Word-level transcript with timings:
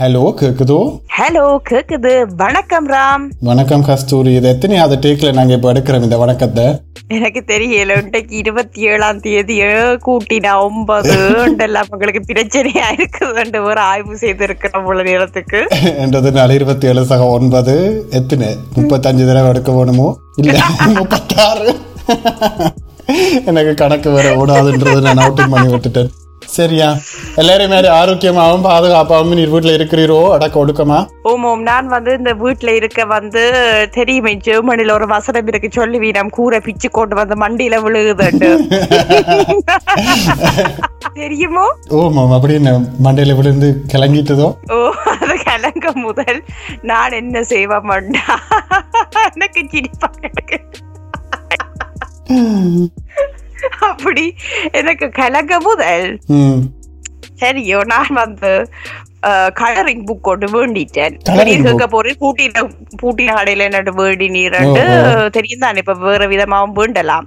Hello 0.00 0.22
கேக்குதோ? 0.40 0.78
Hello 1.16 1.58
கேக்குது. 1.70 2.12
வணக்கம் 2.36 2.88
ராம். 2.88 3.24
வணக்கம் 3.40 3.84
கஸ்தூரி. 3.84 4.34
இது 4.34 4.48
எத்தனையாவது 4.48 5.08
டேக்ல 5.08 5.32
நாங்க 5.32 5.52
இப்ப 5.52 5.72
எடுக்கிறோம் 5.72 6.02
இந்த 6.02 6.16
வணக்கத்தை? 6.16 6.64
எனக்கு 7.08 7.42
தெரியல. 7.46 8.02
இன்றைக்கு 8.02 8.36
இருபத்தி 8.36 8.80
ஏழாம் 8.80 9.20
தேதி 9.20 9.60
கூட்டினா 10.06 10.62
ஒன்பது 10.62 11.14
எல்லாம் 11.58 11.86
உங்களுக்கு 11.90 12.22
பிரச்சனையா 12.32 12.88
இருக்குதுன்னு 12.96 13.62
ஒரு 13.64 13.80
ஆய்வு 13.80 14.16
செய்திருக்கிறோம் 14.16 14.80
இவ்வளவு 14.80 15.08
நேரத்துக்கு. 15.10 15.66
என்றது 15.98 16.32
நாள் 16.32 16.50
இருபத்தி 16.50 16.86
ஏழு 16.86 17.04
சக 17.04 17.24
ஒன்பது. 17.24 17.76
எத்தனை? 18.10 18.56
முப்பத்தஞ்சு 18.76 19.26
தடவை 19.26 19.48
எடுக்க 19.48 19.72
வேணுமோ? 19.72 20.18
இல்ல 20.36 20.64
முப்பத்தாறு. 20.94 21.76
எனக்கு 23.44 23.74
கணக்கு 23.74 24.10
வேற 24.10 24.28
ஓடாதுன்றது 24.36 25.00
நான் 25.00 25.30
அவுட்டிங் 25.30 25.50
பண்ணி 25.50 25.72
விட்டுட்டேன். 25.74 26.12
சரியா? 26.56 26.88
எல்லாரும் 27.36 27.70
மாதிரி 27.70 27.88
ஆரோக்கியமாகவும் 27.94 28.64
பாதுகாப்பாகவும் 28.66 29.36
நீர் 29.38 29.52
வீட்டுல 29.54 29.74
இருக்கிறீரோ? 29.78 30.18
அடக்க 30.34 30.64
ஒடுக்கமா 30.64 30.98
ஓம் 31.22 31.44
ஓம் 31.44 31.62
நான் 31.62 31.86
வந்து 31.86 32.12
இந்த 32.18 32.34
வீட்டுல 32.34 32.74
இருக்க 32.74 33.04
வந்து 33.06 33.42
தெரியுமே 33.92 34.34
ஜெர்மனில 34.46 34.92
ஒரு 34.92 35.06
வசனம் 35.06 35.46
இருக்கு. 35.46 35.70
சொல்லி 35.72 35.98
வீரம் 35.98 36.30
கூரை 36.30 36.60
பிச்சு 36.60 36.90
கொண்டு 36.90 37.14
வந்து 37.14 37.36
மண்டியில 37.36 37.80
விழுகுதுண்டு 37.84 38.50
தெரியுமோ? 41.14 41.66
ஓமாம் 41.98 42.34
அப்படின்னு 42.36 42.72
மண்டையில 43.04 43.36
விழுந்து 43.36 43.68
கிளங்கிட்டதோ? 43.92 44.48
ஓ 44.72 44.78
அது 45.14 45.36
கலங்க 45.44 45.92
முதல் 46.06 46.40
நான் 46.82 47.12
என்ன 47.12 47.42
செய்வ 47.42 47.80
மாட்டா 47.90 48.24
எனக்கு 49.34 49.62
சிரிப்பாங்க 49.72 50.24
இருக்கு. 50.32 50.58
அப்படி 53.90 54.24
எனக்கு 54.80 55.08
கலங்க 55.20 55.60
முதல். 55.68 56.08
சரியோ 57.42 57.78
நான் 57.92 58.14
வந்து 58.22 58.52
கலரிங் 59.60 60.02
புக் 60.08 60.26
கொண்டு 60.28 60.46
வேண்டிட்டேன்? 60.54 61.14
கேட்க 61.50 61.86
போறேன். 61.92 62.18
பூட்டின 62.22 62.64
பூட்டின 63.02 63.36
கடையில 63.38 63.66
என்னட்டு 63.68 63.92
வேண்டி 64.00 64.26
நீரண்டு 64.36 64.82
தெரியும் 65.36 65.64
தானே 65.64 65.80
இப்ப 65.82 65.94
வேற 66.08 66.28
விதமாவும் 66.32 66.76
வேண்டலாம். 66.80 67.26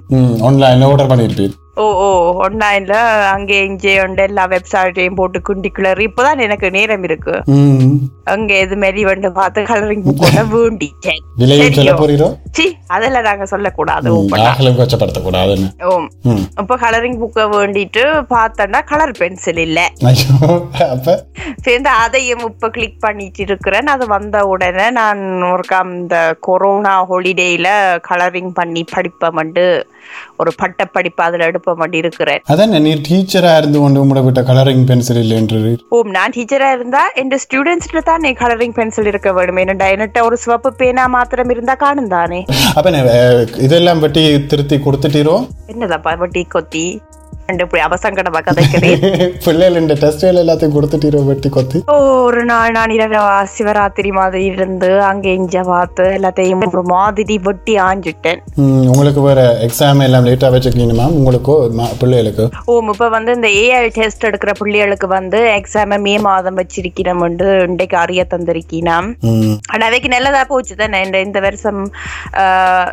ஆன்லைன்ல 0.49 0.89
ஆர்டர் 0.91 1.11
பண்ணியிருப்பீர் 1.13 1.55
ஓ 1.77 1.85
ஓ 2.03 2.07
ஆன்லைன்ல 2.43 2.95
அங்கே 3.31 3.57
இங்கே 3.63 3.93
உண்டு 4.03 4.23
எல்லா 4.23 4.43
வெப்சைட்டையும் 4.47 5.17
போட்டு 5.19 5.39
குண்டி 5.47 5.69
கிளறி 5.71 6.05
இப்பதான் 6.07 6.43
எனக்கு 6.45 6.67
நேரம் 6.71 7.03
இருக்கு. 7.03 7.33
அங்க 8.33 8.51
இது 8.59 8.75
மாரி 8.75 9.01
வந்து 9.05 9.29
பார்த்து 9.31 9.61
கலரிங் 9.63 10.05
புக் 10.05 10.21
கொண்டு 10.23 10.43
வேண்டிட்டேன். 10.53 11.21
அதெல்லாம் 12.87 13.27
நாங்க 13.29 13.45
சொல்லக்கூடாது 13.45 14.07
இப்ப 16.61 16.77
கலரிங் 16.77 17.19
புக்கை 17.21 17.45
வேண்டிட்டு 17.55 18.03
பார்த்தேன்னா 18.33 18.81
கலர் 18.85 19.13
பென்சில் 19.19 19.57
இல்ல. 19.57 19.79
அப்ப? 20.89 21.15
சேர்ந்து 21.61 21.89
அதையும் 22.03 22.45
இப்ப 22.49 22.69
கிளிக் 22.69 22.99
பண்ணிட்டு 22.99 23.43
இருக்கிறேன். 23.43 23.87
அது 23.87 24.07
வந்த 24.07 24.45
உடனே 24.45 24.89
நான் 24.99 25.23
ஒருக்கா 25.51 25.81
இந்த 25.93 26.17
கொரோனா 26.39 26.95
ஹாலிடேல 27.11 27.69
கலரிங் 28.09 28.51
பண்ணி 28.53 28.83
படிப்பமண்டு 28.95 29.65
ஒரு 30.37 30.51
பட்ட 30.57 30.81
படிப்பு 30.87 31.21
அதுல 31.23 31.45
எடுப்பமண்டு 31.45 31.65
இருக்கிறேன் 31.93 32.41
அதான் 32.47 32.75
நீ 32.79 32.93
டீச்சரா 33.07 33.57
இருந்து 33.57 33.79
கொண்டு 33.79 34.01
உங்களோட 34.03 34.43
கலரிங் 34.49 34.85
பென்சில் 34.85 35.21
இல்லை 35.23 35.37
என்று 35.37 35.61
ஓம் 35.91 36.11
நான் 36.11 36.35
டீச்சரா 36.35 36.69
இருந்தா 36.71 37.03
என் 37.15 37.33
ஸ்டூடெண்ட்ஸ்ல 37.45 38.01
தான் 38.03 38.21
நீ 38.21 38.31
கலரிங் 38.35 38.73
பென்சில் 38.73 39.07
இருக்க 39.07 39.31
வேணும் 39.31 39.57
என்னடா 39.57 39.89
என்கிட்ட 39.93 40.21
ஒரு 40.23 40.37
சிவப்பு 40.37 40.71
பேனா 40.79 41.05
மாத்திரம் 41.07 41.49
இருந்தா 41.49 41.75
காணும் 41.75 42.07
தானே? 42.07 42.39
அப்ப 42.75 42.89
இதெல்லாம் 43.59 43.99
வெட்டி 43.99 44.23
திருத்தி 44.47 44.77
கொடுத்துட்டீரோ? 44.77 45.35
என்னதாப்பா 45.69 46.13
வட்டி 46.17 46.43
கொத்தி? 46.47 46.85
இப்படி 47.57 47.81
அவசங்கடமா 47.83 48.39
கதைக்கிறேன் 48.41 49.03
பிள்ளைகள் 49.43 49.79
இந்த 49.79 49.93
டெஸ்ட் 49.99 50.23
எல்லாத்தையும் 50.31 50.73
கொடுத்துட்டீரோ 50.73 51.19
வெட்டி 51.27 51.49
கொத்தி 51.49 51.79
ஓ, 51.87 51.95
ஒரு 52.25 52.41
நாள் 52.45 52.73
நான் 52.73 52.93
இரவு 52.95 53.19
சிவராத்திரி 53.53 54.09
மாதிரி 54.15 54.41
இருந்து 54.49 54.89
அங்க 55.07 55.27
இங்க 55.37 55.63
பார்த்து 55.65 56.05
எல்லாத்தையும் 56.17 56.63
ஒரு 56.69 56.83
மாதிரி 56.91 57.35
வெட்டி 57.45 57.75
ஆஞ்சிட்டேன் 57.85 58.41
உங்களுக்கு 58.89 59.21
வேற 59.21 59.39
எக்ஸாம் 59.67 60.03
எல்லாம் 60.03 60.27
லேட்டா 60.27 60.49
வச்சுக்கணுமா 60.53 61.05
உங்களுக்கோ 61.15 61.55
ம- 61.77 61.93
பிள்ளைகளுக்கு 62.01 62.45
ஓ 62.67 62.75
இப்ப 62.89 63.09
வந்து 63.15 63.33
இந்த 63.37 63.51
ஏஐ 63.61 63.79
டெஸ்ட் 63.97 64.27
எடுக்கிற 64.27 64.53
பிள்ளைகளுக்கு 64.59 65.09
வந்து 65.13 65.41
எக்ஸாம 65.55 66.01
மே 66.01 66.15
மாதம் 66.25 66.59
வச்சிருக்கிறோம் 66.59 67.23
இன்றைக்கு 67.65 67.97
அறிய 67.97 68.21
தந்திருக்கிறோம் 68.29 69.09
ம், 69.29 69.55
ஆனா 69.71 69.83
அவைக்கு 69.87 70.09
நல்லதா 70.09 70.43
போச்சு 70.47 70.75
தானே 70.77 71.01
இந்த 71.05 71.19
இந்த 71.23 71.39
வருஷம் 71.41 71.81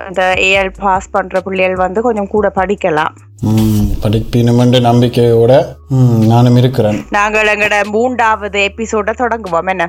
இந்த 0.09 0.23
ஏஎல் 0.47 0.75
பாஸ் 0.79 1.13
பண்ற 1.13 1.41
பிள்ளைகள் 1.43 1.85
வந்து 1.85 2.01
கொஞ்சம் 2.05 2.33
கூட 2.33 2.49
படிக்கலாம் 2.57 3.15
ம், 3.39 3.89
படிப்பினுமென்ற 4.03 4.81
நம்பிக்கையோட 4.81 5.53
நானும் 6.27 6.57
இருக்கிறேன். 6.57 7.05
நாங்கள் 7.11 7.47
எங்கட 7.47 7.85
மூன்றாவது 7.91 8.59
எபிசோட 8.61 9.15
தொடங்குவோம். 9.17 9.67
என்ன. 9.67 9.85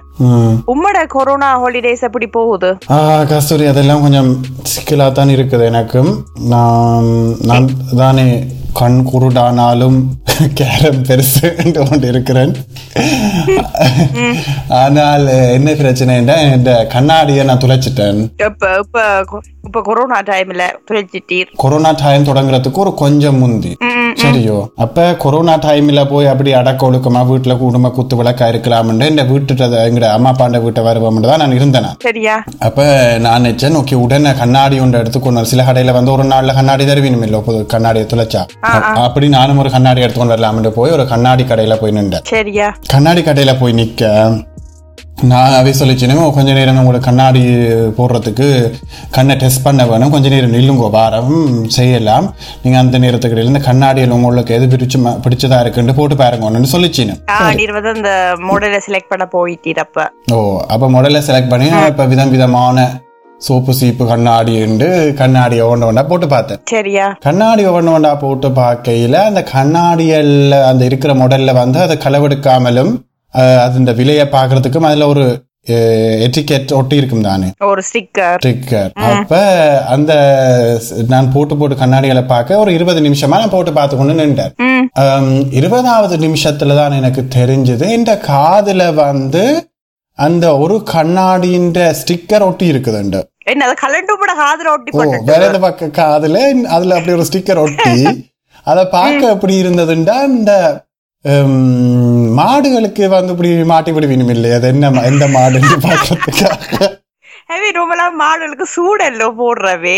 உம்மோட 0.68 1.08
கொரோனா 1.08 1.64
ஹாலிடேஸ் 1.64 2.02
எப்படி 2.02 2.28
போகுது? 2.28 2.78
கஸ்தூரி 3.28 3.66
அதெல்லாம் 3.66 4.02
கொஞ்சம் 4.02 4.44
சிக்கலாக 4.64 5.12
தான் 5.12 5.30
இருக்குது 5.30 5.66
எனக்கும். 5.66 6.26
நான் 6.50 7.08
நான் 7.42 7.70
தானே 7.98 8.48
கண் 8.80 9.00
குருடானாலும் 9.10 10.00
கேரம் 10.60 11.02
பெருசு 11.08 11.50
கொண்டு 11.78 12.08
இருக்கிறேன் 12.14 12.54
ஆனால் 14.82 15.26
என்ன 15.58 15.76
பிரச்சனைன்னா 15.82 16.36
இந்த 16.56 16.72
கண்ணாடியை 16.94 17.44
நான் 17.50 17.62
துளைச்சிட்டேன். 17.64 18.20
இப்ப 19.68 19.82
கொரோனா 19.88 20.18
டைம்ல 20.30 20.64
பிரிச்சிட்டீர் 20.90 21.50
கொரோனா 21.64 21.92
டைம் 22.02 22.28
தொடங்குறதுக்கு 22.30 22.82
ஒரு 22.84 22.92
கொஞ்சம் 23.04 23.40
முந்தி. 23.44 23.72
சரியோ? 24.24 24.58
அப்ப 24.84 25.06
கொரோனா 25.24 25.56
டைம்ல 25.66 26.02
போய் 26.12 26.30
அப்படி 26.34 26.52
அடக்க 26.60 26.88
ஒழுக்கமா 26.90 27.22
வீட்டுல 27.30 27.54
குடும்ப 27.62 27.90
குத்து 27.98 28.20
விளக்கா 28.20 28.46
இருக்கலாம்னு 28.52 29.10
இந்த 29.14 29.24
வீட்டு 29.32 29.54
எங்கட 29.88 30.06
அம்மா 30.18 30.32
அப்பாண்ட 30.34 30.60
வீட்டை 30.66 30.82
வருவோம்னு 30.90 31.30
தான் 31.32 31.42
நான் 31.44 31.58
இருந்தேன்? 31.60 31.90
சரியா? 32.08 32.36
அப்ப 32.68 32.80
நான் 33.26 33.42
நினைச்சேன் 33.42 33.80
ஓகே 33.82 33.98
உடனே 34.06 34.34
கண்ணாடி 34.42 34.78
ஒன்று 34.86 35.02
எடுத்துக்கொண்டு 35.04 35.52
சில 35.54 35.64
கடையில 35.70 35.96
வந்து 35.98 36.14
ஒரு 36.16 36.26
நாள்ல 36.34 36.56
கண்ணாடி 36.60 36.86
தருவீனும் 36.92 37.26
இல்ல 37.30 37.40
புது 37.48 37.60
கண்ணாடியை 37.74 38.06
துளைச்சா? 38.14 38.44
அப்படி 39.06 39.30
நானும் 39.30 39.58
ஒரு 39.58 39.70
கண்ணாடி 39.72 40.02
எடுத்துக்கொண்டு 40.02 40.36
வரலாம்னு 40.36 40.68
போய் 40.68 40.92
ஒரு 40.92 41.08
கண்ணாடி 41.08 41.44
கடையில 41.44 41.76
போய் 41.80 41.92
நின்றேன். 41.92 42.24
சரியா. 42.24 42.76
கண்ணாடி 42.88 43.22
கடையில 43.22 43.60
போய் 43.60 43.74
நிக்க 43.74 44.12
நான் 45.22 45.54
அவை 45.58 45.74
சொல்லிச்சினே 45.80 46.32
கொஞ்ச 46.36 46.54
நேரம் 46.54 46.78
உங்களோட 46.80 47.00
கண்ணாடி 47.00 47.42
போடுறதுக்கு 47.98 48.48
கண்ணை 49.12 49.36
டெஸ்ட் 49.36 49.64
பண்ண 49.64 49.86
வேணும். 49.86 50.12
கொஞ்ச 50.12 50.30
நேரம் 50.30 50.54
நில்லுங்க 50.54 50.90
வாரம் 50.90 51.66
செய்யலாம். 51.68 52.34
நீங்க 52.64 52.78
அந்த 52.80 52.98
நேரத்துக்கு 52.98 53.44
இந்த 53.44 53.60
கண்ணாடியில் 53.60 54.12
உங்களுக்கு 54.12 54.56
எது 54.56 54.66
பிடிச்சு 54.66 55.00
பிடிச்சதா 55.26 55.60
இருக்குன்னு 55.60 55.94
போட்டு 55.94 56.16
சொல்லிச்சினேன். 56.74 57.22
வந்து 57.72 57.90
அந்த 57.90 58.36
மாடலை 58.50 58.82
செலக்ட் 58.88 59.12
பண்ண 59.14 59.28
போயிட்டீர் 59.32 59.82
அப்ப. 59.86 60.08
ஓ 60.32 60.60
அப்போ 60.68 60.90
மாடலை 60.90 61.22
செலக்ட் 61.30 61.50
பண்ணி 61.50 61.70
இப்போ 61.88 62.06
விதம் 62.06 62.30
விதமான 62.30 62.88
சோப்பு 63.42 63.74
சீப்பு 63.80 64.04
கண்ணாடி 64.12 64.54
உண்டு 64.66 64.88
கண்ணாடியை 65.20 65.64
ஒன்று 65.72 65.88
ஒன்றா 65.88 66.04
போட்டு 66.04 66.28
பார்த்தேன். 66.28 66.62
சரியா? 66.74 67.08
கண்ணாடி 67.26 67.64
ஒன்று 67.78 67.92
ஒன்றா 67.96 68.12
போட்டு 68.22 68.50
பார்க்கையில் 68.60 69.18
அந்த 69.30 69.42
கண்ணாடியில் 69.56 70.36
அந்த 70.70 70.84
இருக்கிற 70.90 71.14
மாடலில் 71.22 71.60
வந்து 71.60 71.80
அதை 71.86 71.98
களவெடுக்காமலும் 72.06 72.94
அது 73.64 73.82
இந்த 73.82 73.94
விலையை 74.00 74.26
பார்க்கறதுக்கும் 74.38 74.88
அதில் 74.90 75.12
ஒரு 75.14 75.26
எட்டிகெட் 76.26 76.74
ஒட்டி 76.80 76.96
இருக்கும் 77.02 77.28
தானே. 77.28 77.48
ஒரு 77.70 77.82
ஸ்டிக்கர் 77.88 78.40
ஸ்டிக்கர் 78.44 78.92
அப்ப 79.12 79.36
அந்த 79.96 80.12
நான் 81.14 81.32
போட்டு 81.36 81.54
போட்டு 81.60 81.76
கண்ணாடிகளை 81.80 82.24
பார்க்க 82.34 82.62
ஒரு 82.64 82.72
இருபது 82.78 83.00
நிமிஷமா 83.08 83.40
நான் 83.42 83.56
போட்டு 83.56 83.74
பார்த்து 83.80 83.98
கொண்டு 83.98 84.20
நின்றேன் 84.22 84.54
இருபதாவது 85.60 86.18
நிமிஷத்துல 86.26 86.76
தான் 86.82 87.00
எனக்கு 87.02 87.24
தெரிஞ்சது. 87.38 87.88
இந்த 88.00 88.14
காதுல 88.32 88.94
வந்து 89.04 89.46
அந்த 90.20 90.46
ஒரு 90.64 90.76
கண்ணாடியின் 90.94 91.70
ஸ்டிக்கர் 92.02 92.46
ஒட்டி 92.48 92.66
இருக்குதுண்டு. 92.74 93.20
என்ன 93.52 93.66
அதை 93.68 93.76
கலண்டு 93.82 94.14
கூட 94.22 94.34
காதுல 94.42 94.70
ஒட்டி 94.76 94.92
ஓ 94.92 94.98
போட்டு 95.00 95.18
வேற 95.30 95.42
எந்த 95.50 95.60
பக்க 95.66 95.90
காதுல 96.00 96.38
அதுல 96.76 96.96
அப்படி 96.98 97.16
ஒரு 97.18 97.28
ஸ்டிக்கர் 97.30 97.64
ஒட்டி 97.66 97.94
அதை 98.68 98.84
பார்க்க 98.98 99.34
எப்படி 99.36 99.56
இருந்ததுண்டா? 99.64 100.18
இந்த 100.36 100.52
மாடுகளுக்கு 102.40 103.04
வந்து 103.14 103.34
இப்படி 103.34 103.50
மாட்டி 103.72 103.92
விடுவீனும் 103.96 104.34
இல்லையா 104.36 104.58
அது 104.60 104.68
என்ன 104.74 105.02
எந்த 105.12 105.26
மாடுன்னு 105.36 105.78
பார்க்கறதுக்காக. 105.88 106.90
ரொம்பலாம் 107.78 108.16
மாடலுக்கு 108.22 108.66
சூடல்லோ 108.76 109.28
போடுறவே. 109.40 109.98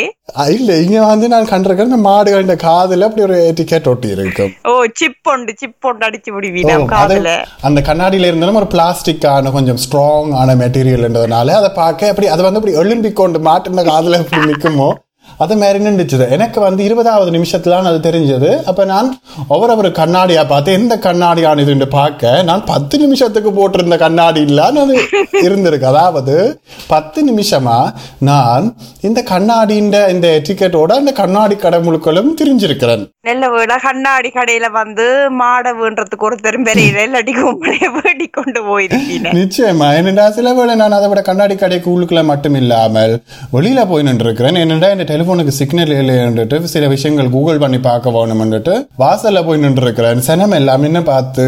இல்ல 0.50 0.76
இங்க 0.76 1.06
வந்து 1.06 1.28
நான் 1.28 1.50
கண்டிருக்கேன் 1.52 1.90
இந்த 1.92 2.00
மாடுகளின் 2.08 2.62
காதுல 2.64 3.08
அப்படி 3.08 3.22
ஒரு 3.22 3.38
டிக்கெட் 3.54 3.88
ஒட்டி 3.88 4.10
இருக்கும். 4.10 4.52
ஓ 4.66 4.74
சிப் 4.94 5.30
ஒண்டு 5.34 5.54
சிப் 5.62 5.86
ஒண்டு 5.86 6.06
அடிச்சு 6.08 6.32
அது 6.68 6.88
காதுல? 6.88 7.32
அந்த 7.62 7.82
கண்ணாடியில 7.82 8.30
இருந்தாலும் 8.30 8.56
ஒரு 8.56 8.70
பிளாஸ்டிக்கான 8.74 9.52
கொஞ்சம் 9.52 9.82
ஸ்ட்ராங் 9.86 10.32
ஆன 10.34 10.56
மெட்டீரியல்ன்றதுனால 10.56 11.56
அதை 11.62 11.72
பார்க்க 11.76 12.10
அப்படி 12.10 12.28
அது 12.28 12.44
வந்து 12.44 12.62
அப்படி 12.62 12.78
எழும்பி 12.84 13.12
கொண்டு 13.14 13.40
மாட்டின 13.50 13.86
காதுல 13.92 14.20
எப்படி 14.20 14.50
நிக்குமோ? 14.52 14.90
அது 15.38 15.56
மாதிரி 15.58 15.80
நின்றுச்சுது. 15.86 16.30
எனக்கு 16.30 16.60
வந்து 16.62 16.84
இருபதாவது 16.84 17.32
நிமிஷத்துல 17.38 17.76
அது 17.92 18.10
தெரிஞ்சது. 18.10 18.64
அப்ப 18.64 18.86
நான் 18.86 19.10
ஒவ்வொரு 19.48 19.90
கண்ணாடியா 19.90 20.48
பார்த்து 20.48 20.74
எந்த 20.74 20.98
கண்ணாடியான 20.98 21.64
இதுன்னு 21.66 21.86
பார்க்க 21.86 22.44
நான் 22.44 22.66
பத்து 22.66 22.98
நிமிஷத்துக்கு 22.98 23.52
போட்டிருந்த 23.52 23.98
கண்ணாடி 23.98 24.42
இல்லான்னு 24.42 24.84
அது 24.86 24.96
இருந்திருக்கு. 25.42 25.90
அதாவது 25.94 26.60
பத்து 26.88 27.20
நிமிஷமா 27.32 27.94
நான் 28.20 28.76
இந்த 29.02 29.24
கண்ணாடின்ற 29.34 30.10
இந்த 30.10 30.42
டிக்கெட்டோட 30.48 30.92
அந்த 31.02 31.12
கண்ணாடி 31.12 31.56
கடை 31.56 31.80
முழுக்களும் 31.80 32.34
திரிஞ்சிருக்கிறேன். 32.42 33.06
நல்ல 33.28 33.46
வேலை 33.54 33.76
கண்ணாடி 33.84 34.30
கடையில 34.32 34.68
வந்து 34.74 35.06
மாடை 35.40 35.72
வேண்டதுக்கு 35.80 36.26
ஒருத்தரும் 36.28 36.68
பெரிய 36.68 37.06
இல்லாட்டி 37.08 37.34
கும்பலைய 37.40 37.88
வேண்டி 37.98 38.26
கொண்டு 38.30 38.60
போயிருக்கீங்க 38.68 39.32
நிச்சயமா. 39.38 39.88
என்னடா 40.00 40.26
சில 40.38 40.54
வேளை 40.58 40.74
நான் 40.82 40.96
அதை 40.98 41.08
விட 41.12 41.22
கண்ணாடி 41.28 41.56
கடைக்கு 41.58 41.90
உள்ளுக்குள்ள 41.94 42.24
மட்டும் 42.30 42.58
இல்லாமல் 42.62 43.14
வெளியில 43.54 43.82
போய் 43.90 44.08
நின்றுருக்கிறேன். 44.08 44.60
என்னடா 44.64 44.90
இந்த 44.96 45.06
டெலிபோனுக்கு 45.12 45.54
சிக்னல் 45.60 45.94
இல்லைன்னுட்டு 45.96 46.46
சில 46.74 46.88
விஷயங்கள் 46.94 47.34
கூகுள் 47.36 47.62
பண்ணி 47.64 47.80
பார்க்க 47.82 48.16
வேணும்னுட்டு 48.18 48.74
வாசல்ல 49.02 49.44
போய் 49.48 49.64
நின்றுருக்கிறேன். 49.64 49.96
சனம் 50.28 50.58
எல்லாம் 50.60 50.88
என்ன 50.90 51.02
பார்த்து 51.06 51.46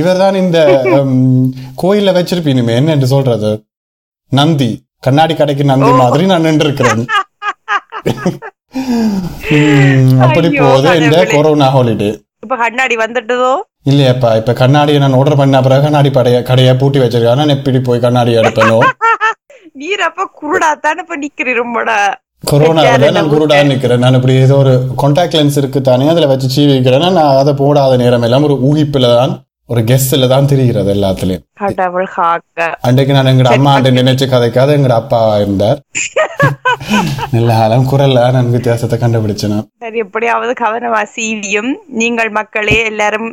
இவர்தான் 0.00 0.38
இந்த 0.42 0.58
உம், 0.98 1.16
கோயில்ல 1.82 2.12
வச்சிருப்பீனுமே 2.16 2.76
என்ன 2.80 2.92
என்று 2.96 3.08
சொல்றது? 3.14 3.52
நந்தி. 4.32 4.70
கண்ணாடி 5.02 5.34
கடைக்கு 5.34 5.64
நந்தி 5.66 5.92
மாதிரி 6.00 6.24
நான் 6.26 6.46
நின்றுருக்கிறேன். 6.46 7.02
உம், 8.06 8.38
அப்படி 10.24 10.48
போகுது. 10.56 10.88
இந்த. 11.00 11.18
கொரோனா 11.32 11.68
ஹாலிடே 11.74 12.10
இப்ப 12.44 12.56
கண்ணாடி 12.58 12.94
வந்துட்டதோ? 12.98 13.52
இல்லையாப்பா 13.90 14.30
இப்ப 14.40 14.52
கண்ணாடியை 14.54 14.98
நான் 15.02 15.16
ஆர்டர் 15.18 15.40
பண்ண 15.40 15.60
பிறகு 15.60 15.84
கண்ணாடி 15.84 16.10
படைய 16.10 16.36
கடையை 16.42 16.72
பூட்டி 16.76 16.98
வச்சிருக்கேன் 17.02 17.40
நான் 17.40 17.54
எப்படி 17.56 17.78
போய் 17.82 18.04
கண்ணாடி 18.04 18.32
எடுப்பேனோ? 18.40 18.78
நீர் 19.80 20.02
அப்ப 20.06 20.22
குருடா 20.38 20.68
தானே 20.84 21.02
இப்ப 21.04 21.16
நிக்கிறீ 21.18 21.52
ரொம்படா? 21.58 21.98
கொரோனாவில் 22.44 23.14
நான் 23.16 23.30
குருடா 23.32 23.56
நிக்கிறேன். 23.70 24.02
நான் 24.04 24.16
இப்படி 24.18 24.34
ஏதோ 24.42 24.56
ஒரு 24.56 24.72
கான்டாக்ட் 25.00 25.36
லென்ஸ் 25.36 25.58
இருக்கு 25.60 25.80
தானே 25.82 26.10
அதுல 26.12 26.28
வச்சு 26.32 26.48
சீவி 26.54 26.70
வைக்கிறேன். 26.72 27.06
நான் 27.10 27.38
அதை 27.40 27.52
போடாத 27.60 27.96
நேரம் 28.02 28.26
எல்லாம் 28.28 28.46
ஒரு 28.48 28.56
ஊகிப்புல 28.68 29.08
தான் 29.14 29.32
ஒரு 29.68 29.80
கெஸ்ட்ல 29.88 30.28
தான் 30.28 30.48
தெரிகிறது 30.50 30.90
எல்லாத்துலயும். 30.94 31.42
அன்றைக்கு 32.88 33.12
நான் 33.16 33.30
எங்கட 33.32 33.50
அம்மா 33.56 33.72
நினைச்சு 33.98 34.26
கதைக்காத 34.34 34.76
எங்கட 34.78 34.94
அப்பா 35.02 35.20
இருந்தார். 35.38 35.80
நல்ல 37.34 37.50
காலம் 37.58 37.86
குரல்ல 37.90 38.18
நான் 38.32 38.52
வித்தியாசத்தை 38.54 38.96
கண்டுபிடிச்சேன் 38.98 39.56
சரி 39.78 39.98
எப்படியாவது 40.04 40.52
கவனமா 40.62 41.00
சீவியும். 41.16 41.70
நீங்கள் 42.00 42.30
மக்களே 42.30 42.76
எல்லாரும் 42.84 43.28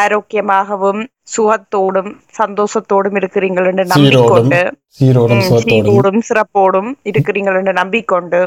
ஆரோக்கியமாகவும் 0.00 1.00
சுகத்தோடும் 1.34 2.10
சந்தோஷத்தோடும் 2.38 3.16
இருக்கிறீங்கள் 3.20 3.68
என்று 3.70 3.84
நம்பிக்கொண்டு. 3.94 4.60
சீரோடும் 4.98 6.22
சிறப்போடும் 6.30 6.90
இருக்கிறீங்கள் 7.10 7.58
என்று 7.60 7.74
நம்பிக்கொண்டு. 7.82 8.40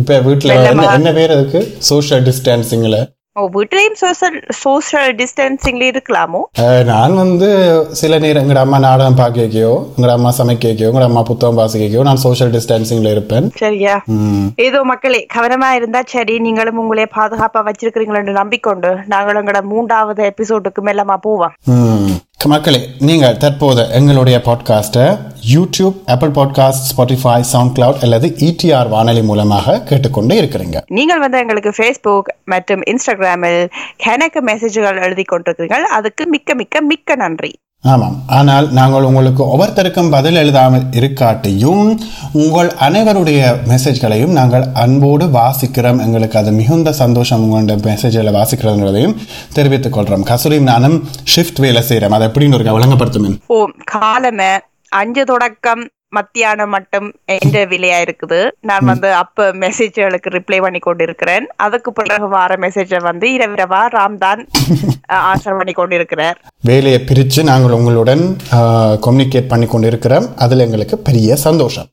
இப்ப 0.00 0.20
வீட்டுல 0.28 0.56
என்ன 0.98 1.12
பேர் 1.12 1.34
அதுக்கு? 1.36 1.62
சோஷியல் 1.90 2.26
டிஸ்டன்சிங்ல 2.28 2.98
ஓ 3.38 3.42
வீட்லயும் 3.54 3.96
சோஷியல் 4.00 4.36
சோஷியல் 4.60 5.10
டிஸ்டன்சிங்ல 5.18 5.84
இருக்கலாமோ 5.90 6.40
நான் 6.84 7.14
வந்து 7.14 7.48
சில 7.92 8.18
நேரம் 8.18 8.42
எங்கட 8.42 8.60
அம்மா 8.60 8.78
நாடகம் 8.78 9.18
பார்க்கையோ 9.18 9.72
எங்கட 9.94 10.12
அம்மா 10.12 10.30
சமைக்கையோ 10.38 10.88
எங்கட 10.88 11.04
அம்மா 11.04 11.22
புத்தகம் 11.22 11.58
வாசிக்கையோ 11.60 12.02
நான் 12.02 12.22
சோஷியல் 12.24 12.52
டிஸ்டன்சிங்ல 12.56 13.10
இருப்பேன் 13.10 13.46
சரியா. 13.56 13.94
ஏதோ 14.66 14.80
மக்களே 14.82 15.20
கவனமா 15.34 15.70
இருந்தா 15.72 16.02
சரி 16.06 16.36
நீங்களும் 16.38 16.80
உங்களே 16.82 17.06
பாதுகாப்பா 17.16 17.62
வச்சிருக்கிறீங்கள் 17.68 18.20
என்று 18.20 18.32
நம்பிக்கொண்டு 18.32 18.90
நாங்கள் 19.06 19.40
எங்களோட 19.40 19.62
மூன்றாவது 19.64 20.22
எபிசோடுக்கு 20.30 20.82
மேலமா 20.88 21.16
போவோம். 21.20 21.54
மக்களே 22.46 22.88
நீங்கள் 22.98 23.36
தற்போது 23.36 23.90
எங்களுடைய 23.90 24.40
பாட்காஸ்ட்டை 24.44 25.18
YouTube 25.54 25.94
Apple 26.06 26.28
podcast 26.28 26.84
Spotify 26.96 27.40
SoundCloud 27.78 28.00
அல்லது 28.00 28.28
இடிஆர் 28.28 28.88
வானொலி 28.88 29.22
மூலமாக 29.22 29.80
கேட்டுக்கொண்டு 29.80 30.42
இருக்கிறீங்க. 30.42 30.80
நீங்கள் 30.86 31.18
வந்து 31.18 31.38
எங்களுக்கு 31.38 31.70
ஃபேஸ்புக் 31.70 32.44
மற்றும் 32.44 32.80
இன்ஸ்டாகிராமில் 32.80 33.70
எனக்கு 33.96 34.40
மெசேஜ்கள் 34.40 35.02
எழுதி 35.02 35.24
கொண்டிருக்கிறீர்கள் 35.32 35.80
அதுக்கு 35.80 36.26
மிக்க 36.26 36.54
மிக்க 36.54 36.80
மிக்க 36.80 37.14
நன்றி. 37.14 37.58
ஆமாம். 37.84 38.22
ஆனால் 38.26 38.72
நாங்கள் 38.72 39.02
உங்களுக்கு 39.02 39.42
ஒவ்வொருத்தருக்கும் 39.44 40.10
பதில் 40.10 40.34
எழுதாமல் 40.34 40.82
இருக்காட்டியும் 40.82 41.98
உங்கள் 42.32 42.70
அனைவருடைய 42.80 43.40
மெசேஜ்களையும் 43.68 44.34
நாங்கள் 44.38 44.64
அன்போடு 44.72 45.26
வாசிக்கிறோம். 45.26 46.00
எங்களுக்கு 46.00 46.38
அது 46.38 46.50
மிகுந்த 46.50 46.92
சந்தோஷம் 46.92 47.50
உங்களுடைய 47.50 47.78
மெசேஜ்களை 47.88 48.32
வாசிக்கிறதுன்றதையும் 48.38 49.16
தெரிவித்துக் 49.52 49.92
கொள்கிறோம் 49.92 50.26
கசூரியும் 50.26 50.70
நானும் 50.72 51.08
ஷிஃப்ட் 51.36 51.60
வேலை 51.60 51.82
செய்கிறோம். 51.82 52.12
அதை 52.12 52.28
எப்படின்னு 52.28 52.54
ஒரு 52.54 52.64
விளங்கப்படுத்துமே 52.64 53.38
ஓ 53.46 53.68
காலமே 53.84 54.58
அஞ்சு 54.88 55.24
தொடக்கம். 55.24 55.88
மத்தியானம் 56.16 56.72
மட்டும் 56.74 57.08
என்ற 57.34 57.64
விலையா 57.72 57.98
இருக்குது. 58.04 58.40
நான் 58.68 58.88
வந்து 58.90 59.08
அப்ப 59.22 59.46
மெசேஜ்களுக்கு 59.64 60.28
ரிப்ளை 60.36 60.58
பண்ணி 60.64 60.80
கொண்டிருக்கிறேன். 60.86 61.46
அதுக்கு 61.66 61.92
பிறகு 61.98 62.28
வார 62.36 62.54
மெசேஜை 62.64 63.00
வந்து 63.08 63.28
இரவிரவா 63.36 63.82
ராம்தான் 63.96 64.42
ஆன்சர் 65.30 65.58
பண்ணி 65.60 65.74
கொண்டிருக்கிறார். 65.80 66.38
வேலையை 66.70 67.00
பிரித்து 67.10 67.42
நாங்கள் 67.50 67.76
உங்களுடன் 67.80 68.24
கம்யூனிகேட் 69.06 69.52
பண்ணி 69.52 69.68
கொண்டு 69.74 69.90
இருக்கிறோம் 69.92 70.28
அதில் 70.46 70.66
எங்களுக்கு 70.68 70.98
பெரிய 71.10 71.36
சந்தோஷம். 71.46 71.88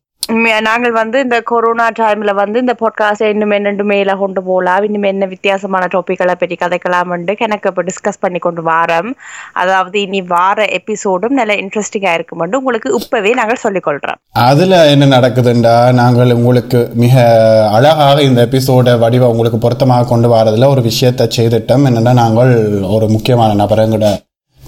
நாங்கள் 0.62 0.92
வந்து 0.92 1.20
இந்த 1.20 1.42
கொரோனா 1.42 1.90
டைம்ல 1.90 2.34
வந்து 2.34 2.60
இந்த 2.60 2.76
பாட்காஸ்ட் 2.80 3.30
இன்னும் 3.30 3.50
என்னென்று 3.50 3.84
மேல 3.84 4.16
கொண்டு 4.16 4.44
போகலாம் 4.44 4.84
இன்னும் 4.84 5.04
என்ன 5.04 5.26
வித்தியாசமான 5.26 5.88
டாபிக்களை 5.92 6.34
பற்றி 6.38 6.58
கதைக்கலாம் 6.60 7.38
எனக்கு 7.38 7.70
இப்போ 7.70 7.84
டிஸ்கஸ் 7.84 8.20
பண்ணி 8.20 8.40
கொண்டு 8.40 8.62
வாரம். 8.62 9.16
அதாவது 9.54 10.02
இனி 10.02 10.22
வார 10.22 10.66
எபிசோடும் 10.66 11.30
நல்ல 11.30 11.56
இன்ட்ரெஸ்டிங்கா 11.56 12.14
இருக்கும் 12.14 12.52
உங்களுக்கு 12.52 13.00
இப்பவே 13.00 13.34
நாங்கள் 13.34 13.56
சொல்லிக் 13.56 13.88
கொள்றோம். 13.88 14.16
அதில் 14.32 14.72
என்ன 14.72 15.20
நடக்குதுண்டா? 15.20 15.94
நாங்கள் 15.94 16.32
உங்களுக்கு 16.32 16.90
மிக 16.94 17.24
அழகாக 17.72 18.22
இந்த 18.22 18.48
எபிசோட 18.52 19.00
வடிவ 19.00 19.30
உங்களுக்கு 19.30 19.58
பொருத்தமாக 19.58 20.08
கொண்டு 20.08 20.36
வரதுல 20.36 20.68
ஒரு 20.68 20.82
விஷயத்தை 20.82 21.28
செய்துட்டோம். 21.38 21.88
என்னன்னா 21.88 22.14
நாங்கள் 22.14 22.82
ஒரு 22.82 23.08
முக்கியமான 23.08 23.66
நபரங்கட 23.66 23.84
எங்களோட 23.86 24.18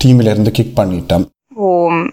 டீமில் 0.03 0.29
இருந்து 0.29 0.51
கிக் 0.51 0.79
பண்ணிட்டோம். 0.79 1.25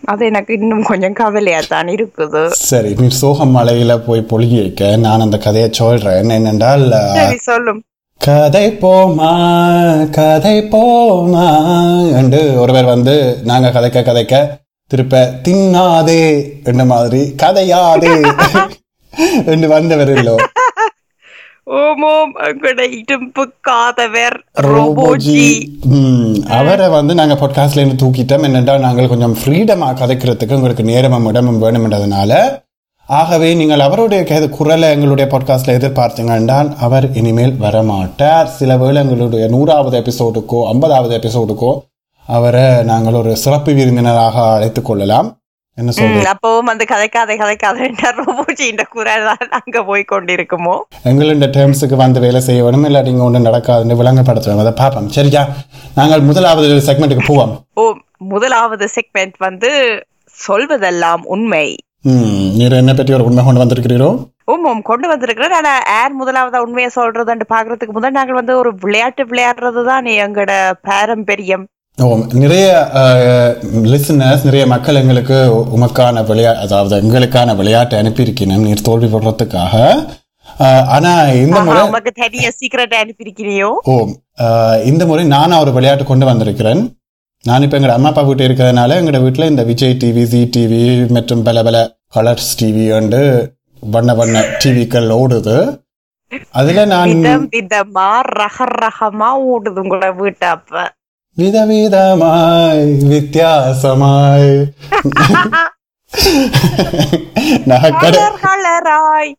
அது 0.04 0.26
எனக்கு 0.26 0.52
இன்னும் 0.54 0.82
கொஞ்சம் 0.82 1.12
கவலையா 1.12 1.60
தான் 1.68 1.86
இருக்குது 1.86 2.42
சரி 2.62 2.90
நீ 2.94 3.08
சோகம் 3.14 3.56
மலையில 3.56 3.96
போய் 4.06 4.20
பொழுகி 4.22 4.58
வைக்க. 4.60 4.96
நான் 4.96 5.20
அந்த 5.20 5.38
கதையை 5.38 5.68
சொல்றேன். 5.72 6.30
என்னென்றால் 6.30 6.84
சொல்லும். 7.40 7.80
கதை 8.20 8.66
போமா 8.82 9.32
கதை 10.10 10.56
போமா 10.72 11.46
என்று 12.16 12.60
ஒருவர் 12.60 12.84
வந்து 12.84 13.14
நாங்க 13.42 13.68
கதைக்க 13.70 14.02
கதைக்க 14.02 14.34
திருப்ப 14.90 15.14
தின்னாதே 15.48 16.22
என்ற 16.64 16.84
மாதிரி 16.84 17.22
கதையாதே 17.42 18.14
என்று 19.52 19.68
வந்தவர் 19.68 20.10
இல்லோ. 20.10 20.36
இடும்பு 22.90 23.52
காதவர் 23.60 24.44
ரோபோஜி. 24.60 25.46
அவரை 26.48 26.88
வந்து 26.88 27.14
நாங்க 27.14 27.34
பாட்காஸ்ட்ல 27.34 27.80
இருந்து 27.80 28.06
தூக்கிட்டோம். 28.06 28.44
என்னென்றால் 28.48 28.84
நாங்கள் 28.86 29.08
கொஞ்சம் 29.08 29.36
ஃப்ரீடமா 29.36 29.88
கதைக்கிறதுக்கு 29.94 30.54
உங்களுக்கு 30.54 30.84
நேரமும் 30.84 31.26
இடமும் 31.26 31.62
வேணும்ன்றதுனால. 31.62 32.62
ஆகவே 33.06 33.54
நீங்கள் 33.54 33.80
அவருடைய 33.80 34.48
குரலை 34.48 34.90
எங்களுடைய 34.90 35.30
பாட்காஸ்ட்ல 35.32 35.74
எதிர்பார்த்தீங்க 35.78 36.34
என்றால் 36.34 36.76
அவர் 36.78 37.12
இனிமேல் 37.12 37.56
வரமாட்டார். 37.60 38.44
சில 38.44 38.76
வேளை 38.76 39.02
எங்களுடைய 39.02 39.48
நூறாவது 39.48 39.98
எபிசோடுக்கோ 40.00 40.66
ஐம்பதாவது 40.66 41.18
எபிசோடுக்கோ 41.18 41.78
அவரை 42.26 42.82
நாங்கள் 42.82 43.12
ஒரு 43.12 43.36
சிறப்பு 43.36 43.72
விருந்தினராக 43.72 44.54
அழைத்துக் 44.54 44.84
கொள்ளலாம். 44.84 45.36
என்ன 45.78 45.92
சொல்றீங்க 45.94 46.32
அப்பவும் 46.32 46.68
வந்து 46.70 46.84
கதைக்காத 46.90 47.36
கதைக்காத 47.40 47.78
இந்த 48.72 48.84
குரல் 48.94 49.24
அங்க 49.58 49.78
போய் 49.88 50.02
கொண்டிருக்குமோ? 50.12 50.74
எங்களுடைய 51.10 51.48
டேர்ம்ஸுக்கு 51.56 51.96
வந்து 52.02 52.22
வேலை 52.24 52.40
செய்ய 52.48 52.64
வேணும் 52.66 52.86
இல்லாட்டி 52.88 53.12
இங்கே 53.14 53.26
ஒன்றும் 53.28 53.48
நடக்காதுன்னு 53.48 53.98
விளங்கப்படுத்துவோம் 54.00 54.62
அதை 54.64 54.74
பார்ப்போம். 54.82 55.08
சரியா? 55.16 55.42
நாங்கள் 55.98 56.26
முதலாவது 56.28 56.68
செக்மெண்ட்டுக்கு 56.88 57.26
போவோம். 57.30 57.54
ஓ 57.80 57.84
முதலாவது 58.34 58.86
செக்மெண்ட் 58.96 59.36
வந்து 59.48 59.72
சொல்வதெல்லாம் 60.36 61.24
உண்மை. 61.36 61.66
நீர் 62.58 62.80
என்ன 62.80 62.92
பற்றி 62.94 63.12
ஒரு 63.18 63.28
உண்மை 63.28 63.42
கொண்டு 63.44 63.62
வந்திருக்கிறீரோ? 63.64 64.08
ஓம் 64.52 64.80
கொண்டு 64.88 65.06
வந்திருக்கிறேன் 65.10 65.58
ஆனா 65.58 65.74
யார் 65.92 66.18
முதலாவது 66.22 66.64
உண்மையை 66.64 66.88
சொல்றதுன்னு 66.96 67.52
பாக்குறதுக்கு 67.52 67.98
முதல் 67.98 68.18
நாங்கள் 68.18 68.40
வந்து 68.40 68.54
ஒரு 68.62 68.70
விளையாட்டு 68.82 69.22
விளையாடுறது 69.30 69.82
தான் 69.90 70.08
எங்களோட 70.24 70.54
பாரம்பரியம். 70.88 71.64
ஓ 71.98 72.06
நிறைய 72.42 72.68
லிசனர்ஸ் 73.92 74.46
நிறைய 74.46 74.64
மக்கள் 74.72 74.98
எங்களுக்கு 75.00 75.36
உமக்கான 75.76 76.22
விளையா 76.30 76.52
அதாவது 76.64 76.94
எங்களுக்கான 77.02 77.54
விளையாட்டை 77.60 77.98
அனுப்பியிருக்கணும் 78.02 78.64
நீர் 78.68 78.86
தோல்வி 78.88 79.08
போடுறதுக்காக. 79.12 79.74
ஆனா 80.94 81.12
இந்த 81.42 81.58
முறை 81.66 81.82
உமக்கு 81.90 82.12
தனியா 82.22 82.50
சீக்கிரட் 82.60 82.96
அனுப்பியிருக்கிறியோ? 83.02 83.68
ஓ 83.92 83.94
இந்த 84.90 85.02
முறை 85.10 85.24
நான் 85.34 85.60
ஒரு 85.62 85.72
விளையாட்டு 85.76 86.06
கொண்டு 86.10 86.26
வந்திருக்கிறேன். 86.30 86.82
நான் 87.44 87.64
இப்போ 87.66 87.78
எங்கள் 87.78 87.94
அம்மா 87.96 88.10
அப்பா 88.12 88.24
வீட்டு 88.28 88.48
இருக்கிறதுனால 88.48 88.96
எங்களோட 89.00 89.20
வீட்டில் 89.26 89.50
இந்த 89.52 89.64
விஜய் 89.70 89.96
டிவி 90.02 90.24
ஜி 90.32 90.42
டிவி 90.56 90.82
மற்றும் 91.16 91.46
பல 91.48 91.62
பல 91.68 91.78
கலர்ஸ் 92.16 92.50
டிவி 92.62 92.84
வந்து 92.98 93.22
வண்ண 93.94 94.10
வண்ண 94.20 94.44
டிவிக்கள் 94.64 95.08
ஓடுது. 95.20 95.56
அதுல 96.60 96.84
நான் 96.92 97.14
விதம் 97.14 97.48
விதமா 97.56 98.10
ரக 98.40 98.68
ரகமா 98.82 99.30
ஓடுது 99.54 99.80
உங்களோட 99.84 100.10
வீட்டு 100.22 100.46
அப்ப. 100.56 100.84
விதவிதமாய் 101.36 102.82
வித்தியாசமாய் 103.08 104.52
நகைக்கடை 107.66 108.10
கலர் 108.12 108.38
கலராய் 108.42 109.32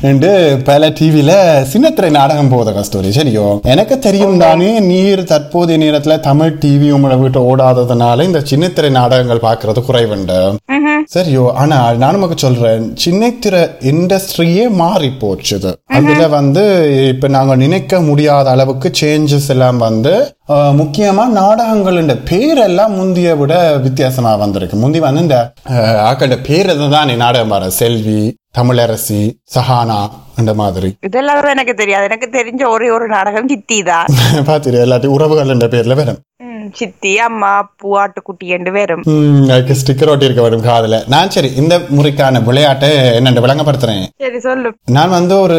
என்று 0.00 0.58
பல 0.64 0.88
டிவில 0.88 1.30
சின்னத்திரை 1.72 2.10
நாடகம் 2.10 2.48
போத 2.48 2.72
கஸ்தூரி 2.72 3.08
சரியோ? 3.08 3.60
எனக்கு 3.62 3.98
தெரியும் 3.98 4.38
தானே 4.38 4.80
நீர் 4.80 5.24
தற்போதைய 5.24 5.78
நேரத்துல 5.84 6.20
தமிழ் 6.20 6.56
டிவி 6.60 6.88
உங்களோட 6.94 7.18
வீட்டு 7.18 7.56
ஓடாததுனால 7.56 8.22
இந்த 8.22 8.42
சின்னத்திரை 8.50 8.90
நாடகங்கள் 8.90 9.42
பாக்குறது 9.42 9.82
குறைவுண்டு. 9.88 10.56
சரியோ? 11.14 11.52
ஆனால் 11.52 11.96
நான் 11.96 12.10
நமக்கு 12.10 12.38
சொல்றேன் 12.38 12.96
சின்னத்திர 13.04 13.70
இண்டஸ்ட்ரியே 13.80 14.68
மாறி 14.70 15.12
போச்சுது. 15.20 15.72
அதுல 15.86 16.28
வந்து 16.28 16.64
இப்ப 17.08 17.28
நாங்க 17.28 17.56
நினைக்க 17.56 18.00
முடியாத 18.00 18.50
அளவுக்கு 18.50 18.90
சேஞ்சஸ் 19.00 19.48
எல்லாம் 19.48 19.78
வந்து 19.78 20.36
அஹ், 20.48 20.74
முக்கியமா 20.78 21.24
நாடகங்களோட 21.38 22.12
பேரெல்லாம் 22.30 22.94
முந்திய 22.94 23.34
விட 23.36 23.54
வித்தியாசமா 23.78 24.34
வந்திருக்கு. 24.34 24.76
முந்தி 24.76 25.00
வந்து 25.00 25.20
இந்த 25.20 25.38
ஆக்களோட 26.08 26.36
பேர் 26.42 26.70
தான் 26.94 27.12
நாடகம் 27.16 27.48
பாரு. 27.48 27.70
செல்வி 27.72 28.20
தமிழரசி 28.58 29.20
சஹானா 29.54 29.98
இந்த 30.38 30.54
மாதிரி. 30.54 30.88
இதெல்லாம் 31.00 31.50
எனக்கு 31.50 31.74
தெரியாது. 31.74 32.04
எனக்கு 32.04 32.28
தெரிஞ்ச 32.32 32.62
ஒரே 32.68 32.90
ஒரு 32.90 33.06
நாடகம் 33.08 33.48
சித்தி 33.48 33.82
தான். 33.82 34.06
பாத்தீங்க 34.50 34.80
எல்லாத்தையும் 34.86 35.16
உறவுகள் 35.16 35.48
என்ற 35.48 35.66
பேர்ல 35.66 35.94
வரும். 35.94 36.20
சித்தி 36.74 37.18
அம்மா 37.18 37.50
பூ 37.76 37.88
ஆட்டுக்குட்டி 37.98 38.46
என்று 38.48 38.70
வரும். 38.72 39.04
ஸ்டிக்கர் 39.80 40.10
ஒட்டி 40.10 40.24
இருக்க 40.24 40.42
வரும் 40.42 40.66
காதுல. 40.66 40.96
நான் 41.06 41.30
சரி 41.30 41.50
இந்த 41.54 41.74
முறைக்கான 41.96 42.42
விளையாட்டை 42.44 42.90
என்னென்று 43.14 43.44
விளங்கப்படுத்துறேன். 43.46 44.04
சரி 44.18 44.40
சொல்லு. 44.40 44.70
நான் 44.90 45.10
வந்து 45.10 45.40
ஒரு 45.40 45.58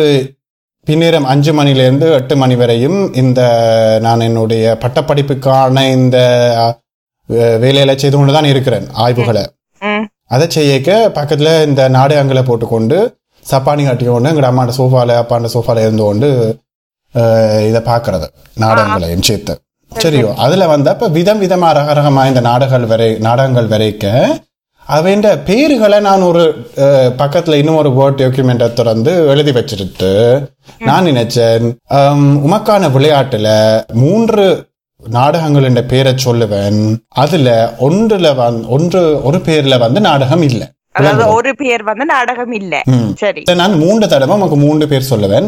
பின்னிரம் 0.89 1.27
அஞ்சு 1.31 1.51
மணிலேருந்து 1.57 2.07
எட்டு 2.17 2.35
மணி 2.41 2.55
வரையும் 2.59 2.99
இந்த 3.21 3.41
நான் 4.05 4.23
என்னுடைய 4.27 4.63
பட்டப்படிப்புக்கான 4.83 5.83
இந்த 5.95 6.17
வேலையில 7.63 7.93
செய்து 8.01 8.15
கொண்டு 8.17 8.33
தான் 8.37 8.47
இருக்கிறேன் 8.51 8.87
ஆய்வுகளை. 9.03 9.43
அதை 10.35 10.45
செய்யக்க 10.55 10.89
பக்கத்துல 11.17 11.51
இந்த 11.67 11.81
நாடகங்களை 11.97 12.43
போட்டுக்கொண்டு 12.47 12.97
சப்பானி 13.45 13.83
கட்டிக்கொண்டு 13.87 14.31
எங்கட 14.31 14.49
அம்மாண்ட 14.51 14.73
சோஃபால 14.79 15.17
அப்பாண்ட 15.21 15.49
சோஃபால 15.55 15.83
இருந்து 15.85 16.03
கொண்டு 16.07 16.29
இதை 17.69 17.81
பார்க்கறது 17.91 18.27
நாடகங்களையும் 18.63 19.25
சேர்த்து. 19.29 19.53
சரியோ 19.91 20.31
அதுல 20.45 20.65
வந்து 20.73 20.89
அப்ப 20.93 21.07
விதம் 21.17 21.41
விதமா 21.45 21.69
ரகரகமா 21.79 22.23
இந்த 22.31 22.41
நாடகங்கள் 22.49 22.91
வரை 22.93 23.09
நாடகங்கள் 23.27 23.71
வரைக்க 23.75 24.05
அவன் 24.95 25.23
பேருகளை 25.47 25.99
நான் 26.07 26.23
ஒரு 26.29 26.43
பக்கத்துல 27.21 27.57
இன்னும் 27.61 27.79
ஒரு 27.81 27.89
வேர்ட் 27.99 28.19
டாக்குமெண்ட்டை 28.21 28.67
திறந்து 28.73 29.13
எழுதி 29.27 29.51
வச்சிருட்டு 29.51 30.11
நான் 30.89 31.09
நினைச்சேன் 31.09 31.65
உமக்கான 32.47 32.89
விளையாட்டுல 32.95 33.49
மூன்று 34.03 34.45
நாடகங்கள் 35.17 35.67
என்ற 35.69 35.81
பேரை 35.91 36.13
சொல்லுவேன். 36.25 36.79
அதுல 37.23 37.49
ஒன்றுல 37.87 38.35
வந்து 38.41 38.67
ஒன்று 38.77 39.01
ஒரு 39.23 39.37
பேர்ல 39.47 39.77
வந்து 39.79 40.01
நாடகம் 40.09 40.43
இல்ல. 40.49 40.63
அதாவது 40.91 41.25
ஒரு 41.33 41.51
பேர் 41.55 41.83
வந்து 41.83 42.05
நாடகம் 42.05 42.53
இல்ல. 42.59 42.75
சரி. 43.15 43.41
நான் 43.61 43.79
மூன்று 43.83 44.05
தடவை 44.07 44.35
உமக்கு 44.37 44.57
மூன்று 44.65 44.87
பேர் 44.87 45.09
சொல்லுவேன். 45.09 45.47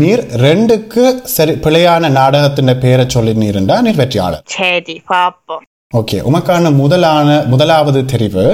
நீர் 0.00 0.22
ரெண்டுக்கு 0.46 1.04
சரி 1.36 1.54
பிழையான 1.66 2.10
நாடகத்தின் 2.20 2.78
பேரை 2.86 3.06
சொல்லி 3.08 3.34
நீருண்டா 3.42 3.78
நீர் 3.86 4.00
வெற்றியாளர். 4.02 4.46
சரி 4.60 4.96
பாப்போம். 5.12 5.66
ஓகே 5.98 6.18
உமக்கான 6.28 6.66
முதலான 6.80 7.28
முதலாவது 7.52 8.00
தெரிவு 8.12 8.44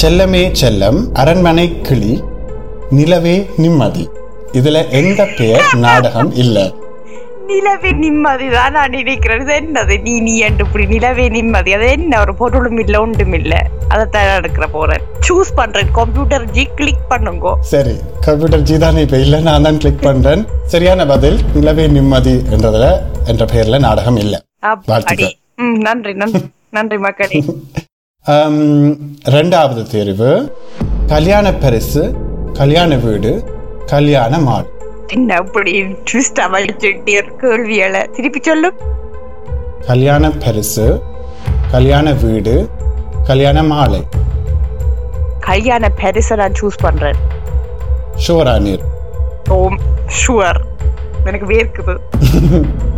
செல்லமே 0.00 0.40
செல்லம் 0.60 0.98
அரண்மனை 1.22 1.64
கிளி 1.88 2.12
நிலவே 2.98 3.34
நிம்மதி. 3.62 4.04
இதுல 4.58 4.80
எந்த 5.00 5.26
பேர் 5.38 5.64
நாடகம் 5.84 6.30
இல்ல. 6.42 6.58
நிலவே 7.50 7.90
நிம்மதி 8.04 8.46
தான் 8.54 8.72
நான் 8.76 8.94
நினைக்கிறேன். 8.98 9.42
இது 9.44 9.54
என்னது? 9.60 9.96
நீ 10.06 10.14
நீ 10.28 10.34
என்று 10.46 10.64
இப்படி 10.66 10.86
நிலவே 10.94 11.26
நிம்மதி? 11.36 11.74
அது 11.78 11.90
என்ன? 11.96 12.20
ஒரு 12.24 12.34
பொருளும் 12.40 12.80
இல்ல 12.84 13.02
ஒன்றும் 13.04 13.36
இல்ல. 13.40 13.52
நான் 13.92 14.32
எடுக்கிற 14.38 14.68
போறேன். 14.78 15.04
சூஸ் 15.28 15.52
பண்றேன். 15.60 15.92
கம்ப்யூட்டர் 16.00 16.48
ஜி 16.56 16.66
கிளிக் 16.80 17.06
பண்ணுங்க. 17.12 17.54
சரி 17.74 17.94
கம்ப்யூட்டர் 18.28 18.66
ஜி 18.70 18.78
தான் 18.86 19.04
இப்ப 19.04 19.22
இல்ல 19.26 19.44
நான் 19.50 19.68
தான் 19.68 19.80
கிளிக் 19.84 20.04
பண்றேன். 20.08 20.44
சரியான 20.74 21.06
பதில் 21.14 21.38
நிலவே 21.58 21.86
நிம்மதி 21.98 22.36
என்றதுல 22.56 22.88
என்ற 23.32 23.44
பெயர்ல 23.54 23.84
நாடகம் 23.88 24.20
இல்ல. 24.24 24.34
நன்றி 25.88 26.14
நன்றி. 26.22 26.42
நன்றி 26.76 26.98
மக்களே. 27.06 27.40
ரெண்டாவது 29.34 29.82
தேர்வு 29.90 30.30
கல்யாண 31.12 31.46
பரிசு 31.64 32.02
கல்யாண 32.52 32.96
வீடு 33.04 33.32
கல்யாண 33.92 34.38
மாடு. 34.46 34.68
என்ன 35.14 35.38
இப்படி 35.44 35.72
ட்விஸ்ட் 36.08 36.40
அவழிச்சுட்டு 36.46 37.14
கேள்விகளை 37.42 38.02
திருப்பி 38.16 38.40
சொல்லு. 38.42 38.70
கல்யாண 39.86 40.30
பரிசு 40.44 40.86
கல்யாண 41.70 42.12
வீடு 42.24 42.54
கல்யாண 43.30 43.62
மாலை. 43.72 44.02
கல்யாண 45.48 45.90
பெருசை 46.00 46.36
நான் 46.42 46.58
சூஸ் 46.60 46.82
பண்றேன். 46.86 47.20
ஷோரா 48.24 48.56
நீர் 48.66 48.84
ஓம் 49.58 49.78
ஷுவர் 50.20 50.60
எனக்கு 51.24 51.48
வேர்க்குது. 51.54 51.96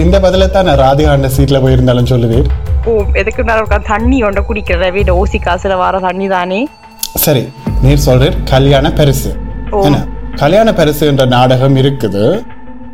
இந்த 0.00 0.20
பதில 0.20 0.50
தான் 0.50 0.64
நான் 0.64 0.78
ராதிகாண்ட 0.78 1.30
சீட்ல 1.36 1.60
போயிருந்தாலும் 1.60 2.04
சொல்லுவீர் 2.04 2.46
ஓம் 2.84 3.14
எதுக்கு 3.14 3.44
நான் 3.44 3.66
தண்ணி 3.86 4.22
ஒண்ட 4.22 4.44
குடிக்கிறத? 4.48 4.92
வீடு 4.92 5.26
ஓசி 5.26 5.28
காசுல 5.28 5.76
வர 5.76 5.98
தண்ணி 5.98 6.28
தானே? 6.28 6.68
சரி 7.14 7.48
நீர் 7.82 8.00
சொல்றீர். 8.06 8.36
கல்யாண 8.44 8.92
பரிசு. 8.92 9.36
ஓ. 9.70 9.82
என்ன? 9.82 10.06
கல்யாண 10.36 10.72
பரிசு 10.72 11.06
என்ற 11.06 11.24
நாடகம் 11.24 11.76
இருக்குது. 11.76 12.42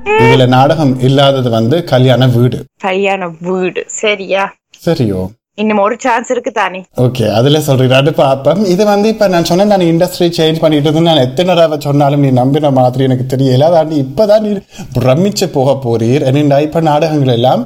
இதுல 0.04 0.46
நாடகம் 0.46 1.00
இல்லாதது 1.00 1.50
வந்து 1.50 1.84
கல்யாண 1.84 2.26
வீடு. 2.26 2.64
கல்யாண 2.78 3.30
வீடு. 3.40 3.84
சரியா? 3.86 4.54
சரியோ. 4.84 5.28
இன்னும் 5.60 5.80
ஒரு 5.84 5.96
சான்ஸ் 6.04 6.30
இருக்கு 6.30 6.50
தானே. 6.52 6.80
ஓகே 7.04 7.24
அதுல 7.38 7.58
சொல்றீங்க 7.66 8.12
பாப்பம் 8.20 8.60
இது 8.64 8.84
வந்து 8.84 9.08
இப்ப 9.14 9.28
நான் 9.28 9.48
சொன்னேன் 9.50 9.72
நான் 9.72 9.88
இண்டஸ்ட்ரி 9.90 10.28
சேஞ்ச் 10.38 10.60
பண்ணிட்டு 10.64 10.88
இருந்தேன் 10.88 11.08
நான் 11.10 11.24
எத்தனை 11.28 11.50
தடவை 11.54 11.78
சொன்னாலும் 11.86 12.20
நீ 12.20 12.30
நம்பின 12.40 12.70
மாதிரி 12.78 13.04
எனக்கு 13.08 13.26
தெரியல. 13.32 13.68
அதாண்டி 13.70 13.96
இப்பதான் 14.06 14.44
நீ 14.46 14.52
பிரமிச்சு 14.98 15.46
போக 15.56 15.74
போறீர். 15.84 16.24
என்னடா 16.30 16.58
இப்ப 16.68 16.80
நாடகங்கள் 16.90 17.34
எல்லாம் 17.34 17.62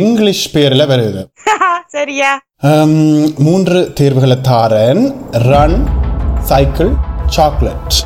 இங்கிலீஷ் 0.00 0.44
பேர்ல 0.56 0.86
வருது. 0.92 1.22
சரியா? 1.96 2.30
மூன்று 3.46 3.80
தேர்வுகளை 3.94 4.36
தாரன். 4.50 5.02
ரன் 5.48 5.78
சைக்கிள் 6.50 6.92
சாக்லேட் 7.36 7.98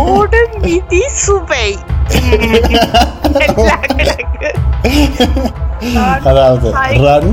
ஓடு 0.00 0.40
மிதி 0.64 1.02
சுவை. 1.22 1.66
அதாவது 6.30 6.68
ரன் 7.06 7.32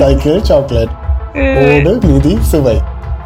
சைக்கிள் 0.00 0.40
சாக்லேட் 0.50 0.92
ஓடு 1.64 1.92
மிதி 2.08 2.34
சுவை. 2.50 2.76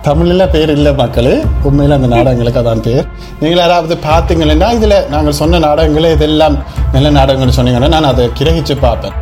தமிழ்ல 0.07 0.43
பேர் 0.55 0.71
இல்ல 0.77 0.89
மக்களே. 0.93 1.35
உண்மையில 1.69 1.97
அந்த 1.99 2.09
நாடகங்களுக்கு 2.15 2.61
அதான் 2.63 2.85
பேர். 2.87 3.07
நீங்கள் 3.41 3.63
யாராவது 3.63 3.95
பார்த்தீங்கன்னா 4.09 4.69
இதுல 4.79 4.97
நாங்கள் 5.15 5.39
சொன்ன 5.41 5.59
நாடகங்களே 5.59 6.13
இதெல்லாம் 6.17 6.57
நல்ல 6.93 7.11
நாடகங்கள் 7.11 7.57
சொன்னீங்கன்னா 7.59 7.89
நான் 7.89 8.13
அதை 8.13 8.31
கிரகிச்சு 8.41 8.77
பார்ப்பேன். 8.87 9.17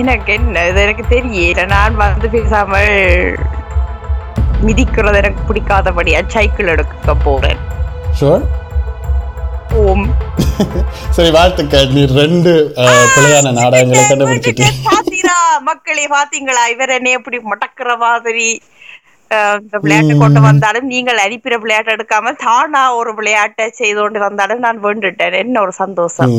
எனக்கு 0.00 0.32
என்ன? 0.32 0.66
இது 0.70 0.80
எனக்கு 0.86 1.04
தெரியல. 1.14 1.66
நான் 1.74 1.96
வந்து 2.02 2.28
பேசாமல் 2.28 3.36
மிதிக்கிறது 4.66 5.18
எனக்கு 5.22 5.40
பிடிக்காதபடியா 5.48 6.20
சைக்கிள் 6.34 6.72
எடுக்க 6.74 7.14
போறேன். 7.26 7.60
ஷோர் 8.20 8.44
ஓம். 9.82 10.06
சரி 11.16 11.30
வாழ்த்துக்கள். 11.36 11.88
நீ 11.96 12.02
ரெண்டு 12.20 12.52
பிழையான 13.14 13.52
நாடகங்களை 13.58 14.02
கண்டுபிடிச்சிட்டு. 14.10 14.66
பாத்தீங்களா 14.88 15.36
மக்களே 15.68 16.06
பாத்தீங்களா? 16.16 16.62
இவர் 16.74 16.96
என்ன 16.98 17.12
எப்படி 17.18 17.38
மடக்குற 17.52 17.90
மாதிரி 18.06 18.48
இந்த 19.64 19.76
விளையாட்டு 19.84 20.14
கொண்டு 20.22 20.40
வந்தாலும் 20.46 20.86
நீங்கள் 20.92 21.20
அனுப்பிற 21.24 21.54
விளையாட்டு 21.62 21.94
எடுக்காம 21.94 22.32
தானா 22.44 22.82
ஒரு 22.98 23.10
விளையாட்டை 23.18 23.64
செய்து 23.80 23.98
கொண்டு 24.02 24.20
வந்தாலும் 24.24 24.62
நான் 24.66 24.78
வேண்டுட்டேன். 24.84 25.36
என்ன 25.42 25.60
ஒரு 25.64 25.72
சந்தோஷம். 25.80 26.34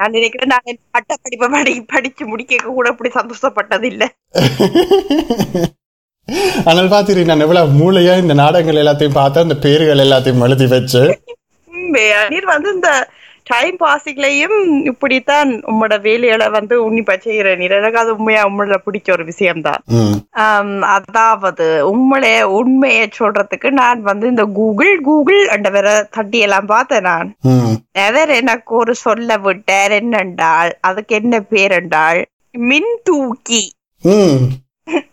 நான் 0.00 0.14
நினைக்கிறேன் 0.16 0.52
நான் 0.54 0.68
என் 0.72 0.80
பட்ட 0.96 1.16
படிப்பை 1.24 1.48
படி 1.54 1.74
படிச்சு 1.94 2.24
முடிக்க 2.32 2.72
கூட 2.78 2.92
இப்படி 2.94 3.12
சந்தோஷப்பட்டது 3.20 3.88
இல்ல 3.92 4.04
ஆனால் 6.70 6.92
பாத்தீங்க 6.92 7.24
நான் 7.30 7.46
எவ்வளவு 7.46 7.78
மூளையா 7.80 8.16
இந்த 8.24 8.34
நாடகங்கள் 8.42 8.82
எல்லாத்தையும் 8.82 9.18
பார்த்து 9.20 9.44
அந்த 9.46 9.56
பேர்கள் 9.64 10.04
எல்லாத்தையும் 10.06 10.44
எழுதி 10.48 10.68
வச்சு 10.74 11.02
நீர் 12.28 12.44
வந்து 12.44 12.72
இந்த 12.72 12.90
டைம் 13.46 13.76
பாசிங்லயும் 13.80 14.58
இப்படித்தான் 14.84 15.62
உம்மோட 15.64 16.00
வேலைகளை 16.00 16.48
வந்து 16.48 16.90
உன்னிப்பா 16.90 17.14
செய்யற 17.24 17.56
நீர் 17.56 17.70
எனக்கு 17.70 17.98
அது 17.98 18.16
உண்மையா 18.16 18.46
உம்மோட 18.46 18.76
பிடிச்ச 18.86 19.10
ஒரு 19.10 19.24
விஷயம்தான். 19.24 19.82
அதாவது 20.80 21.86
உண்மையே 21.90 22.42
உண்மையை 22.42 23.08
சொல்றதுக்கு 23.18 23.70
நான் 23.70 24.02
வந்து 24.02 24.26
இந்த 24.26 24.44
கூகுள் 24.44 25.00
கூகுள் 25.00 25.46
என்ற 25.46 25.70
வேற 25.70 26.08
தட்டி 26.10 26.38
எல்லாம் 26.38 26.66
பார்த்தேன் 26.66 27.02
நான். 27.02 27.36
ம். 27.40 27.74
அவர் 27.92 28.30
எனக்கு 28.30 28.74
ஒரு 28.74 28.94
சொல்ல 28.94 29.36
விட்டார் 29.38 29.92
என்னென்றால் 29.92 30.72
அதுக்கு 30.80 31.14
என்ன 31.14 31.40
பேர் 31.40 31.70
என்றால் 31.70 32.24
மின் 32.58 33.00
தூக்கி. 33.02 33.62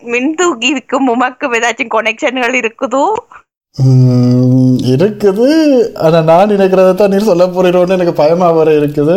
மின் 0.03 0.35
தூக்கிக்கும் 0.41 1.07
உமக்கும் 1.07 1.53
ஏதாச்சும் 1.53 1.93
கொனெக்ஷன்கள் 1.93 2.53
இருக்குதோ? 2.53 3.03
இருக்குது. 4.93 5.47
ஆனா 6.05 6.19
நான் 6.29 6.51
நினைக்கிறத 6.53 6.93
தான் 6.93 7.11
நீர் 7.13 7.29
சொல்ல 7.31 7.45
போறீரோன்னு 7.47 7.97
எனக்கு 7.97 8.15
பயமா 8.21 8.47
வர 8.59 8.69
இருக்குது. 8.79 9.15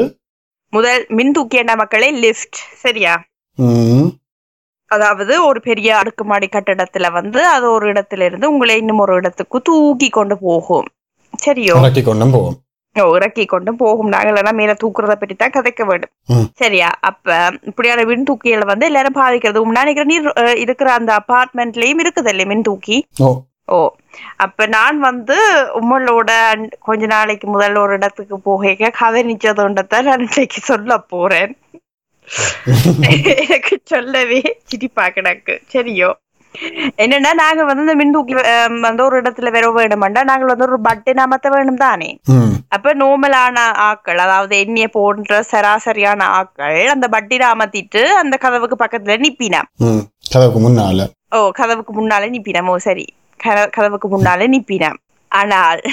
முதல் 0.73 1.03
மின் 1.19 1.35
தூக்கி 1.37 1.57
என்ன 1.63 1.73
மக்களே 1.83 2.11
லிஃப்ட் 2.25 2.59
சரியா. 2.85 3.15
அதாவது 4.91 5.35
ஒரு 5.49 5.61
பெரிய 5.69 5.91
அடுக்குமாடி 6.01 6.47
கட்டடத்துல 6.49 7.07
வந்து 7.19 7.41
அது 7.55 7.67
ஒரு 7.77 7.87
இடத்துல 7.93 8.27
இருந்து 8.29 8.51
உங்களை 8.53 8.75
இன்னும் 8.83 9.03
ஒரு 9.05 9.15
இடத்துக்கு 9.21 9.59
தூக்கி 9.69 10.09
கொண்டு 10.19 10.37
போகும். 10.45 10.87
சரியோ? 11.39 11.75
இறக்கி 11.83 12.03
கொண்டும் 12.03 12.35
போவோம் 12.37 12.57
ஓ, 12.97 13.05
இறக்கி 13.19 13.45
கொண்டு 13.47 13.71
போகும். 13.81 14.11
நாங்கள் 14.15 14.37
எல்லாம் 14.41 14.59
மேல 14.59 14.73
தூக்குறத 14.83 15.15
பற்றி 15.21 15.35
தான் 15.37 15.55
கதைக்க 15.57 15.83
வேண்டும். 15.89 16.13
சரியா? 16.61 16.89
அப்ப 17.09 17.29
இப்படியான 17.71 18.05
மின் 18.11 18.27
தூக்கிகளை 18.29 18.67
வந்து 18.71 18.89
எல்லாரும் 18.91 19.17
பாதிக்கிறது 19.21 19.63
நான் 19.69 19.81
நினைக்கிறேன் 19.81 20.13
நீர் 20.13 20.29
இருக்கிற 20.65 20.91
அந்த 20.99 21.13
அபார்ட்மெண்ட்லயும் 21.21 22.03
இருக்குது 22.05 22.31
இல்லையா 22.33 22.51
மின் 22.53 22.67
தூக்கி? 22.69 22.99
ஓ 23.69 23.79
அப்ப 24.37 24.67
நான் 24.67 24.99
வந்து 25.01 25.37
உங்களோட 25.75 26.31
கொஞ்ச 26.79 27.07
நாளைக்கு 27.07 27.59
முதல்ல 27.59 27.79
ஒரு 27.79 27.95
இடத்துக்கு 27.95 28.41
போக 28.41 28.91
கதை 28.91 29.23
நிச்சயதோண்டத்தை 29.23 30.03
நான் 30.03 30.21
இன்னைக்கு 30.21 30.61
சொல்ல 30.63 30.99
போறேன். 30.99 31.53
எனக்கு 33.35 33.81
சொல்லவே 33.85 34.39
சிரிப்பா 34.65 35.09
கிடக்கு 35.09 35.61
சரியோ? 35.75 36.11
என்னன்னா 36.97 37.33
நாங்க 37.35 37.65
வந்து 37.65 37.83
இந்த 37.83 37.95
மின்தூக்கி 37.95 38.35
வந்து 38.81 39.05
ஒரு 39.05 39.21
இடத்துல 39.21 39.51
வர 39.51 39.67
வேணுமெண்டா 39.73 40.25
நாங்கள் 40.25 40.47
வந்து 40.47 40.65
ஒரு 40.65 40.79
பட்டன் 40.83 41.23
அமர்த்த 41.25 41.49
வேணும் 41.49 41.77
தானே. 41.77 42.11
அப்ப 42.69 42.95
நோமலான 42.95 43.57
ஆட்கள் 43.81 44.19
அதாவது 44.19 44.57
எண்ணெய 44.57 44.87
போன்ற 44.87 45.43
சராசரியான 45.53 46.23
ஆட்கள் 46.31 46.87
அந்த 46.87 47.09
பட்டினை 47.09 47.49
அமர்த்திட்டு 47.51 48.03
அந்த 48.15 48.37
கதவுக்கு 48.37 48.85
பக்கத்துல 48.85 49.19
நிப்பினாம். 49.27 49.69
கதவுக்கு 50.33 50.61
முன்னால. 50.69 51.09
ஓ 51.31 51.51
கதவுக்கு 51.51 51.93
முன்னாலே 51.93 52.29
நிப்பினாம். 52.29 52.77
சரி. 52.79 53.07
கதவுக்கு 53.39 54.09
முன்னாலே 54.09 54.49
நிப்பினேன். 54.49 54.97
ஆனால் 55.29 55.85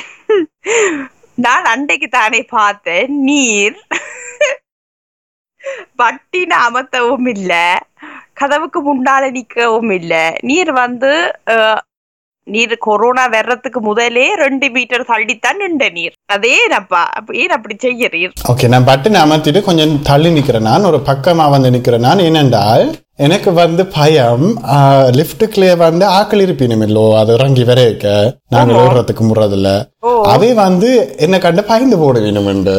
நான் 1.38 1.66
அண்டைக்கு 1.66 2.10
தானே 2.10 2.46
பார்த்தேன் 2.50 3.24
நீர் 3.24 3.78
பட்டின 6.00 6.54
அமர்த்தவும் 6.68 7.30
இல்ல 7.30 7.80
கதவுக்கு 8.34 8.90
முன்னால 8.90 9.32
நிக்கவும் 9.32 9.94
இல்ல. 9.94 10.38
நீர் 10.42 10.72
வந்து 10.72 11.34
நீர் 12.48 12.78
கொரோனா 12.78 13.28
வர்றதுக்கு 13.28 13.82
முதலே 13.82 14.36
ரெண்டு 14.36 14.70
மீட்டர் 14.70 15.02
தள்ளித்தான் 15.02 15.56
நின்ற 15.56 15.90
நீர். 15.90 16.14
அதே 16.26 16.68
நப்பா 16.68 17.10
ஏன் 17.34 17.50
அப்படி 17.50 17.76
செய்யறீர்? 17.76 18.32
ஓகே 18.52 18.68
நான் 18.68 18.86
பட்டன் 18.86 19.24
அமர்த்திட்டு 19.24 19.64
கொஞ்சம் 19.64 20.02
தள்ளி 20.02 20.30
நிக்கிறேன் 20.30 20.62
நான். 20.62 20.84
ஒரு 20.84 20.98
பக்கமா 21.10 21.50
வந்து 21.50 21.70
நிக்கிறேன் 21.70 22.00
நான். 22.00 22.20
ஏனென்றால் 22.20 22.96
எனக்கு 23.26 23.50
வந்து 23.62 23.84
பயம் 23.96 24.46
லிப்டுக்குள்ளே 25.18 25.72
வந்து 25.84 26.06
ஆக்கள் 26.20 26.44
இருப்பினும் 26.46 26.84
இல்லோ 26.88 27.04
அது 27.20 27.32
இறங்கி 27.38 27.64
வரைக்க 27.70 28.06
நாங்கள் 28.54 28.80
ஏறுறதுக்கு 28.84 29.24
முறதில்ல. 29.30 29.70
அவை 30.34 30.50
வந்து 30.62 30.90
என்ன 31.26 31.36
கண்டு 31.46 31.64
பயந்து 31.72 31.98
போட 32.02 32.20
வேணும் 32.26 32.50
என்று. 32.54 32.78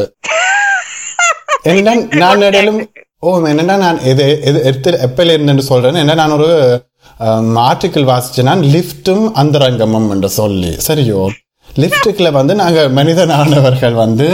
என்னன்னா 1.70 1.94
நான் 2.22 2.46
இடையிலும் 2.48 2.80
ஓ 3.26 3.32
என்னன்னா 3.52 3.76
நான் 3.84 3.98
எது 4.12 4.24
எது 4.50 4.58
எடுத்து 4.68 4.92
எப்பல 5.08 5.34
இருந்துன்னு 5.36 5.64
சொல்றேன். 5.70 6.02
என்ன 6.04 6.16
நான் 6.22 6.36
ஒரு 6.38 6.48
ஆர்டிக்கிள் 7.68 8.08
வாசிச்சேன் 8.10 8.50
நான் 8.50 8.64
லிஃப்ட்டும் 8.74 9.24
அந்தரங்கமும் 9.42 10.10
என்று 10.14 10.30
சொல்லி. 10.40 10.72
சரியோ? 10.88 11.20
லிஃப்ட்டுக்குள்ள 11.76 12.30
வந்து 12.32 12.54
நாங்க 12.54 12.80
மனிதனானவர்கள் 12.96 13.94
வந்து 13.96 14.26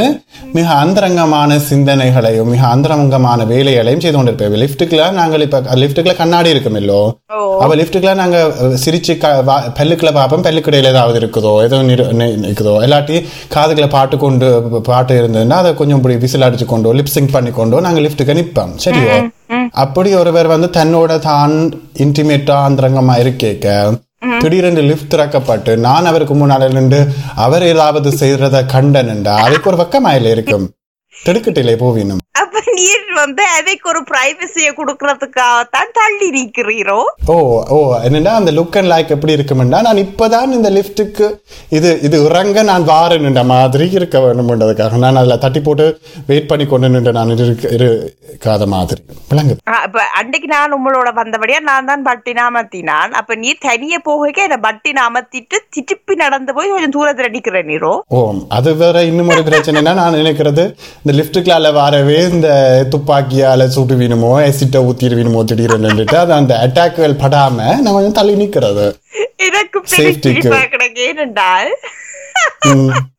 மிக 0.53 0.67
அந்தரங்கமான 0.77 1.37
சிந்தனைகளையும் 1.67 2.49
மிக 2.49 2.63
அந்தரங்கமான 2.67 3.17
வேலைகளையும் 3.45 4.01
செய்து 4.01 4.17
கொண்டிருப்போம். 4.17 4.57
லிஃப்ட்டுக்குள்ள 4.63 5.05
நாங்கள் 5.19 5.45
இப்ப 5.45 5.61
லிஃப்ட்டுக்குள்ள 5.77 6.17
கண்ணாடி 6.17 6.49
இருக்கும் 6.51 6.79
இல்லோ? 6.81 6.99
ஓ. 7.33 7.39
அவ 7.61 7.77
லிஃப்ட்டுக்குள்ள 7.77 8.15
நாங்க 8.15 8.39
அஹ், 8.59 8.77
சிரிச்சு 8.83 9.15
க- 9.19 9.33
பல்லுக்குள்ள 9.79 10.13
பார்ப்போம் 10.13 10.45
பல்லுக்கடையில 10.45 10.93
ஏதாவது 10.93 11.21
இருக்குதோ 11.21 11.53
ஏதோ 11.65 11.79
இருக்குதோ. 12.45 12.75
இல்லாட்டி 12.85 13.19
காதுகளை 13.49 13.89
பாட்டு 13.89 14.19
கொண்டு 14.19 14.49
பாட்டு 14.87 15.21
இருந்ததுன்னா 15.21 15.59
அதை 15.59 15.73
கொஞ்சம் 15.75 16.01
இப்படி 16.01 16.17
விசில் 16.19 16.47
அடிச்சு 16.49 16.67
கொண்டோ 16.67 16.93
லிப்சிங் 16.95 17.33
பண்ணி 17.33 17.53
கொண்டோ 17.53 17.81
நாங்க 17.81 18.01
லிஃப்ட்டுக்கு 18.01 18.39
நிற்போம் 18.39 18.75
சரியோ? 18.85 19.17
அப்படி 19.79 20.11
ஒருவர் 20.17 20.47
வந்து 20.49 20.71
தன்னோட 20.77 21.13
தான் 21.25 21.55
இன்டிமேட்டா 21.99 22.59
அந்தரங்கமா 22.69 23.17
இருக்கேக்க 23.21 23.67
திடீரென்று 24.41 24.83
லிஃப்ட் 24.83 25.15
திறக்கப்பட்டு 25.15 25.77
நான் 25.77 26.05
அவருக்கு 26.05 26.35
முன்னால 26.35 26.73
நின்று 26.73 27.13
அவர் 27.35 27.63
ஏதாவது 27.63 28.11
செய்யறத 28.11 28.61
கண்டனண்டா 28.73 29.35
அதுக்கு 29.37 29.71
ஒரு 29.71 29.79
பக்கமாயில 29.83 30.31
இருக்கும். 30.31 30.71
திடுக்கிட்டிலே 31.27 31.77
போவினும். 31.77 32.21
நீர் 32.79 33.07
வந்து 33.19 33.43
அதைக்கு 33.55 33.87
ஒரு 33.91 34.01
பிரைவசிய 34.09 34.69
குடுக்கறதுக்காகத்தான் 34.79 35.91
தள்ளி 35.99 36.29
நிக்கிறீரோ? 36.35 36.99
ஓ 37.29 37.37
ஓ 37.71 37.79
என்னன்னா 38.07 38.33
அந்த 38.39 38.51
லுக் 38.57 38.77
அண்ட் 38.79 38.91
லைக் 38.93 39.15
எப்படி 39.15 39.37
இருக்குமெண்டா 39.37 39.79
நான் 39.87 40.03
இப்பதான் 40.05 40.55
இந்த 40.57 40.71
லிஃப்ட்டுக்கு 40.77 41.27
இது 41.77 41.91
இது 42.07 42.17
இறங்க 42.27 42.63
நான் 42.69 42.85
வாரேன்ன்ற 42.91 43.43
மாதிரி 43.51 43.87
இருக்க 43.99 44.17
வேணும்ன்றதுக்காக 44.25 45.01
நான் 45.05 45.21
அதுல 45.21 45.39
தட்டி 45.45 45.63
போட்டு 45.63 45.87
வெயிட் 46.29 46.51
பண்ணி 46.51 46.67
கொண்டு 46.67 46.91
நின்று 46.91 47.13
நான் 47.19 47.33
இருக்க 47.37 47.67
இருக்காத 47.79 48.65
மாதிரி. 48.69 49.01
விளங்குது. 49.31 49.59
ஆ, 49.69 49.75
அப்ப 49.85 49.99
அன்னைக்கு 50.19 50.49
நான் 50.53 50.75
உங்களோட 50.77 51.09
வந்தபடியா 51.19 51.61
நான் 51.65 51.89
தான் 51.89 52.05
பட்டின 52.07 52.45
அமர்த்தினான் 52.49 53.13
அப்ப 53.21 53.37
நீ 53.41 53.51
தனிய 53.65 53.97
போக 54.03 54.17
என்ன 54.41 54.59
பட்டின 54.65 55.03
அமர்த்திட்டு 55.09 55.57
திருப்பி 55.77 56.15
நடந்து 56.21 56.53
போய் 56.57 56.73
கொஞ்சம் 56.73 56.95
தூரத்துல 56.97 57.31
நிக்கிற 57.35 57.63
நீரோ? 57.69 57.93
ஓ 58.11 58.21
அது 58.57 58.71
வேற 58.79 58.97
இன்னும் 59.09 59.33
ஒரு 59.35 59.43
பிரச்சனைனா 59.49 59.95
நான் 59.99 60.19
நினைக்கிறது 60.19 60.65
இந்த 61.01 61.13
லிஃப்ட்டுக்குள்ள 61.19 61.71
வரவே 61.79 62.19
இந்த 62.31 62.49
துப்பாக்கியால 62.89 63.67
சுட்டு 63.67 63.95
வீணுமோ 63.95 64.33
எசிட்ட 64.43 64.83
ஊத்திடுவீனுமோ 64.89 65.43
திடீர்னுட்டு 65.45 66.17
அது 66.17 66.33
அந்த 66.33 66.55
அட்டாக்குகள் 66.67 67.21
படாம 67.23 67.57
கொஞ்சம் 67.85 68.13
தள்ளி 68.13 68.35
நிக்கிறது 68.35 68.87
எனக்கு 69.37 69.81
ஏனென்றால். 71.01 71.71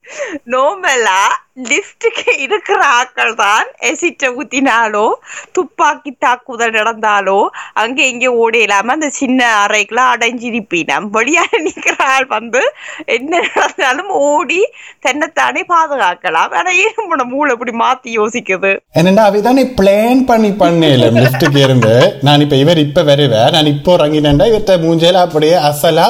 நோமலா 0.51 1.21
லிப்டுக்கு 1.69 2.31
இருக்கிற 2.39 2.79
ஆக்கள் 2.99 3.33
தான் 3.35 3.67
எசிட்ட 3.81 4.29
ஊத்தினாலோ 4.35 5.05
துப்பாக்கி 5.51 6.11
தாக்குதல் 6.25 6.75
நடந்தாலோ 6.77 7.39
அங்க 7.73 7.99
இங்க 8.03 8.27
ஓட 8.33 8.57
இல்லாம 8.57 8.93
அந்த 8.93 9.09
சின்ன 9.09 9.39
அறைக்குள்ள 9.63 10.03
அடைஞ்சிருப்பினம் 10.13 11.07
வெளியாக 11.09 11.61
நிக்கிற 11.65 11.95
ஆள் 12.05 12.27
வந்து 12.27 12.61
என்ன 13.05 13.41
நடந்தாலும் 13.47 14.11
ஓடி 14.29 14.61
தன்னைத்தானே 14.99 15.63
பாதுகாக்கலாம். 15.73 16.53
ஆனா 16.53 16.71
ஏன் 16.85 17.01
உன 17.05 17.27
மூளை 17.33 17.53
இப்படி 17.53 17.75
மாத்தி 17.83 18.11
யோசிக்குது? 18.17 18.71
என்னடா 18.93 19.25
அவைதானே 19.25 19.65
பிளான் 19.79 20.25
பண்ணி 20.25 20.51
பண்ணல 20.63 21.11
லிப்டுக்கு 21.19 21.61
இருந்து. 21.67 21.93
நான் 22.21 22.41
இப்ப 22.41 22.55
இவர் 22.55 22.85
இப்ப 22.87 23.03
வருவேன் 23.03 23.53
நான் 23.57 23.73
இப்போ 23.75 23.93
இறங்கினேன்டா 23.97 24.47
இவர்த்த 24.47 24.77
மூஞ்சேல 24.77 25.23
அப்படியே 25.27 25.57
அசலா 25.71 26.07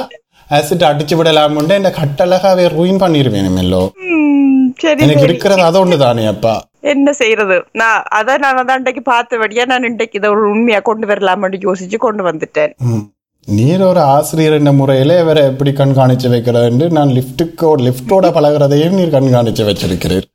அசிட் 0.49 0.85
அடிச்சு 0.87 1.15
விடலாமுண்டு 1.17 1.75
இந்த 1.79 1.91
கட்டழகாவே 1.97 2.65
ரூயின் 2.75 3.01
உம், 4.05 4.63
சரி 4.83 5.01
எனக்கு. 5.05 5.25
இருக்கிறது 5.27 5.63
அது 5.67 5.79
ஒன்று 5.79 5.97
தானே 6.03 6.25
அப்பா? 6.25 6.53
என்ன 6.93 7.11
செய்யறது 7.13 7.55
நான் 7.73 8.01
அத 8.19 8.37
நான் 8.37 8.59
தான் 8.59 8.77
அன்றைக்கு 8.77 9.03
பார்த்தபடியா 9.11 9.63
நான் 9.65 9.87
இன்றைக்கு 9.89 10.17
இதை 10.19 10.29
ஒரு 10.35 10.43
உண்மையா 10.53 10.79
கொண்டு 10.89 11.07
வரலாம்னு 11.07 11.59
யோசிச்சு 11.67 11.97
கொண்டு 12.05 12.23
வந்துட்டேன். 12.29 12.73
நீர் 13.47 13.83
ஒரு 13.89 14.01
ஆசிரியர் 14.15 14.55
என்ற 14.57 14.71
முறையில 14.79 15.19
இவரை 15.21 15.43
எப்படி 15.43 15.71
கண்காணிச்சு 15.73 16.27
வைக்கிறது 16.33 16.89
நான் 16.97 17.13
லிஃப்ட்டுக்கோ 17.17 17.69
லிஃப்டோட 17.87 18.27
பழகுறதையும் 18.35 18.97
நீர் 18.99 19.15
கண்காணிச்சு 19.15 19.63
வச்சிருக்கிறீர். 19.69 20.27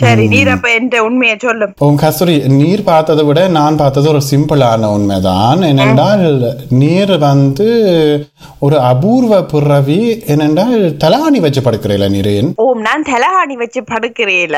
சரி 0.00 0.24
நீர் 0.30 0.50
அப்ப 0.52 0.68
என்ற 0.74 0.96
உண்மையை 1.06 1.34
சொல்லு. 1.40 1.66
உன் 1.84 1.98
கஸ்தூரி 2.00 2.34
நீர் 2.54 2.82
பார்த்ததை 2.84 3.22
விட 3.26 3.40
நான் 3.54 3.78
பார்த்தது 3.78 4.06
ஒரு 4.12 4.20
சிம்பிளான 4.28 4.58
உண்மைதான். 4.94 5.60
என்னென்றால் 5.68 6.24
நீர் 6.80 7.12
வந்து 7.24 7.68
ஒரு 8.62 8.76
அபூர்வ 8.90 9.08
பிறவி 9.50 9.98
என்னென்றால் 10.32 10.74
தலாணி 11.02 11.40
வச்சு 11.44 11.60
படுக்கிறீல 11.62 12.08
நீரேன் 12.12 12.50
ஓம் 12.64 12.82
நான் 12.86 13.06
தலகாணி 13.10 13.56
வச்சு 13.60 13.82
படுக்கிறேல. 13.90 14.56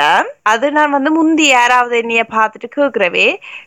அது 0.52 0.66
நான் 0.76 0.94
வந்து 0.94 1.12
முந்தி 1.12 1.46
யாராவது 1.50 1.94
என்னைய 2.02 2.24
பார்த்துட்டு 2.32 2.68
கேக்குறவே 2.72 3.26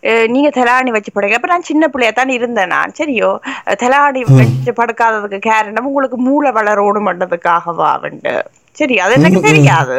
அஹ், 0.10 0.28
நீங்க 0.34 0.50
தலகாணி 0.56 0.92
வச்சு 0.96 1.12
படுக்க 1.12 1.38
அப்ப 1.38 1.52
நான் 1.52 1.70
சின்ன 1.70 1.88
பிள்ளையா 1.90 2.14
தான் 2.14 2.36
இருந்தேன் 2.38 2.74
நான். 2.74 2.96
சரியோ? 3.00 3.32
அஹ், 3.64 3.80
தலகாணி 3.82 4.22
வச்சு 4.34 4.52
படுக்காததுக்கு 4.80 5.40
காரணம் 5.48 5.90
உங்களுக்கு 5.90 6.20
மூளை 6.28 6.52
வளரோடும் 6.56 7.10
பண்ணதுக்காகவா 7.10 7.92
வந்து 8.04 8.34
சரி 8.78 8.96
அது 9.02 9.14
எனக்கு 9.20 9.42
தெரியாது. 9.48 9.98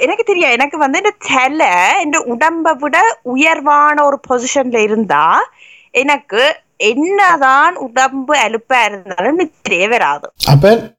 எனக்கு 0.00 0.24
தெரியாது 0.24 0.52
எனக்கு 0.52 0.78
வந்து 0.78 0.98
இந்த 0.98 1.12
தலை 1.28 2.02
இந்த 2.02 2.18
உடம்பை 2.20 2.72
விட 2.74 2.96
உயர்வான 3.22 4.04
ஒரு 4.04 4.20
பொசிஷன்ல 4.28 4.76
இருந்தா 4.76 5.46
எனக்கு 5.92 6.42
என்னதான் 6.76 7.76
உடம்பு 7.76 8.36
அலுப்பா 8.36 8.84
இருந்தாலும் 8.84 9.38
நித்திரே 9.38 9.88
வராது. 9.88 10.26
அப்ப 10.46 10.94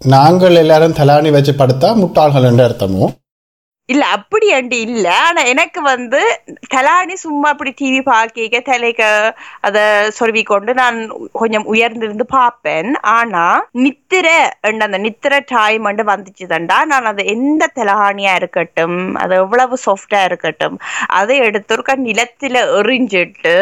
நாங்கள் 0.00 0.56
எல்லாரும் 0.56 0.92
தலாணி 0.92 1.30
வச்சு 1.30 1.52
படுத்தா 1.52 1.94
முட்டாள்கள் 1.94 2.42
என்று 2.42 2.64
அர்த்தமோ? 2.64 3.08
இல்ல 3.88 4.04
அப்படி 4.06 4.52
அண்டி 4.52 4.78
இல்ல. 4.80 5.12
ஆனா 5.12 5.42
எனக்கு 5.42 5.80
வந்து 5.82 6.20
தலானி 6.74 7.14
சும்மா 7.14 7.48
அப்படி 7.48 7.74
டிவி 7.80 8.02
பாக்க 8.02 8.60
தலைக்க 8.60 9.02
அத 9.60 9.78
சொருவி 10.18 10.42
கொண்டு 10.42 10.74
நான் 10.74 10.98
கொஞ்சம் 11.32 11.64
உயர்ந்திருந்து 11.64 12.22
பார்ப்பேன். 12.22 12.94
ஆனா 13.02 13.66
நித்திர 14.12 14.30
அந்த 14.80 14.98
நித்திர 14.98 15.34
டைம் 15.50 15.86
வந்து 15.88 16.02
வந்துச்சு 16.04 16.44
தண்டா 16.48 16.78
நான் 16.84 17.08
அது 17.10 17.22
எந்த 17.32 17.68
தலகாணியா 17.76 18.32
இருக்கட்டும் 18.40 18.98
அது 19.16 19.32
எவ்வளவு 19.36 19.74
சாஃப்டா 19.84 20.20
இருக்கட்டும் 20.28 20.76
அதை 21.12 21.36
எடுத்து 21.44 21.72
ஒருக்கா 21.74 21.94
நிலத்துல 22.00 22.60
எறிஞ்சிட்டு 22.78 23.54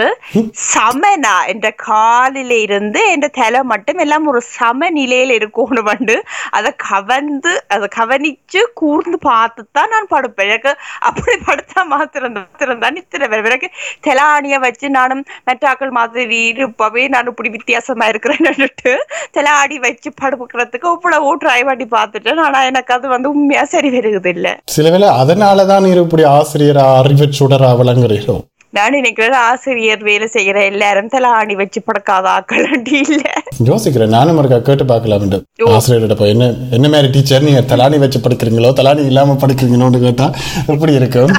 சமனா 0.64 1.34
என்ற 1.52 1.68
காலில 1.84 2.56
இருந்து 2.64 3.02
என்ற 3.12 3.28
தலை 3.36 3.60
மட்டும் 3.72 4.02
எல்லாம் 4.04 4.26
ஒரு 4.26 4.40
சமநிலையில 4.50 5.36
இருக்கணும் 5.40 5.88
வந்து 5.90 6.16
அதை 6.52 6.72
கவர்ந்து 6.86 7.52
அதை 7.70 7.88
கவனிச்சு 7.96 8.62
கூர்ந்து 8.80 9.20
பார்த்து 9.22 9.64
தான் 9.72 9.90
நான் 9.90 10.10
படுப்பேன் 10.10 10.50
எனக்கு 10.50 10.74
அப்படி 11.08 11.38
படுத்தா 11.46 11.84
மாத்திரம் 11.92 12.36
தான் 12.80 13.00
இத்தனை 13.00 13.28
பேர் 13.28 13.50
எனக்கு 13.50 13.70
தெலானிய 14.02 14.58
வச்சு 14.60 14.88
நானும் 14.90 15.24
மெட்டாக்கள் 15.46 15.94
மாதிரி 15.98 16.42
இருப்பவே 16.50 17.06
நான் 17.10 17.32
இப்படி 17.32 17.50
வித்தியாசமா 17.56 18.06
இருக்கிறேன்னுட்டு 18.12 18.94
தெலாடி 19.32 19.78
வச்சு 19.82 20.08
படுக்கிறதுக்கு 20.40 20.88
இவ்வளவு 20.94 21.34
ட்ரை 21.42 21.60
பண்ணி 21.68 21.86
பார்த்துட்டேன். 21.90 22.44
ஆனா 22.46 22.60
எனக்கு 22.70 22.94
அது 22.96 23.14
வந்து 23.14 23.30
உண்மையா 23.34 23.64
சரி 23.72 23.90
வருகிறது 23.90 24.32
இல்ல 24.36 24.48
சில 24.74 24.90
வேளை 24.90 25.10
அதனால 25.20 25.66
தான் 25.66 25.84
நீர் 25.86 26.04
இப்படி 26.04 26.26
ஆசிரியரா 26.36 26.86
அறிவு 27.00 27.28
சுடரா 27.40 27.72
விளங்குறீரோ 27.80 28.38
நான் 28.72 28.94
நினைக்கிறேன் 28.96 29.36
ஆசிரியர் 29.46 30.02
வேலை 30.08 30.26
செய்யற 30.34 30.58
எல்லாரும் 30.70 31.08
தலாணி 31.14 31.54
வச்சு 31.60 31.80
படுக்காத 31.80 32.26
ஆக்கள் 32.34 32.66
இல்ல. 33.00 33.24
யோசிக்கிறேன். 33.68 34.12
நானும் 34.14 34.38
இருக்கா 34.38 34.58
கேட்டு 34.60 34.84
பார்க்கலாம் 34.86 35.24
ஆசிரியர்கிட்ட 35.70 36.16
போய் 36.20 36.32
என்ன 36.34 36.46
என்ன 36.76 36.88
மாதிரி 36.92 37.08
டீச்சர் 37.14 37.46
நீங்க 37.48 37.62
தலானி 37.72 37.98
வச்சு 38.04 38.18
படிக்கிறீங்களோ? 38.18 38.70
தலானி 38.78 39.04
இல்லாம 39.10 39.36
படிக்கிறீங்களோன்னு 39.42 40.04
கேட்டா 40.06 40.28
எப்படி 40.68 40.92
இருக்கும்? 41.00 41.32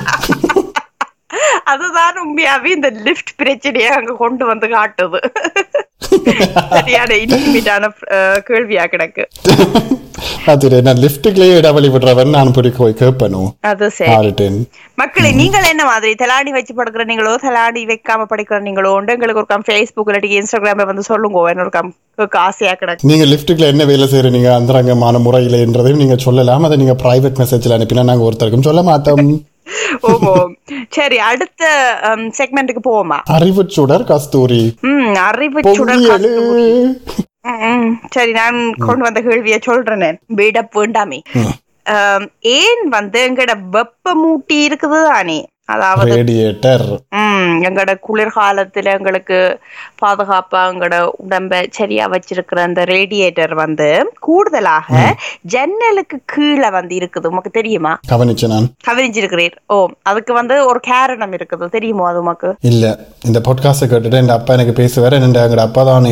அதுதான் 1.73 2.19
உண்மையாவே 2.23 2.69
இந்த 2.77 2.89
லிஃப்ட் 3.07 3.33
பிரச்சனையை 3.41 3.89
அங்க 3.99 4.15
கொண்டு 4.23 4.45
வந்து 4.51 4.67
காட்டுது. 4.75 5.19
சரியான 6.75 7.15
இன்டிமேட்டான 7.23 7.91
கேள்வியா 8.49 8.85
கிடக்கு. 8.93 9.25
அது 10.51 10.67
நான் 10.85 11.01
லிஃப்ட்டுக்குள்ளேயே 11.03 11.55
இடைவெளி 11.59 11.89
விடுறவன் 11.93 12.33
நான் 12.35 12.53
போய் 12.55 12.93
கேட்பனும் 13.01 13.49
அது 13.69 13.85
சரி. 13.97 14.47
மக்களே 15.01 15.29
நீங்கள் 15.39 15.67
என்ன 15.71 15.83
மாதிரி 15.89 16.11
தலாடி 16.21 16.51
வச்சு 16.55 16.73
படுக்கிற 16.79 17.03
நீங்களோ 17.11 17.33
தலாடி 17.45 17.81
வைக்காம 17.91 18.25
படிக்கிற 18.31 18.59
நீங்களோ 18.67 18.91
எங்களுக்கு 19.15 19.41
ஒரு 19.43 19.49
கம் 19.51 19.65
ஃபேஸ்புக் 19.67 20.09
இல்லாட்டி 20.11 20.31
இன்ஸ்டாகிராம்ல 20.39 20.89
வந்து 20.91 21.03
சொல்லுங்க 21.11 21.45
என்னோட 21.53 21.71
கம் 21.77 21.91
ஆசையா 22.47 22.73
கிடக்கு. 22.81 23.07
நீங்க 23.11 23.25
லிஃப்ட்டுக்குள்ள 23.31 23.73
என்ன 23.73 23.85
வேலை 23.91 24.07
செய்யறீங்க 24.11 24.49
அந்தரங்கமான 24.57 25.21
முறையிலன்றதையும் 25.27 26.01
நீங்க 26.03 26.17
சொல்லலாம். 26.25 26.65
அதை 26.67 26.77
நீங்க 26.81 26.95
பிரைவேட் 27.03 27.39
மெசேஜ்ல 27.43 27.77
அனுப்பினா 27.77 28.09
நாங்க 28.09 28.27
ஒருத்தருக்கும் 28.29 28.67
சொல்ல 28.69 28.83
மாட்டோம். 28.91 29.31
ஓஹோ. 30.01 30.49
சரி 30.89 31.17
அடுத்த 31.17 31.97
செக்மெண்ட்டுக்கு 32.37 32.81
போவோமா? 32.89 33.19
அறிவு 33.23 33.65
சுடர் 33.67 34.03
கஸ்தூரி. 34.03 34.75
ம் 34.81 35.13
அறிவு 35.13 35.61
சுடர் 35.73 36.19
ம். 37.41 37.97
சரி 38.09 38.31
நான் 38.31 38.73
கொண்டு 38.73 39.03
வந்த 39.03 39.21
கேள்விய 39.21 39.61
சொல்றேன். 39.61 40.19
பீடப் 40.35 40.79
வேண்டாமே. 40.79 41.21
ஏன் 42.39 42.87
வந்து 42.89 43.31
எங்கட 43.31 43.51
வெப்ப 43.71 44.15
மூட்டி 44.15 44.53
இருக்குது 44.53 45.03
தானே? 45.03 45.47
அதாவது 45.73 46.11
எங்கட 47.67 47.91
குளிர்காலத்துல 48.07 48.93
எங்களுக்கு 48.97 49.37
பாதுகாப்பா 50.01 50.61
எங்கட 50.71 50.95
உடம்ப 51.23 51.61
சரியா 51.69 52.05
வச்சிருக்கிற 52.07 52.59
அந்த 52.59 52.83
ரேடியேட்டர் 52.83 53.53
வந்து 53.53 53.89
கூடுதலாக 54.19 54.99
ஜன்னலுக்கு 55.53 56.17
கீழே 56.25 56.69
வந்து 56.69 56.95
இருக்குது. 56.95 57.31
உமக்கு 57.31 57.51
தெரியுமா? 57.51 57.93
கவனிச்சு 58.11 58.47
நான். 58.47 58.67
கவனிச்சிருக்கிறீர் 58.89 59.55
ஓ 59.73 59.77
அதுக்கு 60.03 60.33
வந்து 60.33 60.57
ஒரு 60.65 60.79
காரணம் 60.91 61.33
இருக்குது. 61.33 61.67
தெரியுமோ 61.69 62.07
அது 62.07 62.21
உமக்கு? 62.23 62.51
இல்ல 62.71 62.85
இந்த 63.29 63.41
பாட்காஸ்ட 63.47 63.89
கேட்டுட்டு 63.91 64.21
என் 64.21 64.37
அப்பா 64.39 64.53
எனக்கு 64.53 64.79
பேசுவார் 64.81 65.17
எங்களோட 65.19 65.65
அப்பா 65.67 65.83
தான் 65.83 66.07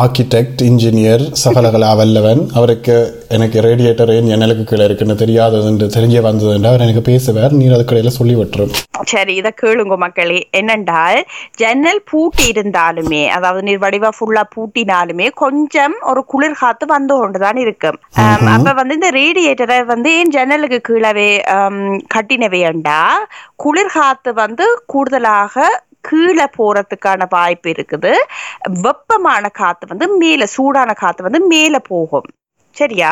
ஆர்கிடெக்ட் 0.00 0.60
இன்ஜினியர் 0.68 1.22
சகலகலா 1.40 1.90
வல்லவன். 1.98 2.40
அவருக்கு 2.58 2.94
எனக்கு 3.36 3.58
ரேடியேட்டர் 3.66 4.12
ஏன் 4.14 4.30
ஜன்னலுக்கு 4.30 4.64
கீழே 4.70 4.84
இருக்குன்னு 4.88 5.16
தெரியாதது 5.22 5.88
தெரிஞ்சே 5.96 6.20
வந்ததுண்டு 6.26 6.68
அவர் 6.70 6.84
எனக்கு 6.86 7.02
பேசுவார் 7.08 7.52
நீர் 7.58 7.74
அதுக்கடையில 7.76 8.12
சொல்லி 8.16 8.34
விட்டுரும். 8.38 8.72
சரி 9.12 9.34
இத 9.40 9.52
கேளுங்க 9.62 9.96
மக்களே. 10.04 10.40
என்னென்றால் 10.60 11.20
ஜன்னல் 11.62 12.02
பூட்டி 12.10 12.44
இருந்தாலுமே 12.54 13.22
அதாவது 13.36 13.62
நீர் 13.68 13.82
வடிவா 13.86 14.10
ஃபுல்லா 14.18 14.44
பூட்டினாலுமே 14.56 15.28
கொஞ்சம் 15.44 15.96
ஒரு 16.12 16.22
குளிர் 16.34 16.60
காத்து 16.62 16.90
வந்து 16.96 17.14
கொண்டுதான் 17.22 17.62
இருக்கும். 17.64 18.00
அப்ப 18.56 18.76
வந்து 18.80 18.98
இந்த 19.00 19.12
ரேடியேட்டரை 19.20 19.80
வந்து 19.94 20.10
ஏன் 20.20 20.34
ஜன்னலுக்கு 20.38 20.80
கீழவே 20.90 21.30
கட்டினவையண்டா? 22.16 23.00
குளிர் 23.64 23.96
காத்து 23.98 24.32
வந்து 24.44 24.66
கூடுதலாக 24.94 25.66
கீழே 26.04 26.46
போறதுக்கான 26.58 27.26
வாய்ப்பு 27.30 27.68
இருக்குது. 27.74 28.12
வெப்பமான 28.84 29.44
காத்து 29.60 29.92
வந்து 29.92 30.08
மேல 30.22 30.46
சூடான 30.56 30.92
காத்து 30.94 31.26
வந்து 31.28 31.42
மேல 31.52 31.78
போகும். 31.90 32.28
சரியா? 32.76 33.10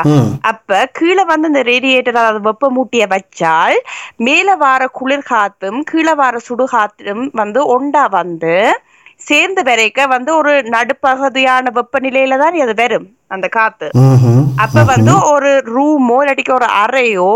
அப்ப 0.51 0.79
கீழே 0.99 1.25
வந்து 1.25 1.49
இந்த 1.51 1.61
ரேடியேட்டர் 1.69 2.17
அதாவது 2.17 2.41
வெப்ப 2.47 2.71
மூட்டிய 2.77 3.05
வச்சால் 3.13 3.77
மேல 4.27 4.55
வார 4.63 4.83
குளிர் 4.99 5.29
காத்தும் 5.29 5.79
கீழே 5.91 6.15
வார 6.15 6.41
சுடு 6.47 6.65
காத்தும் 6.73 7.23
வந்து 7.41 7.61
ஒண்டா 7.75 8.05
வந்து 8.17 8.57
சேர்ந்து 9.27 9.63
வரைக்க 9.63 10.07
வந்து 10.07 10.31
ஒரு 10.39 10.53
நடுப்பகுதியான 10.75 11.73
வெப்பநிலையில 11.77 12.39
தான் 12.39 12.57
அது 12.65 12.75
வரும் 12.81 13.07
அந்த 13.29 13.47
காத்து. 13.59 13.89
அப்ப 14.65 14.83
வந்து 14.85 15.13
ஒரு 15.33 15.51
ரூமோ 15.75 16.17
இல்லாட்டிக்கு 16.23 16.55
ஒரு 16.55 16.69
அறையோ 16.83 17.31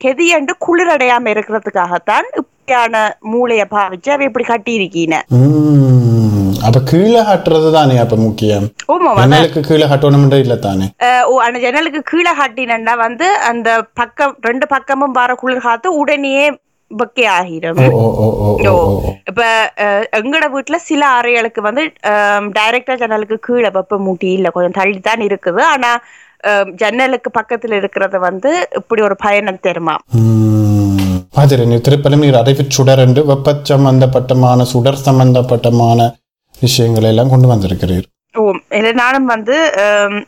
கெதியண்டு 0.00 0.52
குளிரடையாம 0.66 1.30
இருக்கிறதுக்காகத்தான் 1.34 2.26
இப்படியான 2.68 3.02
மூளைய 3.32 3.62
பாவிச்சு 3.74 4.10
அவ 4.14 4.24
இப்படி 4.28 4.44
கட்டி 4.48 4.72
இருக்கீன. 4.78 5.14
அப்ப 6.68 6.78
கீழே 6.90 7.20
கட்டுறது 7.28 7.68
தானே 7.76 7.94
அப்ப 8.02 8.16
முக்கியம்? 8.24 8.66
ஜன்னலுக்கு 9.20 9.60
கீழே 9.68 9.86
கட்டணும்ன்ற 9.92 10.38
இல்ல 10.44 10.54
தானே 10.66 10.86
ஓ 11.30 11.34
அந்த 11.46 11.58
ஜன்னலுக்கு 11.64 12.00
கீழே 12.10 12.32
காட்டினா 12.40 12.94
வந்து 13.06 13.26
அந்த 13.50 13.68
பக்கம் 14.00 14.34
ரெண்டு 14.48 14.66
பக்கமும் 14.74 15.16
வர 15.20 15.36
குளிர் 15.42 15.66
காத்து 15.68 15.90
உடனே 16.00 16.34
பக்கே 16.90 17.24
ஆகிரும். 17.38 17.80
இப்ப 19.30 19.42
எங்கட 20.20 20.44
வீட்டுல 20.54 20.76
சில 20.90 21.02
அறைகளுக்கு 21.18 21.62
வந்து 21.68 21.82
டைரக்டா 22.58 22.96
ஜன்னலுக்கு 23.02 23.38
கீழே 23.48 23.70
வெப்ப 23.78 23.98
மூட்டி 24.06 24.30
இல்ல 24.38 24.50
கொஞ்சம் 24.56 24.78
தள்ளி 24.80 25.00
தான் 25.08 25.26
இருக்குது. 25.28 25.62
ஆனா 25.74 25.92
ஜன்னலுக்கு 26.82 27.30
பக்கத்துல 27.38 27.78
இருக்கிறது 27.80 28.18
வந்து 28.28 28.50
இப்படி 28.80 29.00
ஒரு 29.08 29.16
பயணம் 29.24 29.64
தருமா 29.66 29.96
நீ 31.70 31.76
திருப்பலம் 31.76 32.24
நீர் 32.24 32.40
அறிவு 32.42 32.64
சுடர் 32.68 32.98
என்று 32.98 33.26
வெப்ப 33.26 33.56
சம்பந்தப்பட்டமான 33.70 34.62
சுடர் 34.62 35.04
சம்பந்தப்பட்டமான 35.04 36.08
விஷயங்களை 36.60 37.08
எல்லாம் 37.08 37.28
கொண்டு 37.28 37.48
வந்திருக்கிறீர். 37.54 38.06
ஓ 38.34 38.52
இல்ல 38.70 38.92
நானும் 38.92 39.24
வந்து 39.24 39.54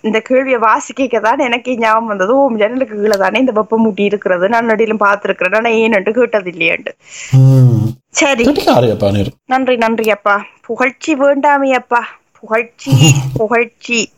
இந்த 0.00 0.20
கேள்வியை 0.20 0.58
வாசிக்க 0.58 1.18
தான் 1.20 1.38
எனக்கு 1.38 1.78
ஞாபகம் 1.78 2.06
வந்தது. 2.06 2.36
ஓ 2.36 2.50
ஜன்னலுக்கு 2.56 3.00
கீழே 3.00 3.16
தானே 3.16 3.38
இந்த 3.40 3.52
வெப்ப 3.52 3.78
மூட்டி 3.84 4.00
இருக்கிறது. 4.00 4.48
நான் 4.48 4.64
நடிலும் 4.64 5.02
பார்த்திருக்கிறேன். 5.04 5.56
ஆனா 5.56 5.70
ஏன்னு 5.70 6.14
கேட்டது 6.18 6.50
இல்லையாண்டு. 6.50 6.92
சரி. 8.10 8.44
நன்றி 9.46 9.76
நன்றி 9.76 10.10
அப்பா. 10.10 10.44
புகழ்ச்சி 10.66 11.14
வேண்டாமே 11.14 11.70
அப்பா. 11.82 12.06
புகழ்ச்சி 12.40 12.90
புகழ்ச்சி. 13.40 14.10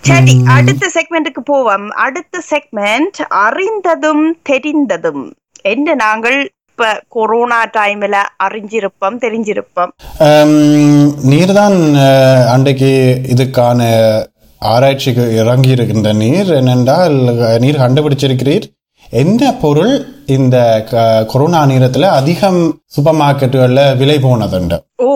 சரி 0.00 0.34
அடுத்த 0.46 0.90
செக்மெண்ட்டுக்கு 0.94 1.42
போவோம். 1.44 1.88
அடுத்த 1.90 2.42
செக்மெண்ட் 2.50 3.18
அறிந்ததும் 3.28 4.36
தெரிந்ததும். 4.42 5.24
என்ன 5.64 5.94
நாங்கள் 6.00 6.38
இப்ப 6.70 6.86
கொரோனா 7.08 7.60
டைம்ல 7.72 8.16
அறிஞ்சிருப்போம் 8.44 9.20
தெரிஞ்சிருப்போம் 9.22 9.92
ஆம், 10.26 10.58
நீர்தான் 11.30 11.78
அஹ், 12.02 12.46
அன்றைக்கு 12.52 12.90
இதுக்கான 13.28 13.80
ஆராய்ச்சிக்கு 14.62 15.24
இறங்கி 15.40 15.70
இருக்கின்ற 15.70 16.12
நீர் 16.16 16.50
என்னென்றால் 16.54 17.16
நீர் 17.60 17.82
கண்டுபிடிச்சிருக்கிறீர் 17.82 18.66
என்ன 19.12 19.52
பொருள் 19.60 19.92
இந்த 20.28 20.56
கொரோனா 21.30 21.60
நேரத்துல 21.66 22.08
அதிகம் 22.16 22.58
சூப்பர் 22.86 23.18
மார்க்கெட்டுகள்ல 23.20 23.82
விலை 23.96 24.16
போனதுண்டு 24.20 24.76
ஓ 25.02 25.12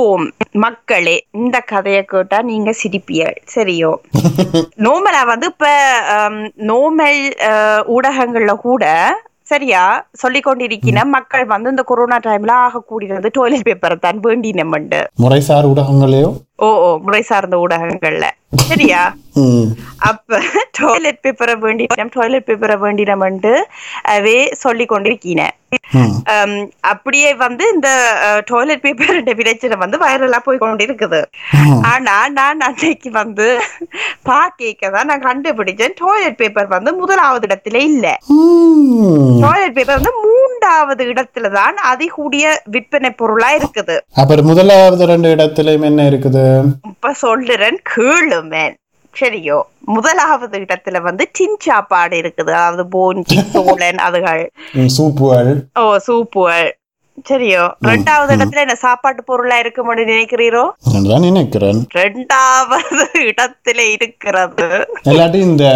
மக்களே 0.63 1.17
இந்த 1.35 1.57
கதையை 1.67 2.03
கேட்டா 2.05 2.39
நீங்க 2.49 2.73
சிரிப்பியல் 2.79 3.37
சரியோ 3.55 3.91
நோமலா 4.83 5.23
வந்து 5.27 5.47
இப்ப 5.47 5.69
நோமல் 6.71 7.21
ஊடகங்கள்ல 7.95 8.55
கூட 8.61 8.85
சரியா? 9.53 9.83
சொல்லிக் 10.13 10.47
கொண்டிருக்கின 10.47 11.05
மக்கள் 11.09 11.45
வந்து 11.45 11.71
இந்த 11.71 11.83
கொரோனா 11.83 12.19
டைம்ல 12.27 12.53
ஆக 12.67 12.83
கூடினது 12.91 13.31
டாய்லெட் 13.33 13.67
பேப்பரை 13.69 13.99
தான் 13.99 14.21
வேண்டினமண்டு. 14.21 15.01
முறைசார் 15.23 15.69
ஊடகங்களையோ 15.73 16.31
ஓ 16.67 16.69
ஓ 16.87 16.89
முறை 17.05 17.23
சார்ந்த 17.31 17.57
ஊடகங்கள்ல. 17.65 18.27
சரியா. 18.71 19.03
அப்ப 20.09 20.39
டாய்லெட் 20.79 21.21
பேப்பரை 21.25 21.55
வேண்டினம் 21.65 22.13
டாய்லெட் 22.17 22.47
பேப்பரை 22.49 22.77
வேண்டினமண்டு 22.85 23.53
அவே 24.15 24.39
சொல்லி 24.63 24.85
கொண்டிருக்கீன. 24.93 25.43
அப்படியே 26.91 27.31
வந்து 27.45 27.65
இந்த 27.75 27.89
டாய்லெட் 28.51 28.83
பேப்பர் 28.85 29.21
பிரச்சனை 29.41 29.77
வந்து 29.83 29.99
வைரலா 30.05 30.41
போய் 30.47 30.63
கொண்டிருக்குது. 30.65 31.21
ஆனா 31.93 32.17
நான் 32.39 32.67
அன்னைக்கு 32.69 33.11
வந்து 33.21 33.47
பாக்க 34.31 34.91
தான் 34.97 35.11
நான் 35.13 35.27
கண்டுபிடிச்சேன். 35.29 35.97
டாய்லெட் 36.03 36.41
பேப்பர் 36.43 36.75
வந்து 36.77 36.93
முதலாவது 37.01 37.47
இடத்துல 37.49 37.81
இல்ல. 37.91 38.07
டாய்லெட் 39.45 39.77
பேப்பர் 39.79 40.01
வந்து 40.01 40.15
மூன்றாவது 40.63 41.05
இடத்துல 41.13 41.47
தான் 41.57 41.77
அதிகூடிய 41.91 42.45
விற்பனை 42.75 43.11
பொருளா 43.21 43.49
இருக்குது. 43.59 43.97
அப்புறம் 44.21 44.49
முதலாவது 44.51 45.07
ரெண்டு 45.11 45.29
இடத்துலயும் 45.35 45.87
என்ன 45.89 46.05
இருக்குது? 46.11 46.45
இப்ப 46.91 47.13
சொல்லுறேன் 47.23 47.79
கேளுமேன். 47.95 48.77
சரியோ 49.21 49.59
முதலாவது 49.97 50.59
இடத்துல 50.67 51.01
வந்து 51.09 51.25
டின் 51.39 51.59
சாப்பாடு 51.67 52.15
இருக்குது. 52.23 52.53
அதாவது 52.59 52.85
போன்கி 52.95 53.39
சோழன் 53.57 54.01
அதுகள். 54.07 54.45
சூப்புகள். 54.99 55.53
ஓ 55.83 55.85
சூப்புகள். 56.07 56.71
சரியோ 57.29 57.65
ரெண்டாவது 57.89 58.31
இடத்துல 58.37 58.63
என்ன 58.65 58.77
சாப்பாட்டு 58.85 59.23
பொருளா 59.31 59.57
இருக்கும்னு 59.63 60.05
நினைக்கிறீரோ? 60.13 60.63
நினைக்கிறேன். 61.27 61.81
ரெண்டாவது 61.99 63.07
இடத்துல 63.31 63.81
இருக்கிறது. 63.97 64.69
இல்லாட்டி 65.11 65.41
இந்த 65.51 65.67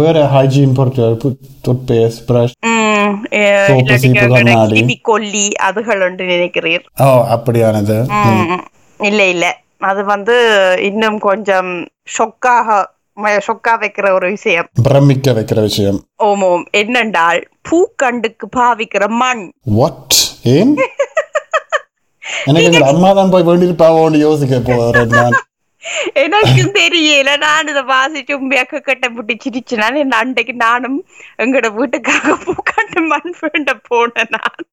வேற 0.00 0.24
ஹைஜீன் 0.34 0.76
பொருட்கள் 0.80 1.16
டூத்பேஸ்ட் 1.66 2.24
ப்ரஷ். 2.30 2.56
உம் 3.16 3.26
அஹ் 3.38 3.66
சோப்பு, 3.66 3.80
இல்லாட்டிக்கு 3.82 4.02
சீப்பு, 4.14 4.24
அங்கட 4.28 4.38
கண்ணாடி. 4.48 4.76
கிளி 4.80 4.96
கொல்லி 5.04 5.46
அதுகள் 5.66 6.02
ஒன்று 6.06 6.26
நினைக்கிறீர் 6.32 6.84
ஓ 7.02 7.08
அப்படியானது 7.34 7.96
ம், 8.18 8.60
இல்ல 9.00 9.20
இல்ல 9.28 9.46
அது 9.82 10.02
வந்து 10.10 10.36
இன்னும் 10.86 11.18
கொஞ்சம் 11.24 11.70
ஷொக்காக 12.16 12.76
ஷொக்கா 13.44 13.72
வைக்கிற 13.80 14.06
ஒரு 14.14 14.26
விஷயம் 14.32 14.66
பிரமிக்க 14.86 15.32
வைக்கிற 15.36 15.60
விஷயம் 15.62 15.98
ஓமோம் 16.24 16.64
என்னென்றால் 16.80 17.38
பூக்கண்டுக்கு 17.68 18.46
பாவிக்கிற 18.56 19.04
மண் 19.20 19.42
வாட் 19.76 20.16
ஏன் 20.52 20.74
எனக்கு 22.50 22.82
அம்மா 22.90 23.10
தான் 23.14 23.32
போய் 23.32 23.46
வேண்டியிருப்பாவோன்னு 23.48 24.18
யோசிக்க 24.22 24.56
போறேன் 24.68 25.14
நான் 25.16 25.36
எனக்கும் 26.14 26.74
தெரியல. 26.74 27.36
நான் 27.38 27.68
இதை 27.68 27.82
வாசிச்சு 27.82 28.34
கட்டை 28.38 28.80
கட்ட 28.80 29.08
புட்டி 29.08 29.36
சிரிச்சுனால 29.44 29.96
என் 29.96 30.18
அண்டைக்கு 30.22 30.52
நானும் 30.52 30.98
எங்களோட 31.38 31.70
வீட்டுக்காக 31.74 32.36
பூக்காட்டு 32.44 33.06
மண் 33.06 33.34
வேண்ட 33.40 33.74
போனேன் 33.90 34.32
நான். 34.36 34.66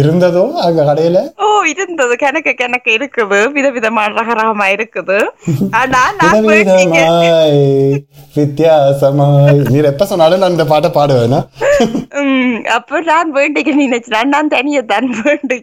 இருந்ததோ 0.00 0.44
அங்க 0.66 0.80
கடையில? 0.88 1.18
ஓ 1.44 1.46
இருந்தது. 1.72 2.14
கணக்கு 2.24 2.52
கணக்கு 2.62 2.90
இருக்குது. 2.96 3.38
விதவிதமான 3.56 4.14
ரகரகமா 4.20 4.66
இருக்குது. 4.76 5.18
ஆனா 5.80 6.02
நான் 6.20 6.48
வித்தியாசமாய். 8.38 9.60
நீர் 9.72 9.90
எப்ப 9.92 10.06
சொன்னாலும் 10.10 10.40
நான் 10.42 10.54
இந்த 10.56 10.66
பாட்டை 10.72 10.90
பாடுவேனா. 10.96 11.40
அப்ப 12.76 13.00
நான் 13.10 13.30
வேண்டிக்க 13.38 13.74
நினைச்சேன். 13.80 14.32
நான் 14.34 14.52
தனியா 14.54 14.82
தான் 14.92 15.08
வேண்டி 15.24 15.58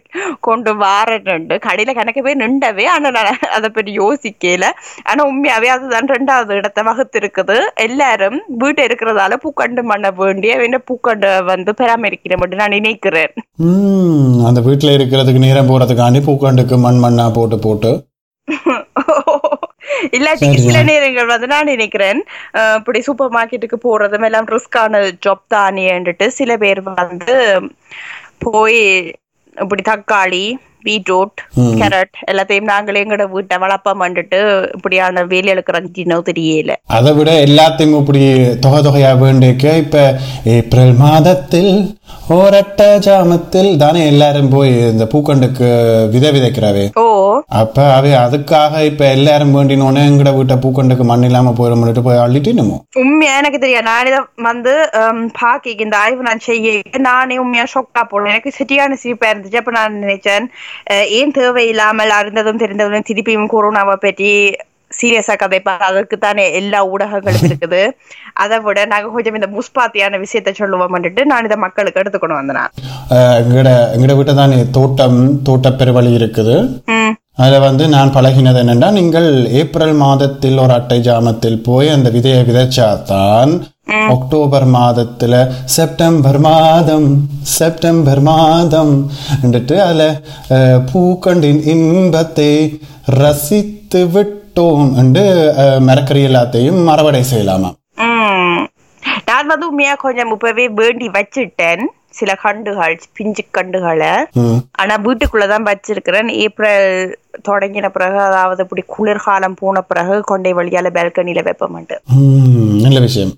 கொண்டு 0.48 0.72
வாரேன் 0.82 1.44
கடையில 1.66 1.94
கணக்கு 1.98 2.24
பேர் 2.26 2.42
நின்றவே 2.44 2.86
ஆனா 2.94 3.08
நான் 3.16 3.30
அதை 3.56 3.70
பற்றி 3.76 3.92
யோசிக்கல. 4.02 4.64
ஆனா 5.10 5.20
உண்மையாவே 5.30 5.70
அதுதான் 5.76 6.12
ரெண்டாவது 6.16 6.58
இடத்தை 6.60 6.84
வகுத்து 6.90 7.20
இருக்குது 7.22 7.58
எல்லாரும் 7.86 8.38
வீட்டு 8.62 8.82
இருக்கிறதால 8.88 9.38
பூக்கண்டு 9.44 9.84
மண்ண 9.92 10.12
வேண்டிய 10.22 10.54
வேண்ட 10.62 10.80
பூக்கண்டு 10.90 11.30
வந்து 11.52 11.72
பராமரிக்கிற 11.80 12.34
மட்டும் 12.42 12.62
நான் 12.62 12.76
நினைக்கிறேன். 12.78 13.34
அந்த 14.48 14.60
வீட்டுல 14.60 14.94
இருக்கிறதுக்கு 14.96 15.38
நேரம் 15.38 15.70
போறதுக்காண்டி 15.70 16.20
பூக்கண்டுக்கு 16.26 16.76
மண் 16.78 17.02
மண்ணா 17.04 17.32
போட்டு 17.32 17.58
போட்டு. 17.58 17.92
இல்லாட்டி 20.16 20.48
சில 20.58 20.82
நேரங்கள் 20.82 21.26
வந்து 21.26 21.46
நான் 21.46 21.64
நினைக்கிறேன் 21.66 22.20
இப்படி 22.78 23.00
சூப்பர் 23.00 23.34
மார்க்கெட்டுக்கு 23.34 23.78
போறதும் 23.84 24.24
எல்லாம் 24.24 24.46
ரிஸ்கான 24.46 25.02
ஜாப் 25.20 25.44
தானேன்ட்டு 25.54 26.26
சில 26.38 26.56
பேர் 26.56 26.80
வந்து 26.92 27.36
போய் 28.44 28.80
இப்படி 29.56 29.82
தக்காளி 29.82 30.44
பீட்ரூட் 30.84 31.38
கேரட் 31.78 32.16
எல்லாத்தையும் 32.30 32.70
நாங்களே 32.70 33.02
எங்கட 33.04 33.30
வீட்டை 33.30 33.56
வளர்ப்போம்ன்ட்டு 33.58 34.40
இப்படியான 34.74 35.24
வேலைகளுக்கு 35.24 35.76
ரஞ்சினோ 35.76 36.18
தெரியல. 36.28 36.72
அதை 36.88 37.12
விட 37.12 37.30
எல்லாத்தையும் 37.46 37.98
இப்படி 38.00 38.22
தொகை 38.60 38.80
தொகையா 38.82 39.12
வேண்டிக்க 39.18 39.76
இப்ப 39.76 40.04
ஏப்ரல் 40.52 40.94
மாதத்தில் 40.96 41.72
ஓரட்ட 42.36 42.82
ஜாமத்தில் 42.98 43.68
தானே 43.76 44.06
எல்லாரும் 44.06 44.48
போய் 44.48 44.72
இந்த 44.86 45.04
பூக்கண்டுக்கு 45.04 45.66
விதை 46.10 46.30
விதைக்கிறவே? 46.30 46.84
ஓ. 46.96 47.04
அப்ப 47.56 47.76
அவை 47.92 48.12
அதுக்காக 48.16 48.82
இப்ப 48.84 49.02
எல்லாரும் 49.08 49.54
வேண்டினோடனே 49.56 50.02
எங்கட 50.06 50.30
வீட்டை 50.34 50.56
பூக்கண்டுக்கு 50.56 51.04
மண் 51.04 51.22
இல்லாம 51.22 51.52
போயிட 51.52 51.74
போய் 52.00 52.22
அள்ளிட்டு 52.24 52.48
என்னமோ 52.48 52.76
உண்மையா 52.96 53.34
எனக்கு 53.36 53.58
தெரியும் 53.58 53.88
நான் 53.88 54.10
வந்து 54.42 54.74
பாக்கி 55.40 55.74
இந்த 55.78 55.96
ஆய்வு 55.96 56.22
நான் 56.22 56.44
செய்ய 56.44 56.74
நானே 57.06 57.38
உண்மையா 57.38 57.66
ஷொக்கா 57.74 58.02
போனேன். 58.04 58.32
எனக்கு 58.32 58.52
சரியான 58.52 58.96
சிரிப்பா 58.96 59.28
இருந்துச்சு. 59.32 59.56
அப்ப 59.56 59.70
நான் 59.70 60.00
நினைச்சேன் 60.02 60.46
ஏன் 61.18 61.32
தேவையில்லாமல் 61.32 62.10
அறிந்ததும் 62.10 62.58
தெரிந்ததும் 62.58 63.08
திருப்பியும் 63.10 63.52
கொரோனாவை 63.52 63.96
பற்றி 63.98 64.30
சீரியஸா 64.98 65.34
கதைப்பாங்க 65.42 65.84
அதுக்கு 65.90 66.16
தானே 66.18 66.44
எல்லா 66.60 66.80
ஊடகங்களும் 66.92 67.46
இருக்குது. 67.48 67.82
அதை 68.34 68.56
விட 68.66 68.78
நாங்க 68.92 69.08
கொஞ்சம் 69.16 69.36
இந்த 69.38 69.48
முஸ்பாத்தியான 69.58 70.18
விஷயத்த 70.24 70.54
சொல்லுவோம்னுட்டு 70.60 71.24
நான் 71.24 71.46
இதை 71.48 71.58
மக்களுக்கு 71.66 72.02
எடுத்துக்கணும் 72.02 72.40
வந்தேன். 72.40 72.70
எங்கட 73.42 73.68
எங்கட 73.94 74.14
வீட்டை 74.16 74.34
தானே 74.34 74.58
தோட்டம் 74.78 75.20
தோட்ட 75.42 75.70
பெருவழி 75.80 76.12
இருக்குது 76.20 76.56
அதுல 77.38 77.56
வந்து 77.58 77.84
நான் 77.88 78.12
பழகினது 78.14 78.60
என்னன்னா 78.62 78.88
நீங்கள் 78.90 79.30
ஏப்ரல் 79.52 79.96
மாதத்தில் 80.02 80.58
ஒரு 80.58 80.72
அட்டை 80.72 80.98
ஜாமத்தில் 80.98 81.58
போய் 81.62 81.88
அந்த 81.88 82.08
விதையை 82.10 82.42
விதைச்சாதான் 82.44 83.52
அக்டோபர் 84.06 84.66
மாதத்துல 84.76 85.34
செப்டம்பர் 85.64 86.38
மாதம் 86.38 87.08
செப்டம்பர் 87.56 88.22
மாதம் 88.22 88.94
அதுல 89.42 90.06
பூக்கண்டின் 90.92 91.60
இன்பத்தை 91.66 92.50
ரசித்து 93.14 94.00
விட்டோம் 94.58 94.90
என்று 95.00 95.22
மரக்கறி 95.86 96.20
எல்லாத்தையும் 96.28 96.78
மரவடை 96.88 97.20
செய்யலாமா. 97.30 97.70
நான் 99.28 99.50
வந்து 99.52 99.66
உண்மையா 99.70 99.94
கொஞ்சம் 100.04 100.30
இப்பவே 100.34 100.64
வேண்டி 100.78 101.06
வச்சிட்டேன். 101.16 101.82
சில 102.18 102.34
கண்டுகள் 102.44 102.94
பிஞ்சு 103.16 103.42
கண்டுகளை. 103.56 104.12
ஆனா 104.80 104.94
வீட்டுக்குள்ளதான் 105.06 105.66
வச்சிருக்கிறேன். 105.70 106.28
ஏப்ரல் 106.44 106.88
தொடங்கின 107.48 107.88
பிறகு 107.96 108.18
அதாவது 108.28 108.62
இப்படி 108.66 108.84
குளிர்காலம் 108.94 109.58
போன 109.60 109.82
பிறகு 109.90 110.14
கொண்டை 110.30 110.52
வழியால 110.58 110.92
பால்கனில 110.96 111.42
வைப்பமாட்டு 111.48 111.98
நல்ல 112.84 113.00
விஷயம். 113.06 113.34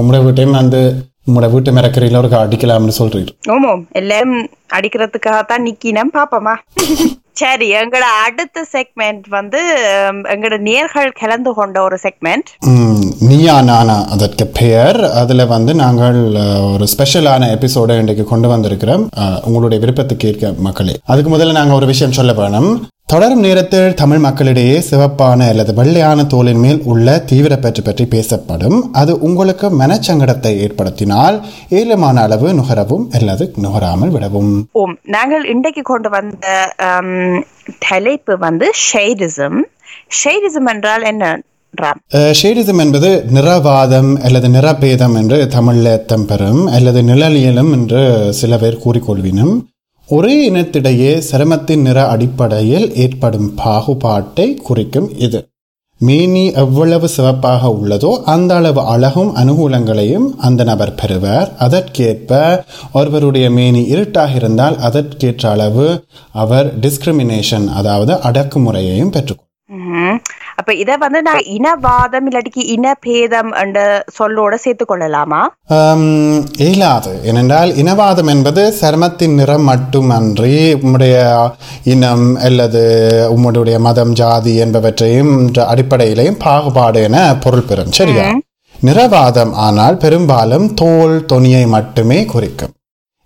உங்களோட 0.00 0.20
வீட்டையும் 0.26 0.58
வந்து 0.60 0.82
உங்களோட 1.28 1.48
வீட்டு 1.54 1.78
மரக்கறியில 1.78 2.20
ஒரு 2.22 2.30
அடிக்கலாம்னு 2.44 3.00
சொல்றீங்க 3.00 3.32
ஓமோம் 3.56 3.82
எல்லாம் 4.02 4.34
அடிக்கிறதுக்காகத்தான் 4.78 5.66
நிக்கினம் 5.68 6.14
பாப்போமா 6.18 6.54
சரி 7.40 7.66
எங்களோட 7.74 8.06
அடுத்த 8.26 8.62
செக்மெண்ட் 8.72 9.26
வந்து 9.36 9.60
எங்களோட 10.32 10.56
நேர்கள் 10.68 11.10
கலந்து 11.20 11.50
கொண்ட 11.58 11.76
ஒரு 11.86 11.96
செக்மெண்ட் 12.02 12.50
நீயா 13.28 13.56
நானா 13.68 13.96
அதற்கு 14.14 14.44
பெயர். 14.58 14.98
அதில் 15.20 15.50
வந்து 15.54 15.72
நாங்கள் 15.82 16.18
ஒரு 16.72 16.86
ஸ்பெஷலான 16.92 17.50
எபிசோடை 17.56 17.96
இன்றைக்கு 18.02 18.24
கொண்டு 18.32 18.48
வந்திருக்கிறோம். 18.54 19.04
உங்களுடைய 19.44 19.78
விருப்பத்துக்கு 19.84 20.28
ஏற்க 20.30 20.52
மக்களே. 20.66 20.94
அதுக்கு 21.12 21.30
முதல்ல 21.36 21.58
நாங்கள் 21.58 21.78
ஒரு 21.80 21.86
விஷயம் 21.92 22.16
சொல்ல 22.18 22.32
வேணும். 22.40 22.70
தொடரும் 23.10 23.42
நேரத்தில் 23.44 23.94
தமிழ் 24.00 24.20
மக்களிடையே 24.24 24.74
சிவப்பான 24.88 25.46
அல்லது 25.52 25.72
வெள்ளையான 25.78 26.24
தோலின் 26.32 26.60
மேல் 26.64 26.80
உள்ள 26.92 27.14
தீவிரப்பற்று 27.30 27.82
பற்றி 27.84 28.04
பேசப்படும். 28.12 28.76
அது 28.92 29.12
உங்களுக்கு 29.28 29.66
மனச்சங்கடத்தை 29.80 30.52
ஏற்படுத்தினால் 30.64 31.36
ஏலமான 31.78 32.22
அளவு 32.26 32.48
நுகரவும் 32.58 33.06
அல்லது 33.18 33.46
நுகராமல் 33.64 34.12
விடவும். 34.16 34.52
ஓம். 34.82 34.94
நாங்கள் 35.16 35.46
இன்றைக்கு 35.54 35.82
கொண்டு 35.82 36.10
வந்த 36.16 36.46
தலைப்பு 37.88 38.36
வந்து 38.46 38.68
ஷெய்டிசம் 38.90 39.58
ஷெய்டிசம் 40.20 40.70
என்றால் 40.74 41.06
என்ன 41.12 41.24
ஷேடிசம் 42.38 42.80
என்பது 42.84 43.10
நிறவாதம் 43.34 44.12
அல்லது 44.26 44.48
நிறபேதம் 44.48 45.14
என்று 45.14 45.36
தமிழில் 45.56 45.90
அர்த்தம் 45.96 46.28
பெறும் 46.30 46.62
அல்லது 46.76 47.02
நிழலியலும் 47.02 47.70
என்று 47.72 48.00
சில 48.40 48.56
பேர் 48.58 48.82
கூறிக்கொள்வினும். 48.84 49.52
ஒரே 50.14 50.50
இனத்திடையே 50.50 51.18
சிரமத்தின் 51.18 51.80
நிற 51.80 51.98
அடிப்படையில் 52.08 52.86
ஏற்படும் 52.94 53.48
பாகுபாட்டை 53.56 54.46
குறிக்கும் 54.62 55.08
இது. 55.16 55.40
மேனி 56.00 56.42
எவ்வளவு 56.52 57.08
சிவப்பாக 57.08 57.68
உள்ளதோ 57.68 58.10
அந்த 58.24 58.54
அளவு 58.54 58.80
அழகும் 58.80 59.30
அனுகூலங்களையும் 59.36 60.26
அந்த 60.38 60.64
நபர் 60.64 60.94
பெறுவார். 60.94 61.50
அதற்கேற்ப 61.58 62.40
ஒருவருடைய 62.92 63.50
மேனி 63.50 63.82
இருட்டாக 63.84 64.34
இருந்தால் 64.34 64.78
அதற்கேற்ற 64.78 65.50
அளவு 65.50 65.86
அவர் 66.32 66.78
டிஸ்கிரிமினேஷன் 66.80 67.68
அதாவது 67.80 68.14
அடக்குமுறையையும் 68.30 69.14
பெற்றுக்கொள்வார் 69.16 69.48
அப்ப 70.56 70.74
இத 70.74 70.96
வந்து 70.96 71.20
நான் 71.22 71.42
இனவாதம் 71.56 72.26
இல்லாட்டிக்கு 72.30 72.62
இனபேதம் 72.76 73.50
என்ற 73.62 74.04
சொல்லோட 74.18 74.54
சேர்த்துக் 74.54 74.88
கொள்ளலாமா 74.88 75.40
இயலாது. 76.58 77.12
ஏனென்றால் 77.24 77.70
இனவாதம் 77.82 78.30
என்பது 78.34 78.62
சருமத்தின் 78.80 79.34
நிறம் 79.34 79.62
மட்டுமன்றி 79.62 80.74
உம்முடைய 80.74 81.16
இனம் 81.84 82.36
அல்லது 82.36 82.82
உம்முடைய 83.34 83.78
மதம் 83.78 84.12
ஜாதி 84.12 84.54
என்பவற்றையும் 84.56 85.32
அடிப்படையிலையும் 85.72 86.38
பாகுபாடு 86.38 87.02
என 87.02 87.36
பொருள் 87.44 87.68
பெறும். 87.68 87.92
சரியா? 87.92 88.26
நிறவாதம் 88.80 89.52
ஆனால் 89.68 89.96
பெரும்பாலும் 89.96 90.74
தோல் 90.74 91.16
தொனியை 91.32 91.66
மட்டுமே 91.66 92.24
குறிக்கும். 92.24 92.74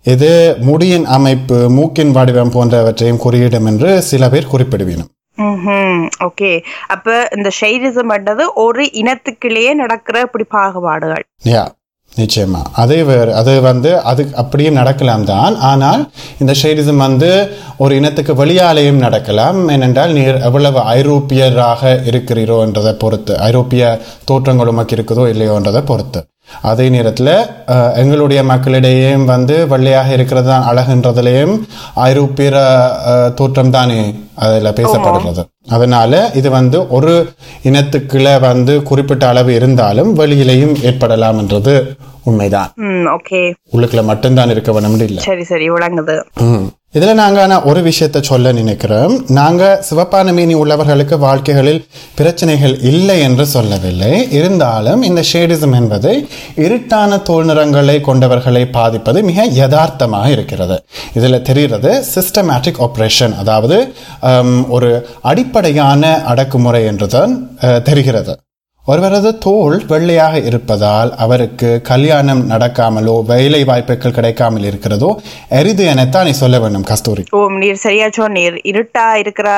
இது 0.03 0.31
முடியின் 0.67 1.05
அமைப்பு 1.17 1.69
மூக்கின் 1.69 2.11
வடிவம் 2.11 2.51
போன்றவற்றையும் 2.51 3.21
குறியிடும் 3.25 3.67
என்று 3.71 4.01
சில 4.01 4.29
பேர் 4.29 4.51
குறிப்பிடுவினும். 4.53 5.11
ஓகே 6.27 6.51
அப்ப 6.87 7.27
இந்த 7.35 7.49
ஷைரிசம் 7.61 8.13
என்றது 8.17 8.53
ஒரு 8.65 8.83
இனத்துக்குள்ளேயே 9.01 9.73
நடக்கிற 9.73 10.21
இப்படி 10.27 10.45
பாகுபாடுகள். 10.49 11.25
யா 11.53 11.63
நிச்சயமா. 12.13 12.59
அதே 12.81 13.03
வேறு 13.03 13.33
அது 13.33 13.61
வந்து 13.61 13.89
அது 14.01 14.23
அப்படியே 14.35 14.69
நடக்கலாம் 14.69 15.25
தான். 15.31 15.55
ஆனால் 15.69 16.03
இந்த 16.39 16.53
ஷெய்டிசம் 16.61 17.01
வந்து 17.05 17.29
ஒரு 17.77 17.95
இனத்துக்கு 17.95 18.33
வெளியாலேயும் 18.33 19.03
நடக்கலாம். 19.05 19.69
ஏனென்றால் 19.69 20.13
நீர் 20.17 20.39
எவ்வளவு 20.49 20.79
ஐரோப்பியராக 20.79 21.91
இருக்கிறீரோ 22.11 22.59
என்றதை 22.67 22.93
பொறுத்து 23.03 23.39
ஐரோப்பிய 23.39 23.99
தோற்றங்கள் 24.25 24.71
உமக்கு 24.73 24.95
இருக்குதோ 24.95 25.25
இல்லையோன்றதை 25.33 25.83
பொறுத்து. 25.91 26.21
அதே 26.49 26.89
நேரத்தில் 26.89 27.31
எங்களுடைய 27.95 28.43
மக்களிடையேயும் 28.43 29.25
வந்து 29.25 29.67
வெள்ளையாக 29.67 30.13
இருக்கிறது 30.13 30.47
தான் 30.47 30.67
அழகுன்றதுலேயும் 30.69 31.55
ஐரோப்பிய 32.03 32.49
தோற்றம் 33.35 33.69
தானே 33.69 33.99
அதில் 34.35 34.75
பேசப்படுறது 34.79 35.43
அதனால 35.69 36.31
இது 36.33 36.49
வந்து 36.49 36.87
ஒரு 36.89 37.13
இனத்துக்குள்ள 37.63 38.39
வந்து 38.41 38.83
குறிப்பிட்ட 38.83 39.27
அளவு 39.27 39.53
இருந்தாலும் 39.53 40.11
வெளியிலையும் 40.19 40.75
ஏற்படலாம் 40.81 41.39
என்றது 41.39 41.75
உண்மைதான் 42.23 42.69
ஓகே. 43.15 43.39
உள்ளுக்குள்ள 43.73 44.03
மட்டும்தான் 44.03 44.49
இருக்க 44.49 44.71
வேணும்னு 44.71 45.07
இல்லை. 45.09 45.21
சரி 45.21 45.43
சரி 45.43 45.65
விளங்குது. 45.69 46.15
இதில் 46.97 47.19
நாங்க 47.21 47.39
ஆனால் 47.45 47.65
ஒரு 47.69 47.79
விஷயத்த 47.87 48.17
சொல்ல 48.29 48.51
நினைக்கிறோம். 48.59 49.13
நாங்கள் 49.37 49.79
சிவப்பான 49.87 50.33
மீனி 50.37 50.55
உள்ளவர்களுக்கு 50.61 51.15
வாழ்க்கைகளில் 51.25 51.81
பிரச்சனைகள் 52.19 52.75
இல்லை 52.91 53.17
என்று 53.27 53.45
சொல்லவில்லை. 53.55 54.11
இருந்தாலும் 54.39 55.01
இந்த 55.09 55.21
ஷேடிசம் 55.31 55.75
என்பது 55.79 56.11
இருட்டான 56.65 57.21
தோல் 57.29 57.47
நிறங்களை 57.49 57.97
கொண்டவர்களை 58.09 58.63
பாதிப்பது 58.77 59.21
மிக 59.29 59.47
யதார்த்தமாக 59.61 60.29
இருக்கிறது. 60.35 60.77
இதில் 61.19 61.45
தெரிகிறது 61.49 61.91
சிஸ்டமேட்டிக் 62.13 62.81
ஆப்ரேஷன் 62.87 63.35
அதாவது 63.43 63.79
ஒரு 64.77 64.91
அடிப்படையான 65.31 66.15
அடக்குமுறை 66.33 66.83
என்றுதான் 66.93 67.13
தான் 67.15 67.83
தெரிகிறது. 67.87 68.33
ஒருவரது 68.91 69.29
தோல் 69.45 69.77
வெள்ளையாக 69.91 70.41
இருப்பதால் 70.49 71.11
அவருக்கு 71.23 71.69
கல்யாணம் 71.89 72.43
நடக்காமலோ 72.51 73.15
வேலை 73.31 73.61
வாய்ப்புகள் 73.69 74.15
கிடைக்காமல் 74.17 74.67
இருக்கிறதோ 74.69 75.09
அரிது 75.59 75.83
எனத்தான் 75.93 76.27
நீ 76.29 76.33
சொல்ல 76.41 76.59
வேண்டும் 76.63 76.85
கஸ்தூரி. 76.91 77.23
ஓ 77.37 77.39
நீர் 77.63 77.81
சரியா 77.85 78.07
சொன்னீர் 78.19 78.57
இருட்டா 78.71 79.07
இருக்கிற 79.23 79.49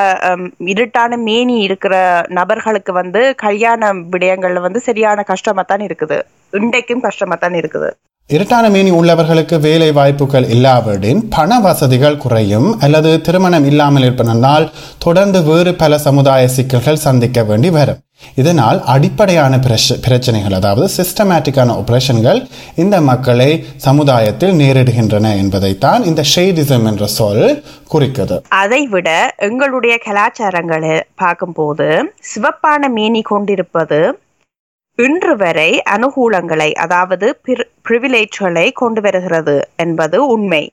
இருட்டான 0.74 1.20
மேனி 1.28 1.58
இருக்கிற 1.68 1.94
நபர்களுக்கு 2.40 2.94
வந்து 3.02 3.24
கல்யாண 3.46 3.94
விடயங்கள்ல 4.16 4.66
வந்து 4.68 4.82
சரியான 4.90 5.26
கஷ்டமா 5.34 5.66
தான் 5.74 5.86
இருக்குது. 5.90 6.20
இன்றைக்கும் 6.62 7.06
கஷ்டமா 7.08 7.38
தான் 7.46 7.58
இருக்குது. 7.62 7.90
இரட்டான 8.30 8.70
மீனி 8.70 8.92
உள்ளவர்களுக்கு 8.92 9.58
வேலை 9.66 9.88
வாய்ப்புகள் 9.98 10.46
இல்லாவிடின் 10.56 11.20
பண 11.36 11.60
வசதிகள் 11.66 12.18
குறையும் 12.24 12.68
அல்லது 12.86 13.12
திருமணம் 13.28 13.68
இல்லாமல் 13.70 14.06
இருப்பதனால் 14.08 14.66
தொடர்ந்து 15.06 15.40
வேறு 15.44 15.72
பல 15.84 15.98
சமுதாய 16.08 16.50
சிக்கல்கள் 16.56 17.00
சந்திக்க 17.06 17.44
வேண்டி 17.44 17.70
வரும். 17.78 18.02
இதனால் 18.42 18.80
அடிப்படையான 18.96 19.60
பிரச்சனைகள் 20.06 20.58
அதாவது 20.60 20.90
சிஸ்டமேட்டிக்கான 20.98 21.78
ஆப்ரேஷன்கள் 21.82 22.42
இந்த 22.76 23.02
மக்களை 23.12 23.50
சமுதாயத்தில் 23.88 24.54
நேரிடுகின்றன 24.62 25.34
என்பதைத்தான் 25.44 26.04
இந்த 26.04 26.24
ஷெய்டிசம் 26.36 26.88
என்ற 26.92 27.08
சொல் 27.18 27.44
குறிக்குது. 27.94 28.38
அதை 28.64 28.84
விட 28.88 29.10
எங்களுடைய 29.50 29.96
கலாச்சாரங்களை 30.08 30.96
பார்க்கும்போது 31.16 31.90
சிவப்பான 32.34 32.90
மேனி 33.00 33.22
கொண்டிருப்பது 33.34 34.02
இன்று 34.98 35.34
வரை 35.36 35.72
அனுகூலங்களை 35.96 36.70
அதாவது 36.84 37.28
பிரிவிலேஜ்களை 37.86 38.68
கொண்டு 38.74 39.02
வருகிறது 39.02 39.56
என்பது 39.76 40.18
உண்மை. 40.28 40.64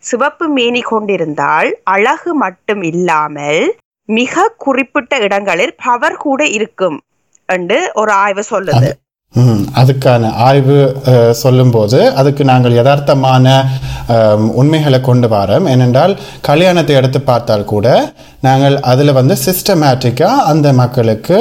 சிவப்பு 0.00 0.46
மேனி 0.48 0.82
கொண்டிருந்தால் 0.82 1.70
அழகு 1.94 2.32
மட்டும் 2.42 2.82
இல்லாமல் 2.90 3.62
மிக 4.08 4.52
குறிப்பிட்ட 4.56 5.18
இடங்களில் 5.26 5.74
பவர் 5.84 6.16
கூட 6.16 6.40
இருக்கும் 6.56 6.98
என்று 7.48 7.78
ஒரு 7.94 8.12
ஆய்வு 8.24 8.42
சொல்லுது. 8.50 8.90
ம், 9.34 9.62
அதுக்கான 9.80 10.30
ஆய்வு 10.48 10.76
சொல்லும்போது 11.40 12.00
அதுக்கு 12.20 12.42
நாங்கள் 12.44 12.76
யதார்த்தமான 12.78 13.46
உண்மைகளை 14.60 15.00
கொண்டு 15.00 15.28
வரோம். 15.28 15.66
ஏனென்றால் 15.72 16.14
கல்யாணத்தை 16.40 16.94
எடுத்து 16.96 17.20
பார்த்தால் 17.22 17.64
கூட 17.64 17.86
நாங்கள் 18.40 18.76
அதில் 18.92 19.16
வந்து 19.18 19.36
சிஸ்டமேட்டிக்காக 19.46 20.44
அந்த 20.52 20.68
மக்களுக்கு 20.82 21.38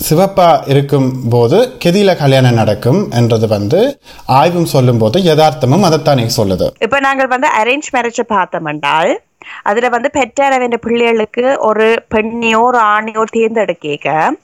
சிவப்பாக 0.00 0.56
சிவப்பா 0.58 0.70
இருக்கும் 0.70 1.30
போது 1.30 1.78
கெதியில 1.84 2.16
கல்யாணம் 2.16 2.54
நடக்கும் 2.54 3.10
என்றது 3.10 3.46
வந்து 3.46 4.00
ஆய்வும் 4.28 4.64
சொல்லும்போது 4.64 5.20
யதார்த்தமும் 5.20 5.86
அதைத்தானே 5.88 6.28
சொல்லுது. 6.36 6.70
இப்ப 6.80 7.00
நாங்கள் 7.00 7.26
வந்து 7.26 7.48
அரேஞ்ச் 7.62 7.88
மேரேஜ் 7.92 8.20
பார்த்தோம் 8.26 8.64
என்றால் 8.64 9.20
அதுல 9.62 9.88
வந்து 9.88 10.10
பெற்றார 10.14 10.58
வேண்டிய 10.58 10.78
பிள்ளைகளுக்கு 10.78 11.58
ஒரு 11.58 12.04
பெண்ணையோ 12.14 12.60
ஒரு 12.60 12.78
ஆணையோ 12.78 13.24
தேர்ந்தெடுக்க 13.30 14.34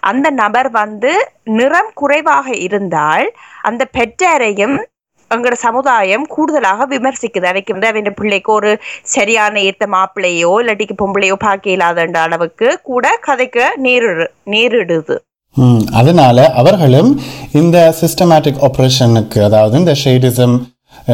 அந்த 0.00 0.30
நபர் 0.30 0.70
வந்து 0.70 1.28
நிறம் 1.44 1.90
குறைவாக 1.94 2.56
இருந்தால் 2.56 3.32
அந்த 3.62 3.84
பெற்றாரையும் 3.84 4.86
எங்களோட 5.30 5.52
சமுதாயம் 5.60 6.26
கூடுதலாக 6.26 6.86
விமர்சிக்குது. 6.86 7.44
அதைக்கு 7.44 7.72
வந்து 7.72 7.86
அவன் 7.86 8.14
பிள்ளைக்கு 8.14 8.52
ஒரு 8.52 8.70
சரியான 9.02 9.60
ஏத்த 9.60 9.86
மாப்பிள்ளையோ 9.86 10.52
இல்லாட்டிக்கு 10.60 10.96
பொம்பளையோ 11.02 11.34
பார்க்க 11.38 11.70
இல்லாத 11.70 12.06
அளவுக்கு 12.20 12.78
கூட 12.82 13.08
கதைக்கு 13.20 13.64
நேரிடு 13.82 14.26
நேரிடுது. 14.46 15.16
ம், 15.56 15.84
அதனால 15.92 16.48
அவர்களும் 16.52 17.10
இந்த 17.52 17.94
சிஸ்டமேட்டிக் 18.00 18.60
ஆப்ரேஷனுக்கு 18.60 19.38
அதாவது 19.42 19.78
இந்த 19.78 19.94
ஷேடிசம் 20.04 20.56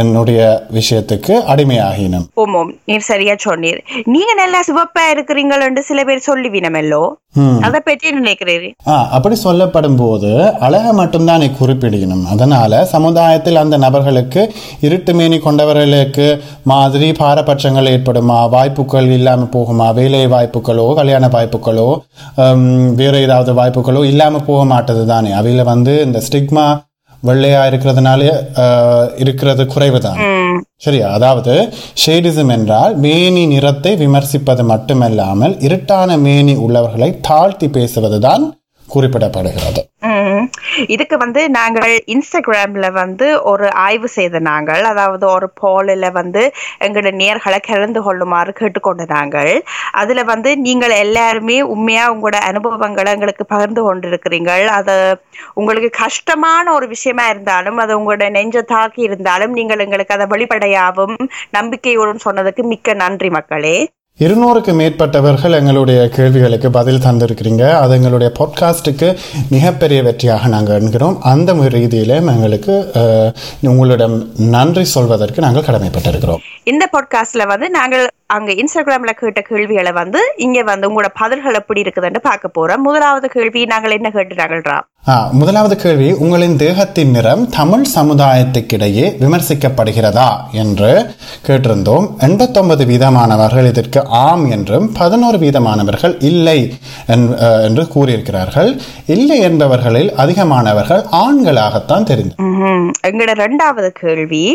என்னுடைய 0.00 0.40
விஷயத்துக்கு 0.78 1.34
அடிமையாகினும். 1.52 2.26
ஓமோம் 2.42 2.70
நீர் 2.90 3.08
சரியா 3.10 3.34
சொன்னீர். 3.46 3.80
நீங்க 4.14 4.32
நல்லா 4.42 4.60
சிவப்பா 4.68 5.04
இருக்கிறீங்களு 5.14 5.82
சில 5.90 6.00
பேர் 6.08 6.26
சொல்லுவீனமெல்லோ. 6.30 7.02
அதை 7.66 7.78
பற்றி 7.86 8.08
நினைக்கிறீரு? 8.18 8.68
அப்படி 9.16 9.36
சொல்லப்படும் 9.44 9.96
போது 10.00 10.30
அழகை 10.66 10.92
மட்டும்தான் 10.98 11.42
நீ 11.42 11.48
குறிப்பிடணும் 11.60 12.24
அதனால 12.32 12.82
சமுதாயத்தில் 12.92 13.60
அந்த 13.62 13.76
நபர்களுக்கு 13.84 14.42
இருட்டு 14.86 15.12
மேனி 15.18 15.38
கொண்டவர்களுக்கு 15.46 16.26
மாதிரி 16.72 17.08
பாரபட்சங்கள் 17.20 17.90
ஏற்படுமா? 17.94 18.38
வாய்ப்புகள் 18.54 19.08
இல்லாமல் 19.18 19.52
போகுமா? 19.56 19.88
வேலை 20.00 20.24
வாய்ப்புகளோ 20.34 20.86
கல்யாண 21.00 21.30
வாய்ப்புகளோ 21.36 21.88
வேற 23.02 23.14
ஏதாவது 23.26 23.52
வாய்ப்புகளோ 23.60 24.02
இல்லாமல் 24.12 24.46
போக 24.50 24.62
மாட்டது 24.74 25.04
தானே 25.12 25.32
அவையில 25.40 25.64
வந்து 25.72 25.94
இந்த 26.08 26.20
ஸ்டிக்மா 26.28 26.66
வெள்ளையா 27.26 27.62
இருக்கிறதுனால 27.70 28.22
இருக்கிறது 29.18 29.64
குறைவுதான். 29.64 30.16
ம். 30.16 30.64
சரியா? 30.76 31.08
அதாவது 31.08 31.72
ஷேடிசம் 32.06 32.50
என்றால் 32.50 32.98
மேனி 32.98 33.46
நிறத்தை 33.46 34.06
விமர்சிப்பது 34.06 34.64
மட்டுமல்லாமல் 34.64 35.56
இருட்டான 35.56 36.18
மேனி 36.18 36.54
உள்ளவர்களை 36.54 37.18
தாழ்த்தி 37.20 37.66
பேசுவதுதான் 37.66 38.42
குறிப்பிடப்படுகிறது. 38.94 39.82
இதுக்கு 40.94 41.16
வந்து 41.18 41.42
நாங்கள் 41.56 41.94
இன்ஸ்டாகிராம்ல 42.14 42.86
வந்து 42.94 43.26
ஒரு 43.50 43.66
ஆய்வு 43.84 44.08
செய்த 44.16 44.40
நாங்கள் 44.48 44.82
அதாவது 44.90 45.24
ஒரு 45.34 45.48
போலில் 45.62 46.08
வந்து 46.18 46.42
எங்களோட 46.80 47.12
நேர்களை 47.20 47.58
கலந்து 47.62 48.00
கொள்ளுமாறு 48.06 48.52
கேட்டுக்கொண்ட 48.52 49.04
நாங்கள். 49.14 49.52
அதுல 50.00 50.22
வந்து 50.32 50.50
நீங்கள் 50.66 50.94
எல்லாருமே 51.04 51.58
உண்மையா 51.74 52.04
உங்களோட 52.14 52.38
அனுபவங்களை 52.50 53.12
எங்களுக்கு 53.16 53.46
பகிர்ந்து 53.46 53.82
கொண்டிருக்கிறீங்கள் 53.86 54.64
அது 54.78 54.94
உங்களுக்கு 55.54 55.90
கஷ்டமான 56.02 56.72
ஒரு 56.76 56.88
விஷயமா 56.94 57.26
இருந்தாலும் 57.32 57.80
அது 57.84 57.92
உங்களோட 57.98 58.28
நெஞ்ச 58.36 58.62
தாக்கி 58.74 59.02
இருந்தாலும் 59.08 59.54
நீங்கள் 59.58 59.84
எங்களுக்கு 59.86 60.16
அதை 60.16 60.26
வெளிப்படையாகவும் 60.34 61.16
நம்பிக்கையோடும் 61.58 62.24
சொன்னதுக்கு 62.26 62.64
மிக்க 62.72 62.94
நன்றி 63.02 63.30
மக்களே. 63.36 63.76
இருநூறுக்கு 64.22 64.72
மேற்பட்டவர்கள் 64.80 65.56
எங்களுடைய 65.58 66.08
கேள்விகளுக்கு 66.08 66.70
பதில் 66.70 66.98
தந்திருக்கிறீங்க. 66.98 67.62
அது 67.68 67.94
எங்களுடைய 67.94 68.32
பாட்காஸ்ட்டுக்கு 68.38 69.16
மிகப்பெரிய 69.50 70.02
வெற்றியாக 70.02 70.48
நாங்கள் 70.48 70.80
எண்கிறோம். 70.80 71.20
அந்த 71.20 71.54
ரீதியில 71.54 72.06
எங்களுக்கு 72.06 72.92
உங்களிடம் 73.60 74.32
நன்றி 74.36 74.84
சொல்வதற்கு 74.84 75.42
நாங்கள் 75.42 75.62
கடமைப்பட்டிருக்கிறோம். 75.62 76.42
இந்த 76.64 76.88
பாட்காஸ்ட்ல 76.92 77.46
வந்து 77.46 77.70
நாங்கள் 77.70 78.06
அங்க 78.32 78.50
இன்ஸ்டாகிராம்ல 78.60 79.12
கேட்ட 79.20 79.40
கேள்விகளை 79.48 79.92
வந்து 79.98 80.20
இங்க 80.44 80.58
வந்து 80.68 80.88
உங்களோட 80.88 81.08
பதில்கள் 81.20 81.58
எப்படி 81.58 81.80
இருக்குதுன்னு 81.84 82.20
பார்க்க 82.28 82.54
போறோம். 82.56 82.84
முதலாவது 82.86 83.26
கேள்வி 83.34 83.62
நாங்கள் 83.72 83.96
என்ன 83.98 84.10
கேட்டுறாங்கன்றா 84.14 84.80
முதலாவது 85.38 85.74
கேள்வி 85.76 86.06
உங்களின் 86.24 86.54
தேகத்தின் 86.62 87.10
நிறம் 87.14 87.42
தமிழ் 87.56 87.84
சமுதாயத்துக்கிடையே 87.94 89.06
விமர்சிக்கப்படுகிறதா 89.22 90.28
என்று 90.62 90.90
கேட்டிருந்தோம். 91.46 92.06
எண்பத்தொன்பது 92.26 92.84
வீதமானவர்கள் 92.90 93.68
இதற்கு 93.72 94.02
ஆம் 94.20 94.46
என்றும் 94.56 94.86
பதினோரு 95.00 95.40
வீதமானவர்கள் 95.44 96.14
இல்லை 96.30 96.58
என்று 97.66 97.84
கூறியிருக்கிறார்கள். 97.94 98.70
இல்லை 99.16 99.38
என்பவர்களில் 99.48 100.10
அதிகமானவர்கள் 100.24 101.04
ஆண்களாகத்தான் 101.22 102.08
தெரிந்து. 102.12 102.34
எங்களோட 103.10 103.34
ரெண்டாவது 103.44 103.92
கேள்வி 104.02 104.46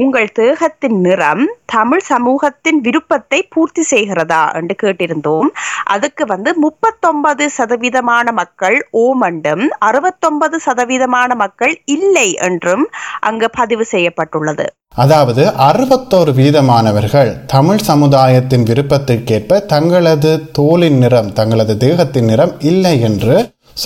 உங்கள் 0.00 0.30
தேகத்தின் 0.40 1.00
நிறம் 1.00 1.44
தமிழ் 1.74 2.06
சமூகத்தின் 2.12 2.78
விருப்பத்தை 3.06 3.38
பூர்த்தி 3.54 3.82
செய்கிறதா 3.90 4.40
என்று 4.58 4.74
கேட்டிருந்தோம். 4.82 5.48
அதுக்கு 5.94 6.24
வந்து 6.32 6.50
முப்பத்தொன்பது 6.64 7.44
சதவீதமான 7.56 8.32
மக்கள் 8.38 8.76
ஓம் 9.02 9.22
என்றும் 9.28 9.64
அறுபத்தொன்பது 9.88 10.56
சதவீதமான 10.66 11.30
மக்கள் 11.44 11.74
இல்லை 11.96 12.26
என்றும் 12.48 12.84
அங்கு 13.28 13.48
பதிவு 13.58 13.86
செய்யப்பட்டுள்ளது. 13.92 14.66
அதாவது 15.04 15.42
அறுபத்தோரு 15.68 16.34
வீதமானவர்கள் 16.40 17.32
தமிழ் 17.54 17.86
சமுதாயத்தின் 17.90 18.68
விருப்பத்திற்கேற்ப 18.70 19.64
தங்களது 19.74 20.34
தோலின் 20.58 21.00
நிறம் 21.04 21.32
தங்களது 21.40 21.76
தேகத்தின் 21.86 22.30
நிறம் 22.32 22.54
இல்லை 22.72 22.94
என்று 23.10 23.36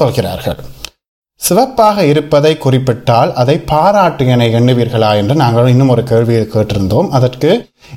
சொல்கிறார்கள். 0.00 0.60
சிவப்பாக 1.40 2.04
இருப்பதை 2.10 2.50
குறிப்பிட்டால் 2.64 3.30
அதை 3.40 3.54
பாராட்டு 3.70 4.24
என 4.32 4.46
எண்ணுவீர்களா 4.58 5.10
என்று 5.20 5.34
நாங்கள் 5.42 5.70
இன்னும் 5.72 5.92
ஒரு 5.94 6.02
கேள்வியை 6.10 6.42
கேட்டிருந்தோம். 6.54 7.08
அதற்கு 7.16 7.50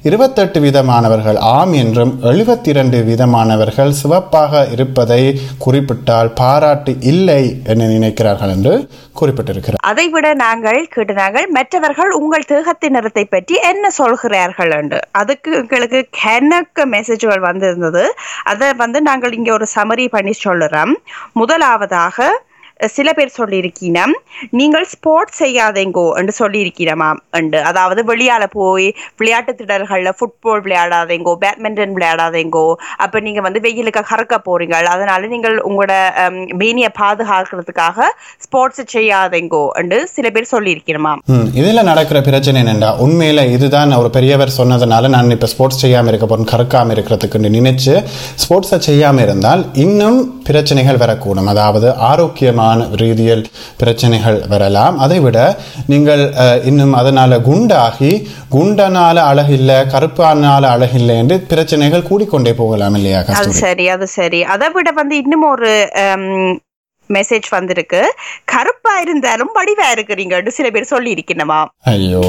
இருபத்தெட்டு 0.09 0.59
வீதமானவர்கள் 0.63 1.37
ஆம் 1.55 1.73
என்றும் 1.81 2.13
எழுபத்தி 2.29 2.69
இரண்டு 2.73 2.97
வீதமானவர்கள் 3.07 3.91
சிவப்பாக 4.01 4.61
இருப்பதை 4.75 5.19
குறிப்பிட்டால் 5.65 6.31
பாராட்டு 6.39 6.93
இல்லை 7.11 7.43
என 7.73 7.89
நினைக்கிறார்கள் 7.95 8.53
என்று 8.55 8.73
குறிப்பிட்டிருக்கிறார். 9.19 9.83
அதை 9.91 10.05
விட 10.15 10.31
நாங்கள் 10.45 10.79
கேட்டினாங்கள் 10.95 11.47
மற்றவர்கள் 11.57 12.13
உங்கள் 12.19 12.47
தேகத்தின் 12.53 12.95
நிறத்தை 12.97 13.25
பற்றி 13.25 13.57
என்ன 13.71 13.91
சொல்கிறார்கள் 13.99 14.73
என்று. 14.79 15.01
அதுக்கு 15.21 15.51
எங்களுக்கு 15.61 16.01
கெனக்கு 16.21 16.85
மெசேஜ்கள் 16.95 17.45
வந்திருந்தது. 17.49 18.05
அதை 18.53 18.71
வந்து 18.83 19.01
நாங்கள் 19.09 19.37
இங்கே 19.39 19.53
ஒரு 19.59 19.67
சமரி 19.75 20.07
பண்ணி 20.17 20.35
சொல்லுறோம். 20.47 20.95
முதலாவதாக 21.33 22.31
சில 22.95 23.09
பேர் 23.17 23.37
சொல்லியிருக்கீங்க. 23.39 23.99
நீங்கள் 24.59 24.85
ஸ்போர்ட்ஸ் 24.93 25.39
செய்யாதேங்கோ 25.41 26.05
என்று 26.19 26.33
சொல்லியிருக்கிறமாம் 26.39 27.19
என்று. 27.39 27.59
அதாவது 27.69 28.01
வெளியால் 28.09 28.45
போய் 28.55 28.87
விளையாட்டு 29.19 29.51
திடல்களில் 29.59 30.15
ஃபுட்பால் 30.17 30.63
விளையாடாதேங்கோ 30.65 31.33
பேட்மிண்டன் 31.43 31.93
விளையாடாதேங்கோ 31.97 32.65
அப்போ 33.03 33.17
நீங்கள் 33.27 33.45
வந்து 33.47 33.61
வெயிலுக்கு 33.65 34.03
கறக்க 34.11 34.37
போறீங்க. 34.47 34.75
அதனால 34.95 35.27
நீங்கள் 35.33 35.55
உங்களோட 35.69 35.93
மீனியை 36.61 36.91
பாதுகாக்கிறதுக்காக 37.01 38.09
ஸ்போர்ட்ஸ் 38.45 38.83
செய்யாதேங்கோ 38.95 39.63
என்று 39.81 39.99
சில 40.15 40.29
பேர் 40.35 40.51
சொல்லியிருக்கிறமா 40.53 41.13
இதில் 41.59 41.87
நடக்கிற 41.91 42.21
பிரச்சனை 42.29 42.59
என்னென்றா 42.63 42.91
உண்மையில் 43.05 43.43
இதுதான் 43.55 43.97
ஒரு 44.01 44.11
பெரியவர் 44.17 44.57
சொன்னதுனால 44.59 45.09
நான் 45.15 45.35
இப்போ 45.37 45.47
ஸ்போர்ட்ஸ் 45.53 45.81
செய்யாமல் 45.83 46.11
இருக்க 46.11 46.27
போறேன் 46.27 46.51
கறக்காமல் 46.53 46.95
இருக்கிறதுக்கு 46.95 47.45
நினைச்சு 47.57 47.95
ஸ்போர்ட்ஸை 48.43 48.79
செய்யாமல் 48.89 49.25
இருந்தால் 49.25 49.63
இன்னும் 49.85 50.19
பிரச்சனைகள் 50.49 51.01
வரக்கூடும். 51.03 51.49
அதாவது 51.53 51.87
ஆரோக்கியமாக 52.11 52.62
ஆரோக்கியமான 52.65 52.97
ரீதியில் 53.01 53.43
பிரச்சனைகள் 53.77 54.37
வரலாம். 54.47 54.95
அதை 54.99 55.19
விட 55.19 55.37
நீங்கள் 55.87 56.23
இன்னும் 56.69 56.93
அதனால 56.99 57.31
குண்டாகி 57.47 58.11
குண்டனால 58.55 59.17
அழகில்லை 59.31 59.77
கருப்பானால 59.93 60.63
அழகில்லை 60.75 61.15
என்று 61.21 61.37
பிரச்சனைகள் 61.51 62.07
கூடிக்கொண்டே 62.09 62.53
போகலாம் 62.61 62.95
இல்லையா 62.99 63.19
அது 63.35 63.53
சரி 63.61 63.85
அது 63.95 64.07
சரி. 64.17 64.39
அதை 64.53 64.69
விட 64.75 64.89
வந்து 65.01 65.17
இன்னும் 65.23 65.47
ஒரு 65.51 65.71
மெசேஜ் 67.09 67.47
வந்திருக்கு. 67.51 68.01
கருப்பா 68.51 68.93
இருந்தாலும் 69.03 69.51
வடிவா 69.55 69.87
இருக்கிறீங்கன்னு 69.95 70.51
சில 70.57 70.67
பேர் 70.71 70.91
சொல்லி 70.91 71.09
இருக்கணுமா 71.15 71.59
ஐயோ 71.93 72.23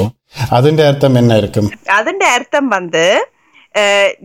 அதுன்ற 0.51 0.81
அர்த்தம் 0.89 1.17
என்ன 1.21 1.33
இருக்கும்? 1.41 1.69
அதன் 1.97 2.23
அர்த்தம் 2.33 2.69
வந்து 2.69 3.03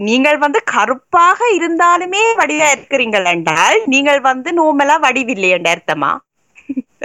நீங்கள் 0.09 0.39
வந்து 0.45 0.61
கருப்பாக 0.75 1.39
இருந்தாலுமே 1.59 2.25
வடிவா 2.41 2.69
இருக்கிறீங்கள் 2.75 3.27
என்றால் 3.35 3.79
நீங்கள் 3.95 4.21
வந்து 4.31 4.51
நோமலா 4.59 4.97
வடிவில்லை 5.07 5.51
என்ற 5.57 5.71
அர்த்தமா? 5.77 6.11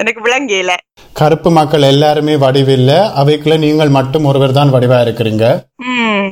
எனக்கு 0.01 0.21
விளங்கல 0.25 0.71
கருப்பு 1.19 1.49
மக்கள் 1.57 1.83
எல்லாருமே 1.91 2.33
வடிவில்லை. 2.43 2.97
அவைக்குள்ள 3.21 3.55
நீங்கள் 3.65 3.91
மட்டும் 3.97 4.25
ஒருவர் 4.29 4.55
தான் 4.57 4.73
வடிவா 4.75 4.97
இருக்கிறீங்க. 5.05 5.45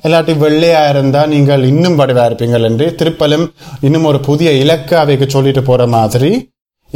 இல்லாட்டி 0.05 0.33
வெள்ளையா 0.43 0.81
இருந்தா 0.93 1.21
நீங்கள் 1.33 1.63
இன்னும் 1.71 1.99
வடிவா 2.01 2.23
இருப்பீங்கள் 2.29 2.67
என்று 2.69 2.87
திருப்பலும் 2.99 3.45
இன்னும் 3.87 4.07
ஒரு 4.11 4.19
புதிய 4.27 4.51
இலக்கு 4.63 4.95
அவைக்கு 5.03 5.27
சொல்லிட்டு 5.35 5.63
போற 5.69 5.87
மாதிரி 5.95 6.31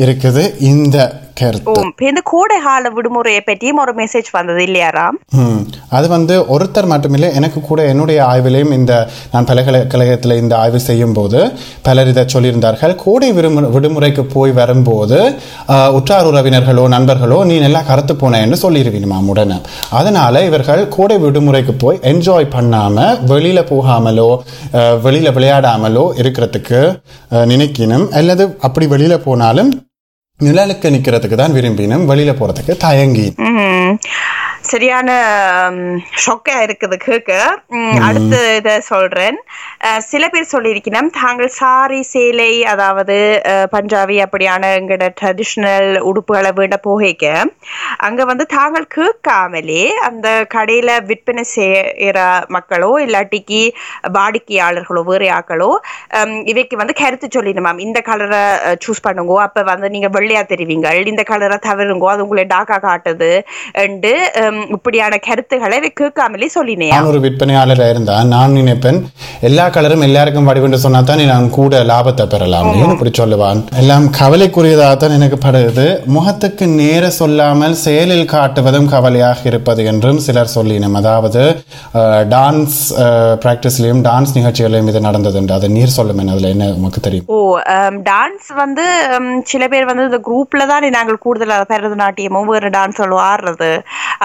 இருக்குது. 0.05 0.43
இந்த 0.71 0.97
கருத்து. 1.39 1.73
இந்த 2.07 2.21
கோடை 2.25 2.57
கால 2.61 2.89
விடுமுறையை 2.89 3.41
பற்றியும் 3.41 3.79
ஒரு 3.79 3.93
மெசேஜ் 3.93 4.29
வந்தது 4.31 4.61
இல்லையா 4.63 4.89
ராம்? 4.89 5.17
ம். 5.39 5.61
அது 5.89 6.07
வந்து 6.07 6.35
ஒருத்தர் 6.53 6.89
மட்டுமில்லை 6.91 7.29
எனக்கு 7.33 7.61
கூட 7.61 7.81
என்னுடைய 7.85 8.19
ஆய்விலையும் 8.25 8.73
இந்த 8.73 8.93
நான் 9.31 9.47
பல்கலைக்கழகத்தில் 9.49 10.37
இந்த 10.37 10.53
ஆய்வு 10.57 10.79
செய்யும் 10.79 11.13
போது 11.13 11.39
பலர் 11.81 12.07
இதை 12.07 12.25
சொல்லியிருந்தார்கள். 12.33 12.95
கோடை 13.03 13.31
விடுமுறை 13.31 13.69
விடுமுறைக்கு 13.69 14.25
போய் 14.33 14.51
வரும்போது 14.51 15.19
உற்றார் 15.97 16.29
உறவினர்களோ 16.31 16.87
நண்பர்களோ 16.87 17.39
நீ 17.43 17.57
நல்லா 17.59 17.81
கருத்து 17.81 18.15
போன 18.15 18.39
என்று 18.39 18.59
சொல்லிடுவீனுமா 18.61 19.19
உடனே. 19.27 19.57
அதனால 19.91 20.43
இவர்கள் 20.45 20.83
கோடை 20.89 21.17
விடுமுறைக்கு 21.17 21.75
போய் 21.77 22.01
என்ஜாய் 22.03 22.53
பண்ணாம 22.55 22.95
வெளியில 23.31 23.61
போகாமலோ 23.69 24.29
வெளியில 25.05 25.31
விளையாடாமலோ 25.33 26.05
இருக்கிறதுக்கு 26.21 26.81
நினைக்கணும் 27.51 28.07
அல்லது 28.11 28.45
அப்படி 28.59 28.87
வெளியில 28.87 29.17
போனாலும் 29.19 29.71
நிழலுக்கு 30.39 30.87
நிக்கிறதுக்கு 30.91 31.37
தான் 31.37 31.51
விரும்பினும் 31.51 32.03
வெளியில 32.09 32.31
போறதுக்கு 32.31 32.73
தயங்கி 32.77 33.27
சரியான 34.71 35.09
ஷொக்கா 36.23 36.55
இருக்குது 36.65 36.97
கேட்க 37.05 37.31
அடுத்து 38.07 38.39
இதை 38.59 38.73
சொல்றேன். 38.89 39.37
சில 40.09 40.23
பேர் 40.33 40.51
சொல்லியிருக்கிறோம் 40.53 41.09
தாங்கள் 41.19 41.51
சாரி 41.59 41.99
சேலை 42.11 42.51
அதாவது 42.73 43.17
பஞ்சாபி 43.73 44.17
அப்படியான 44.25 44.71
எங்களோட 44.79 45.07
ட்ரெடிஷ்னல் 45.19 45.89
உடுப்புகளை 46.09 46.51
வேண்ட 46.59 46.77
போகைக்க 46.87 47.25
அங்க 48.07 48.21
வந்து 48.31 48.45
தாங்கள் 48.55 48.87
கேட்காமலே 48.97 49.83
அந்த 50.07 50.27
கடையில 50.55 50.89
விற்பனை 51.09 51.43
செய்யற 51.55 52.19
மக்களோ 52.57 52.91
இல்லாட்டிக்கு 53.05 53.61
வாடிக்கையாளர்களோ 54.17 55.03
வேறு 55.09 55.29
ஆக்களோ 55.37 55.71
இவைக்கு 56.51 56.75
வந்து 56.81 56.95
கருத்து 57.01 57.27
சொல்லிடணுமாம் 57.29 57.83
இந்த 57.85 57.99
கலரை 58.09 58.43
சூஸ் 58.85 59.03
பண்ணுங்க. 59.05 59.15
அப்ப 59.47 59.63
வந்து 59.69 59.87
நீங்க 59.95 60.09
வெள்ளையா 60.15 60.41
தெரிவிங்க 60.51 60.75
இந்த 61.13 61.23
கலரை 61.31 61.57
தவிருங்கோ 61.67 62.07
அது 62.11 62.25
உங்களை 62.25 62.43
டாக்கா 62.53 62.77
காட்டுது. 62.85 63.31
ஹம், 64.37 64.56
இப்படியான 64.75 65.19
கருத்துக்களை 65.27 65.77
இவை 65.81 65.91
கேட்காமலே 66.01 66.49
சொல்லினேன் 66.57 66.93
நான் 66.95 67.11
ஒரு 67.11 67.21
விற்பனையாளர் 67.25 67.83
இருந்தா 67.93 68.17
நான் 68.33 68.57
நினைப்பேன் 68.59 68.99
எல்லா 69.49 69.65
கலரும் 69.75 70.05
எல்லாருக்கும் 70.07 70.49
வடிவென்று 70.49 70.83
சொன்னா 70.85 71.01
தான் 71.09 71.23
நான் 71.31 71.49
கூட 71.57 71.81
லாபத்தை 71.91 72.25
பெறலாம். 72.33 72.67
இப்படி 72.93 73.11
சொல்லுவான்? 73.21 73.59
எல்லாம் 73.81 74.05
கவலைக்குரியதாக 74.19 74.95
தான் 75.01 75.15
எனக்கு 75.17 75.37
படுது. 75.45 75.87
முகத்துக்கு 76.15 76.65
நேர 76.79 77.09
சொல்லாமல் 77.19 77.75
செயலில் 77.85 78.31
காட்டுவதும் 78.33 78.89
கவலையாக 78.93 79.41
இருப்பது 79.51 79.81
என்றும் 79.91 80.21
சிலர் 80.27 80.53
சொல்லினோம் 80.55 80.97
அதாவது 81.01 81.43
டான்ஸ் 82.35 82.79
பிராக்டிஸ்லயும் 83.43 84.03
டான்ஸ் 84.09 84.35
நிகழ்ச்சிகளையும் 84.37 84.91
இது 84.91 85.01
நடந்தது 85.07 85.39
என்று 85.41 85.55
அதை 85.57 85.69
நீர் 85.77 85.95
சொல்லும் 85.97 86.23
அதுல 86.33 86.51
என்ன 86.55 86.65
உமக்கு 86.79 86.99
தெரியும்? 87.07 87.27
ஓ 87.35 87.37
டான்ஸ் 88.09 88.49
வந்து 88.63 88.85
சில 89.51 89.63
பேர் 89.73 89.89
வந்து 89.91 90.07
இந்த 90.09 90.21
குரூப்ல 90.29 90.65
தான் 90.71 90.85
நாங்கள் 90.97 91.23
கூடுதலாக 91.25 91.65
பரதநாட்டியமும் 91.71 92.49
வேறு 92.53 92.69
டான்ஸ்களும் 92.77 93.23
ஆடுறது. 93.29 93.71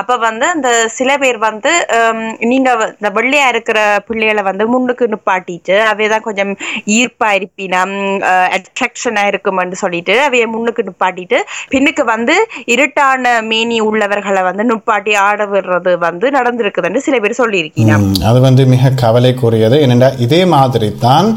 அப்ப 0.01 0.17
வந்து 0.27 0.47
அந்த 0.55 0.71
சில 0.99 1.11
பேர் 1.23 1.39
வந்து 1.49 1.73
நீங்க 2.51 2.71
இந்த 2.97 3.11
வெள்ளையா 3.19 3.47
இருக்கிற 3.53 3.79
பிள்ளைகளை 4.09 4.43
வந்து 4.51 4.65
முன்னுக்கு 4.73 5.07
நிப்பாட்டிட்டு 5.15 5.77
அவைய 5.91 6.09
தான் 6.15 6.27
கொஞ்சம் 6.29 6.53
ஈர்ப்பா 6.97 7.31
இருப்பினம் 7.39 7.97
அட்ராக்ஷனா 8.57 9.25
இருக்கும்னு 9.33 9.83
சொல்லிட்டு 9.85 10.17
அவைய 10.27 10.47
முன்னுக்கு 10.55 10.87
நிப்பாட்டிட்டு 10.89 11.41
பின்னுக்கு 11.75 12.05
வந்து 12.15 12.37
இருட்டான 12.75 13.35
மேனி 13.51 13.79
உள்ளவர்களை 13.89 14.43
வந்து 14.51 14.67
நிப்பாட்டி 14.73 15.15
ஆட 15.27 15.47
விடுறது 15.53 15.95
வந்து 16.09 16.29
நடந்திருக்குதுன்னு 16.39 17.07
சில 17.07 17.19
பேர் 17.23 17.41
சொல்லியிருக்கீங்க. 17.43 17.95
அது 18.31 18.39
வந்து 18.49 18.63
மிக 18.75 18.93
கவலைக்குரியது. 19.05 19.79
ஏனென்றா 19.87 20.11
இதே 20.27 20.43
மாதிரி 20.57 20.91
தான் 21.07 21.29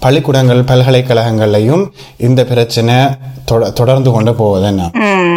பள்ளிக்கூடங்கள் 0.00 0.62
பல்கலைக்கழகங்கள்லையும் 0.62 1.90
இந்த 2.16 2.44
பிரச்சனை 2.44 2.94
தொடர்ந்து 3.74 4.10
கொண்டு 4.10 4.34
போவது 4.34 4.90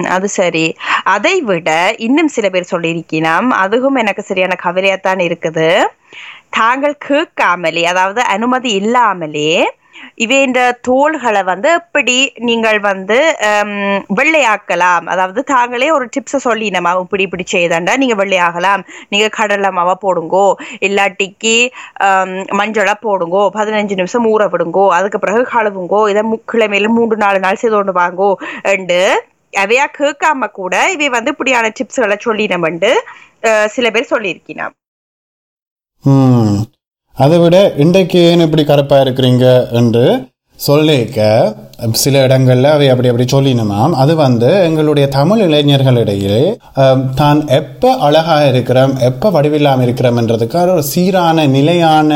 அது 0.08 0.28
சரி. 0.28 0.76
அதை 1.04 1.42
விட 1.42 1.94
இன்னும் 1.98 2.28
சில 2.28 2.50
பேர் 2.50 2.64
சொல்லியிருக்கலாம் 2.64 3.50
அதுவும் 3.50 3.96
எனக்கு 3.96 4.22
சரியான 4.22 4.56
கவலையாத்தான் 4.64 5.20
இருக்குது. 5.20 5.84
தாங்கள் 6.50 6.96
கேட்காமலே 6.98 7.86
அதாவது 7.86 8.22
அனுமதி 8.22 8.70
இல்லாமலே 8.72 9.72
இவை 10.16 10.42
இந்த 10.42 10.62
தோள்களை 10.82 11.44
வந்து 11.44 11.70
எப்படி 11.72 12.16
நீங்கள் 12.40 12.80
வந்து 12.80 13.18
ஹம், 13.40 13.74
வெள்ளையாக்கலாம். 14.20 15.06
அதாவது 15.06 15.44
தாங்களே 15.44 15.92
ஒரு 15.92 16.10
டிப்ஸை 16.16 16.40
சொல்லி 16.48 16.70
நம்ம 16.70 16.94
இப்படி 17.02 17.24
இப்படி 17.24 17.44
செய்தாண்டா 17.52 17.98
நீங்க 17.98 18.16
வெள்ளையாகலாம். 18.24 18.84
நீங்க 19.10 19.28
கடலை 19.30 19.70
மாவா 19.70 19.96
போடுங்கோ. 20.06 20.46
இல்லாட்டிக்கு 20.80 21.56
ஹம், 22.04 22.38
மஞ்சளா 22.60 22.96
போடுங்கோ. 23.08 23.44
பதினஞ்சு 23.58 23.96
நிமிஷம் 23.96 24.26
ஊற 24.26 24.46
விடுங்கோ. 24.56 24.88
அதுக்கு 24.90 25.20
பிறகு 25.20 25.44
கழுவுங்கோ. 25.54 26.02
இதை 26.10 26.24
கிழமையில 26.54 26.88
மூன்று 26.88 27.18
நாலு 27.18 27.40
நாள் 27.40 27.62
செய்து 27.64 27.76
கொண்டு 27.76 27.96
வாங்கோ. 28.02 28.32
என்று 28.76 29.02
அவையா 29.54 29.86
கேட்காம 30.00 30.52
கூட 30.52 30.74
இவை 30.92 31.10
வந்து 31.10 31.32
இப்படியான 31.32 31.72
டிப்ஸ்களை 31.80 32.18
சொல்லி 32.20 32.46
சில 33.68 33.88
பேர் 33.90 34.12
சொல்லியிருக்கிறான் 34.12 34.76
அதை 37.20 37.38
விட 37.40 37.56
இன்றைக்கு 37.84 38.20
ஏன் 38.32 38.44
இப்படி 38.46 38.64
கருப்பாக 38.66 39.06
இருக்கிறீங்க 39.06 39.46
என்று 39.72 40.04
சொல்லிக்க 40.60 41.20
சில 42.02 42.22
இடங்களில் 42.26 42.70
அவை 42.72 42.88
அப்படி 42.90 43.10
அப்படி 43.10 43.26
சொல்லினமாம் 43.34 43.94
அது 44.02 44.14
வந்து 44.16 44.50
எங்களுடைய 44.68 45.06
தமிழ் 45.08 45.42
இளைஞர்களிடையே 45.46 46.40
தான் 47.16 47.40
எப்ப 47.60 47.92
அழகாக 48.08 48.50
இருக்கிறோம் 48.52 48.94
எப்ப 49.10 49.32
வடிவில்லாமல் 49.32 49.86
இருக்கிறோம்ன்றதுக்காக 49.88 50.74
ஒரு 50.78 50.84
சீரான 50.84 51.48
நிலையான 51.48 52.10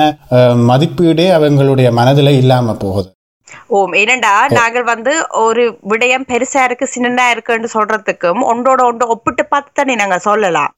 மதிப்பீடே 0.72 1.28
அவங்களுடைய 1.38 1.90
மனதில் 2.00 2.40
இல்லாமல் 2.42 2.82
போகுது. 2.84 3.10
ஓம் 3.74 3.94
ஏனண்டா 4.00 4.32
நாங்கள் 4.56 4.86
வந்து 4.90 5.12
ஒரு 5.44 5.62
விடயம் 5.92 6.26
பெருசா 6.32 6.62
இருக்கு 6.68 6.86
சின்னதா 6.94 7.26
இருக்குன்னு 7.34 7.70
சொல்றதுக்கும் 7.74 8.42
ஒன்றோட 8.52 8.82
ஒன்று 8.90 9.06
ஒப்பிட்டு 9.14 9.44
பார்த்து 9.46 9.72
தானே 9.80 9.94
நாங்க 10.02 10.18
சொல்லலாம். 10.26 10.70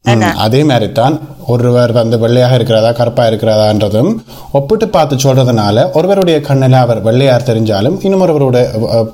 அதே 0.45 0.61
மாதிரி 0.69 0.87
தான் 0.99 1.15
ஒருவர் 1.53 1.93
வந்து 1.97 2.17
வெள்ளையாக 2.23 2.57
இருக்கிறதா 2.57 2.91
கருப்பா 2.99 3.23
இருக்கிறதான்றதும் 3.29 4.11
ஒப்பிட்டு 4.59 4.87
பார்த்து 4.95 5.23
சொல்றதுனால 5.25 5.85
ஒருவருடைய 5.97 6.37
கண்ணில் 6.47 6.79
அவர் 6.83 7.01
வெள்ளையார் 7.07 7.47
தெரிஞ்சாலும் 7.49 7.97
இன்னொருவருடைய 8.07 8.63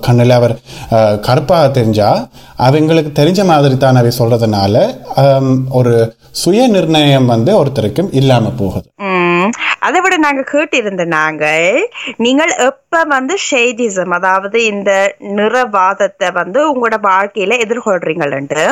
கண்ணில் 0.08 0.38
அவர் 0.40 0.56
கருப்பாக 1.28 1.74
தெரிஞ்சா 1.80 2.10
அவங்களுக்கு 2.68 3.14
தெரிஞ்ச 3.20 3.42
மாதிரி 3.52 3.78
தான் 3.78 4.02
அவை 4.02 4.14
சொல்றதுனால 4.20 4.76
ஒரு 5.80 5.96
சுய 6.42 6.68
நிர்ணயம் 6.76 7.32
வந்து 7.34 7.52
ஒருத்தருக்கும் 7.60 8.12
இல்லாம 8.20 8.52
போகுது. 8.60 8.88
அதை 9.82 10.00
விட 10.04 10.16
நாங்கள் 10.26 10.50
கேட்டிருந்த 10.52 11.04
நாங்கள் 11.14 11.78
நீங்கள் 12.26 12.52
எப்போ 12.68 13.00
வந்து 13.12 13.36
ஷேடிசம் 13.48 14.14
அதாவது 14.18 14.58
இந்த 14.72 14.92
நிறவாதத்தை 15.38 16.28
வந்து 16.40 16.60
உங்களோட 16.72 16.98
வாழ்க்கையில் 17.08 17.56
எதிர்கொள்றீங்கள்ட்டு 17.66 18.66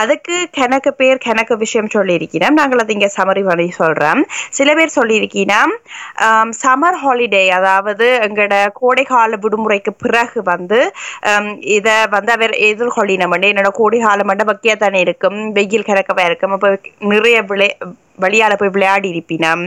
அதுக்கு 0.00 0.36
கணக்கு 0.58 0.92
பேர் 1.00 1.24
கணக்கு 1.26 1.56
விஷயம் 1.64 1.92
சொல்லியிருக்கிறோம் 1.96 2.58
நாங்கள் 2.60 2.82
அதை 2.82 2.94
இங்கே 2.96 3.10
சமரி 3.18 3.44
பண்ணி 3.48 3.68
சொல்கிறோம் 3.80 4.22
சில 4.58 4.68
பேர் 4.74 4.96
சொல்லியிருக்கீங்கன்னா 4.98 5.60
சம்மர் 6.62 7.00
ஹாலிடே 7.02 7.44
அதாவது 7.58 8.08
எங்களோட 8.26 8.56
கோடைகால 8.80 9.38
விடுமுறைக்கு 9.44 9.94
பிறகு 10.04 10.40
வந்து 10.52 10.80
இதை 11.78 11.96
வந்து 12.16 12.32
அவர் 12.36 12.54
எதிர்கொள்ளினம் 12.70 13.36
என்னோட 13.42 13.70
கோடைகால 13.80 14.24
மட்டும் 14.30 14.50
வக்கியா 14.50 14.76
தானே 14.76 15.00
இருக்கும் 15.06 15.40
வெயில் 15.58 15.88
கிடக்கவா 15.90 16.24
இருக்கும் 16.30 16.54
அப்போ 16.56 16.70
நிறைய 17.14 17.38
விளை 17.50 17.68
வழியால் 18.18 18.60
போய் 18.60 18.74
விளையாடி 18.74 19.08
இருப்பினம். 19.12 19.62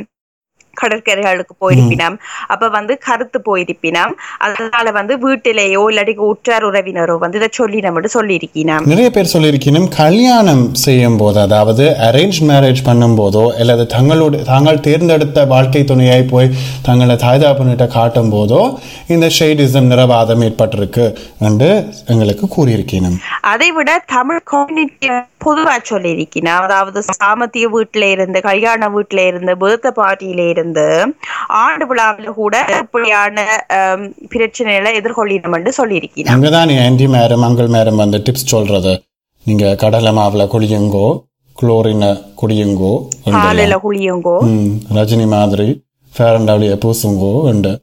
கடற்கரைகளுக்கு 0.82 1.54
போயிருப்பினம். 1.64 2.16
அப்ப 2.48 2.70
வந்து 2.70 2.94
கருத்து 3.08 3.40
போயிருப்பினம். 3.50 4.14
அதனால 4.46 4.92
வந்து 4.92 5.14
வீட்டிலேயோ 5.26 5.84
இல்லாட்டி 5.92 6.16
உற்றார் 6.30 6.66
உறவினரோ 6.70 7.16
வந்து 7.18 7.40
இதை 7.42 7.50
சொல்லி 7.52 7.80
நம்ம 7.80 8.12
சொல்லியிருக்கினம். 8.18 8.86
நிறைய 8.86 9.10
பேர் 9.10 9.32
சொல்லியிருக்கணும் 9.34 9.88
கல்யாணம் 9.98 10.64
செய்யும் 10.86 11.18
போது 11.18 11.40
அதாவது 11.40 11.86
அரேஞ்ச் 12.08 12.40
மேரேஜ் 12.50 12.82
பண்ணும்போதோ 12.90 13.46
அல்லது 13.62 13.84
தங்களோட 13.96 14.42
தாங்கள் 14.44 14.84
தேர்ந்தெடுத்த 14.88 15.46
வாழ்க்கை 15.46 15.84
துணையாய் 15.84 16.30
போய் 16.34 16.54
தங்களை 16.82 17.16
தாய்தாப்பனிட்ட 17.26 17.88
காட்டும் 17.98 18.32
போதோ 18.34 18.62
இந்த 19.08 19.28
ஷெய்டிசம் 19.40 19.90
நிறவாதம் 19.92 20.42
ஏற்பட்டிருக்கு 20.42 21.06
என்று 21.50 21.70
எங்களுக்கு 22.08 22.48
கூறியிருக்கணும் 22.56 23.18
அதை 23.54 23.70
விட 23.72 23.92
தமிழ் 24.16 24.44
கம்யூனிட்டி 24.46 25.08
பொதுவா 25.46 25.76
சொல்லியிருக்கிறேன் 25.84 26.60
அதாவது 26.66 27.00
சாமத்திய 27.10 27.68
வீட்டில 27.76 28.10
இருந்து 28.16 28.42
கல்யாண 28.42 28.90
வீட்டில 28.90 29.26
இருந்து 29.28 29.54
பேர்த்த 29.64 29.92
பார்ட்டியில 30.00 30.48
இருந்து 30.50 30.86
ஆண்டு 31.62 31.86
விழாவில் 31.88 32.38
கூட 32.42 32.56
இப்படியான 32.80 33.46
பிரச்சனைகளை 34.34 34.92
எதிர்கொள்ளினோம் 35.00 35.58
என்று 35.58 35.74
சொல்லியிருக்கிறேன் 35.80 36.34
அங்கதான் 36.36 36.74
ஆன்டி 36.86 37.08
மேரம் 37.08 37.46
அங்கிள் 37.48 37.74
மேரம் 37.78 38.02
வந்து 38.04 38.20
டிப்ஸ் 38.28 38.52
சொல்றது. 38.56 38.94
நீங்க 39.46 39.76
கடலை 39.76 40.12
மாவுல 40.18 40.44
குளியுங்கோ 40.54 41.08
குளோரின 41.58 42.06
குடியுங்கோ 42.42 42.94
குளியுங்கோ. 43.86 44.36
ரஜினி 44.98 45.26
மாதிரி 45.28 45.68
ஃபேர் 46.14 46.36
அண்ட் 46.38 46.50
லவ்லியை 46.50 46.78
பூசுங்கோ 46.84 47.32
உண்டு 47.52 47.74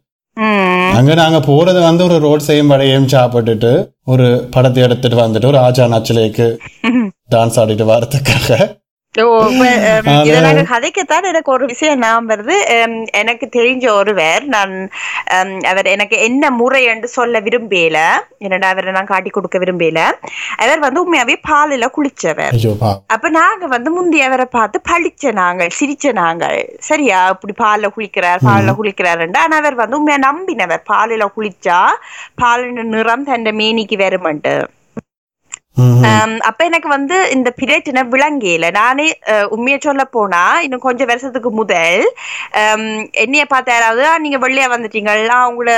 அங்க 0.99 1.12
நாங்க 1.14 1.38
போறது 1.49 1.80
வந்து 1.80 2.03
ஒரு 2.05 2.16
ரோட் 2.18 2.47
செய்யும் 2.47 2.70
படையும் 2.72 3.09
சாப்பிட்டுட்டு 3.14 3.70
ஒரு 4.05 4.26
படத்தை 4.55 4.80
எடுத்துட்டு 4.82 5.16
வந்துட்டு 5.16 5.51
ஒரு 5.53 5.59
ஆஜா 5.59 5.84
நச்சலைக்கு 5.95 6.47
டான்ஸ் 7.34 7.59
ஆடிட்டு 7.62 7.86
வரதுக்காக. 7.93 8.49
கதைக்கத்தான் 10.73 11.27
எனக்கு 11.31 11.51
ஒரு 11.55 11.65
விஷயம் 11.71 12.03
ஞாபகம் 12.03 12.29
வருது. 12.31 12.57
எனக்கு 13.21 13.47
தெரிஞ்ச 13.57 13.85
ஒருவர் 14.01 14.45
நான் 14.55 14.75
அவர் 15.71 15.89
எனக்கு 15.95 16.17
என்ன 16.27 16.51
முறை 16.61 16.83
என்று 16.93 17.09
சொல்ல 17.17 17.41
விரும்பல. 17.47 17.99
என்னடா 18.47 18.69
அவரை 18.75 18.95
நான் 18.99 19.11
காட்டி 19.13 19.31
கொடுக்க 19.31 19.59
விரும்பல. 19.65 19.99
அவர் 20.63 20.85
வந்து 20.87 21.03
உண்மையாவே 21.05 21.37
பாலில 21.51 21.89
குளிச்சவர் 21.97 22.55
அப்ப 23.15 23.35
நாங்க 23.41 23.67
வந்து 23.75 23.91
முந்தைய 23.97 24.31
அவரை 24.31 24.47
பார்த்து 24.57 24.81
பழிச்ச 24.91 25.33
நாங்கள் 25.43 25.77
சிரிச்ச 25.81 26.13
நாங்கள். 26.23 26.59
சரியா 26.91 27.21
இப்படி 27.35 27.55
பால்ல 27.65 27.91
குளிக்கிறார் 27.97 28.47
பால்ல 28.49 28.75
குளிக்கிறாருண்டு 28.81 29.41
ஆனா 29.45 29.57
அவர் 29.63 29.81
வந்து 29.85 29.99
உண்மையா 30.01 30.21
நம்பினவர். 30.31 30.85
பாலில 30.93 31.33
குளிச்சா 31.37 31.81
பாலின் 32.43 32.93
நிறம் 32.97 33.27
தன் 33.31 33.57
மேனிக்கு 33.63 33.99
வருமன்ட்டு 34.05 34.55
அப்ப 36.49 36.61
எனக்கு 36.64 36.89
வந்து 36.89 37.16
இந்த 37.31 37.49
பிரச்சனை 37.59 38.03
விளங்கியில. 38.12 38.39
நானே 38.76 39.07
அஹ், 39.33 39.47
உண்மையை 39.51 39.78
சொல்ல 39.81 40.05
போனா 40.11 40.43
இன்னும் 40.61 40.87
கொஞ்சம் 40.87 41.11
வருஷத்துக்கு 41.11 41.51
முதல் 41.53 42.05
என்னைய 43.22 43.45
பார்த்த 43.47 43.74
யாராவது 43.74 43.89
நீங்க 44.20 44.39
வெள்ளையா 44.39 44.68
வந்துட்டீங்களா 44.70 45.39
உங்களோட 45.51 45.74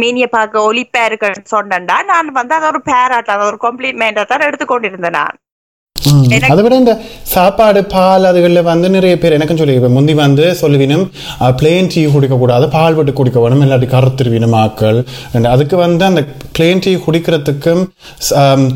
மீனிய 0.00 0.26
பார்க்க 0.30 0.66
ஒலிப்பா 0.68 1.04
இருக்குன்னு 1.04 1.52
சொன்னா 1.54 1.78
நான் 2.10 2.34
வந்து 2.34 2.54
அதை 2.54 2.68
ஒரு 2.68 2.82
பேராட்டா 2.86 3.34
அதை 3.36 3.46
ஒரு 3.46 3.60
காம்ப்ளிமெண்டா 3.62 4.24
தான் 4.26 4.48
எடுத்துக்கொண்டிருந்தேன் 4.48 5.18
நான். 5.18 5.36
அதை 6.52 6.60
விட 6.64 6.74
இந்த 6.82 6.94
சாப்பாடு 7.32 7.80
பால் 7.94 8.28
அதுகளில் 8.30 8.68
வந்து 8.70 8.88
நிறைய 8.96 9.14
பேர் 9.22 9.36
எனக்கும் 9.36 9.60
சொல்லி 9.60 9.74
முந்தி 9.96 10.14
வந்து 10.22 10.46
சொல்லுவினும் 10.60 11.04
பிளேன் 11.60 11.90
டீ 11.94 12.02
குடிக்கக்கூடாது 12.14 12.66
பால் 12.76 12.96
விட்டு 12.98 13.12
குடிக்க 13.20 13.40
வேணும் 13.44 13.62
இல்லாட்டி 13.66 13.88
கருத்துருவினும் 13.94 14.56
ஆக்கள். 14.62 14.98
அதுக்கு 15.54 15.76
வந்து 15.84 16.04
அந்த 16.10 16.22
பிளேன் 16.56 16.82
டீ 16.84 16.92
குடிக்கிறதுக்கும் 17.04 17.82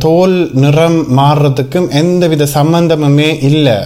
தோல் 0.04 0.36
நிறம் 0.62 0.98
மாறுறதுக்கும் 1.18 1.88
எந்தவித 2.00 2.48
சம்பந்தமுமே 2.56 3.28
இல்லை 3.48 3.76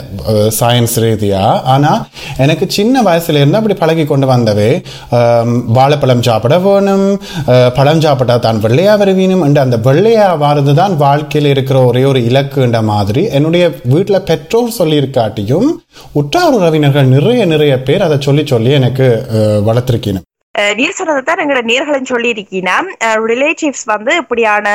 சயின்ஸ் 0.60 0.96
ரீதியா. 1.04 1.42
ஆனா 1.74 1.92
எனக்கு 2.44 2.66
சின்ன 2.78 3.02
வயசுல 3.08 3.40
இருந்து 3.42 3.60
அப்படி 3.60 3.76
பழகி 3.82 4.06
கொண்டு 4.12 4.28
வந்தவே 4.32 4.70
வாழைப்பழம் 5.78 6.26
சாப்பிட 6.28 6.58
வேணும் 6.66 7.06
பழம் 7.78 8.04
சாப்பிட்டா 8.06 8.36
தான் 8.46 8.62
வெள்ளையா 8.66 8.94
வருவீனும் 9.02 9.44
என்று 9.48 9.64
அந்த 9.64 9.78
வெள்ளையா 9.88 10.28
வாரது 10.44 10.74
தான் 10.80 10.94
வாழ்க்கையில் 11.04 11.52
இருக்கிற 11.54 11.78
ஒரே 11.90 12.04
ஒரு 12.12 12.22
இலக்குன்ற 12.30 12.80
மாதிரி 12.92 13.24
என்னுடைய 13.32 13.64
வீட்டில் 13.92 14.26
பெற்றோர் 14.28 14.78
சொல்லியிருக்காட்டியும் 14.78 15.68
உற்றார் 16.14 16.56
உறவினர்கள் 16.56 17.12
நிறைய 17.12 17.44
நிறைய 17.50 17.74
பேர் 17.82 18.06
அதை 18.06 18.18
சொல்லி 18.22 18.44
சொல்லி 18.50 18.72
எனக்கு 18.78 19.08
அஹ், 20.54 20.72
நீர் 20.78 20.96
சொன்னதை 20.96 21.20
தான் 21.22 21.40
எங்களோட 21.42 21.60
நேர்களும் 21.68 22.08
சொல்லியிருக்கீங்கன்னா 22.10 22.76
ரிலேட்டிவ்ஸ் 23.24 23.84
வந்து 23.86 24.12
இப்படியான 24.20 24.66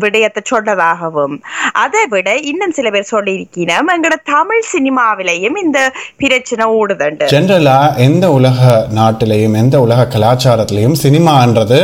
விடயத்தை 0.00 0.40
சொன்னதாகவும் 0.46 1.34
அதை 1.82 2.02
விட 2.10 2.30
இன்னும் 2.50 2.74
சில 2.78 2.90
பேர் 2.90 3.12
சொல்லியிருக்கீங்கன்னா 3.12 3.94
எங்களோட 3.94 4.18
தமிழ் 4.32 4.64
சினிமாவிலையும் 4.72 5.56
இந்த 5.62 5.78
பிரச்சனை 6.22 6.66
ஓடுதுண்டு 6.78 7.28
ஜென்ரலா 7.32 7.76
எந்த 8.06 8.28
உலக 8.32 8.58
நாட்டிலையும் 8.98 9.56
எந்த 9.56 9.78
உலக 9.80 10.08
கலாச்சாரத்திலையும் 10.14 11.00
சினிமான்றது 11.02 11.80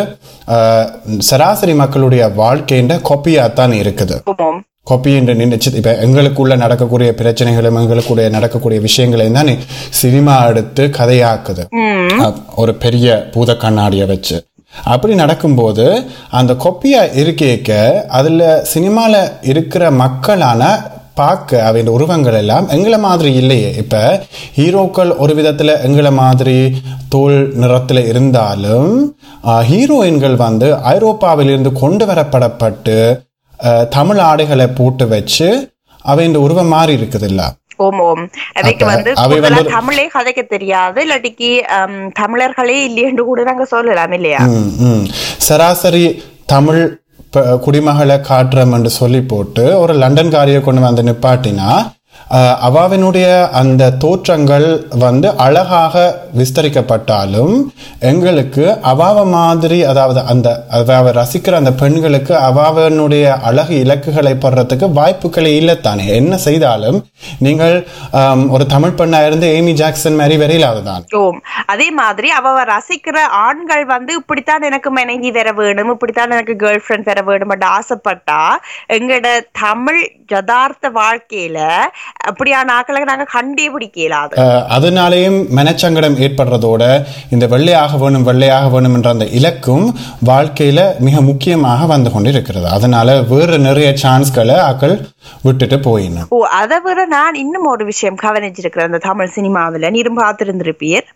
சராசரி 1.26 1.74
மக்களுடைய 1.78 2.24
வாழ்க்கைன்ற 2.36 2.94
கொப்பியாக 3.08 3.54
தான் 3.54 3.74
இருக்குது. 3.78 4.16
கொப்பி 4.88 5.12
என்று 5.20 5.34
நினைச்சு 5.42 5.74
இப்ப 5.80 5.92
எங்களுக்குள்ள 6.06 6.56
நடக்கக்கூடிய 6.64 7.10
பிரச்சனைகளும் 7.20 7.78
எங்களுக்குள்ள 7.82 8.28
நடக்கக்கூடிய 8.36 8.80
விஷயங்களையும் 8.88 9.38
தான் 9.38 9.52
சினிமா 10.00 10.36
எடுத்து 10.50 10.84
கதையாக்குது. 10.98 11.64
ஒரு 12.62 12.74
பெரிய 12.84 13.08
பூத 13.34 13.56
கண்ணாடியை 13.64 14.06
வச்சு. 14.12 14.36
அப்படி 14.92 15.12
நடக்கும்போது 15.22 15.84
அந்த 16.38 16.52
கொப்பியா 16.64 17.02
இருக்கேக்க 17.22 17.72
அதுல 18.18 18.48
சினிமால 18.74 19.14
இருக்கிற 19.52 19.84
மக்களான 20.02 20.62
பார்க்க 21.20 21.62
அவன் 21.68 21.88
உருவங்கள் 21.94 22.36
எல்லாம் 22.40 22.66
எங்களை 22.74 22.98
மாதிரி 23.06 23.30
இல்லையே. 23.40 23.70
இப்ப 23.82 24.02
ஹீரோக்கள் 24.58 25.10
ஒரு 25.22 25.32
விதத்துல 25.38 25.70
எங்களை 25.86 26.12
மாதிரி 26.20 26.58
தோல் 27.14 27.38
நிறத்துல 27.62 28.04
இருந்தாலும் 28.10 28.92
ஹீரோயின்கள் 29.70 30.36
வந்து 30.44 30.68
ஐரோப்பாவிலிருந்து 30.94 31.72
கொண்டு 31.82 32.06
வரப்படப்பட்டு 32.10 32.96
தமிழ் 33.90 34.18
ஆடைகளை 34.18 34.66
போட்டு 34.66 35.08
வச்சு 35.08 35.48
அவன் 36.04 36.36
உருவம் 36.36 36.68
மாறி 36.68 36.96
இருக்குதுல்ல. 36.96 37.42
ஓம் 37.76 38.00
ஓம். 38.00 38.22
அவைக்கு 38.54 38.84
வந்து 38.86 39.10
தமிழே 39.70 40.06
கதைக்க 40.08 40.42
தெரியாது 40.46 40.98
இல்லாட்டிக்கு 41.04 41.50
தமிழர்களே 42.12 42.84
இல்லையென்று 42.84 43.24
கூட 43.24 43.42
நாங்க 43.42 43.64
சொல்லலாம் 43.64 44.12
இல்லையா. 44.12 44.40
சராசரி 45.38 46.04
தமிழ் 46.46 46.82
குடிமகளை 47.60 48.16
காட்டுறோம் 48.28 48.74
என்று 48.74 48.90
சொல்லி 48.90 49.20
போட்டு 49.22 49.78
ஒரு 49.80 49.94
லண்டன்காரியை 49.94 50.60
கொண்டு 50.60 50.80
வந்து 50.80 51.02
நிப்பாட்டினா 51.02 51.70
அவாவினுடைய 52.62 53.26
அந்த 53.50 53.90
தோற்றங்கள் 53.98 54.66
வந்து 54.98 55.36
அழகாக 55.36 55.94
விஸ்தரிக்கப்பட்டாலும் 56.36 57.54
எங்களுக்கு 58.00 58.78
அவாவ 58.84 59.24
மாதிரி 59.26 59.82
அதாவது 59.82 60.20
அந்த 60.24 60.48
அவாவை 60.70 61.12
ரசிக்கிற 61.12 61.52
அந்த 61.52 61.72
பெண்களுக்கு 61.72 62.34
அவாவனுடைய 62.34 63.38
அழகு 63.42 63.74
இலக்குகளை 63.80 64.34
படுறதுக்கு 64.36 64.88
வாய்ப்புகளே 64.92 65.54
தானே 65.80 66.06
என்ன 66.14 66.36
செய்தாலும் 66.36 66.98
நீங்கள் 67.38 67.76
ஒரு 68.48 68.66
தமிழ் 68.66 68.96
பெண்ணா 68.98 69.26
இருந்து 69.26 69.46
ஏமி 69.48 69.72
ஜாக்சன் 69.72 70.16
மாதிரி 70.16 70.36
வரையிலாதுதான் 70.36 71.04
தான். 71.08 71.40
அதே 71.66 71.90
மாதிரி 71.90 72.30
அவ 72.30 72.64
ரசிக்கிற 72.64 73.16
ஆண்கள் 73.40 73.84
வந்து 73.84 74.14
இப்படித்தான் 74.14 74.62
எனக்கு 74.62 74.90
மனைவி 74.90 75.30
வர 75.30 75.52
வேணும் 75.52 75.90
இப்படித்தான் 75.90 76.30
எனக்கு 76.30 76.56
கேர்ள் 76.56 76.84
ஃப்ரெண்ட் 76.86 77.04
வர 77.04 77.22
வேணும் 77.22 77.66
ஆசைப்பட்டா 77.70 78.40
எங்களோட 78.88 79.28
தமிழ் 79.60 80.00
யதார்த்த 80.32 80.90
வாழ்க்கையில 80.90 81.58
அப்படியான 82.28 82.72
ஆக்களை 82.74 83.02
நாங்க 83.04 83.26
கண்டே 83.32 83.66
பிடிக்கலாது 83.68 84.34
அஹ், 84.42 84.62
அதனாலேயும் 84.76 85.38
மனச்சங்கடம் 85.56 86.18
ஏற்படுறதோட 86.20 86.82
இந்த 87.30 87.46
வெள்ளையாக 87.46 87.98
வேணும் 87.98 88.26
வெள்ளையாக 88.28 88.68
வேணும் 88.68 88.94
என்ற 88.94 89.10
அந்த 89.10 89.26
இலக்கும் 89.38 89.86
வாழ்க்கையில 90.28 90.76
மிக 91.00 91.20
முக்கியமாக 91.28 91.86
வந்து 91.86 92.10
கொண்டு 92.10 92.30
இருக்கிறது 92.30 92.68
அதனால 92.70 92.96
வேறு 93.30 93.58
நிறைய 93.60 93.90
சான்ஸ்களை 94.02 94.56
ஆக்கள் 94.68 94.96
விட்டுட்டு 95.42 95.78
போயிடணும் 95.86 96.30
ஓ 96.30 96.40
அதை 96.58 96.78
விட 96.80 97.06
நான் 97.10 97.38
இன்னும் 97.38 97.68
ஒரு 97.68 97.84
விஷயம் 97.86 98.20
கவனிச்சிருக்கிறேன் 98.22 98.90
அந்த 98.90 99.02
தமிழ் 99.04 99.34
சினிமாவில். 99.34 99.56
நீரும் 99.90 100.20
பார்த்திருந்திருப்பீர். 100.20 101.06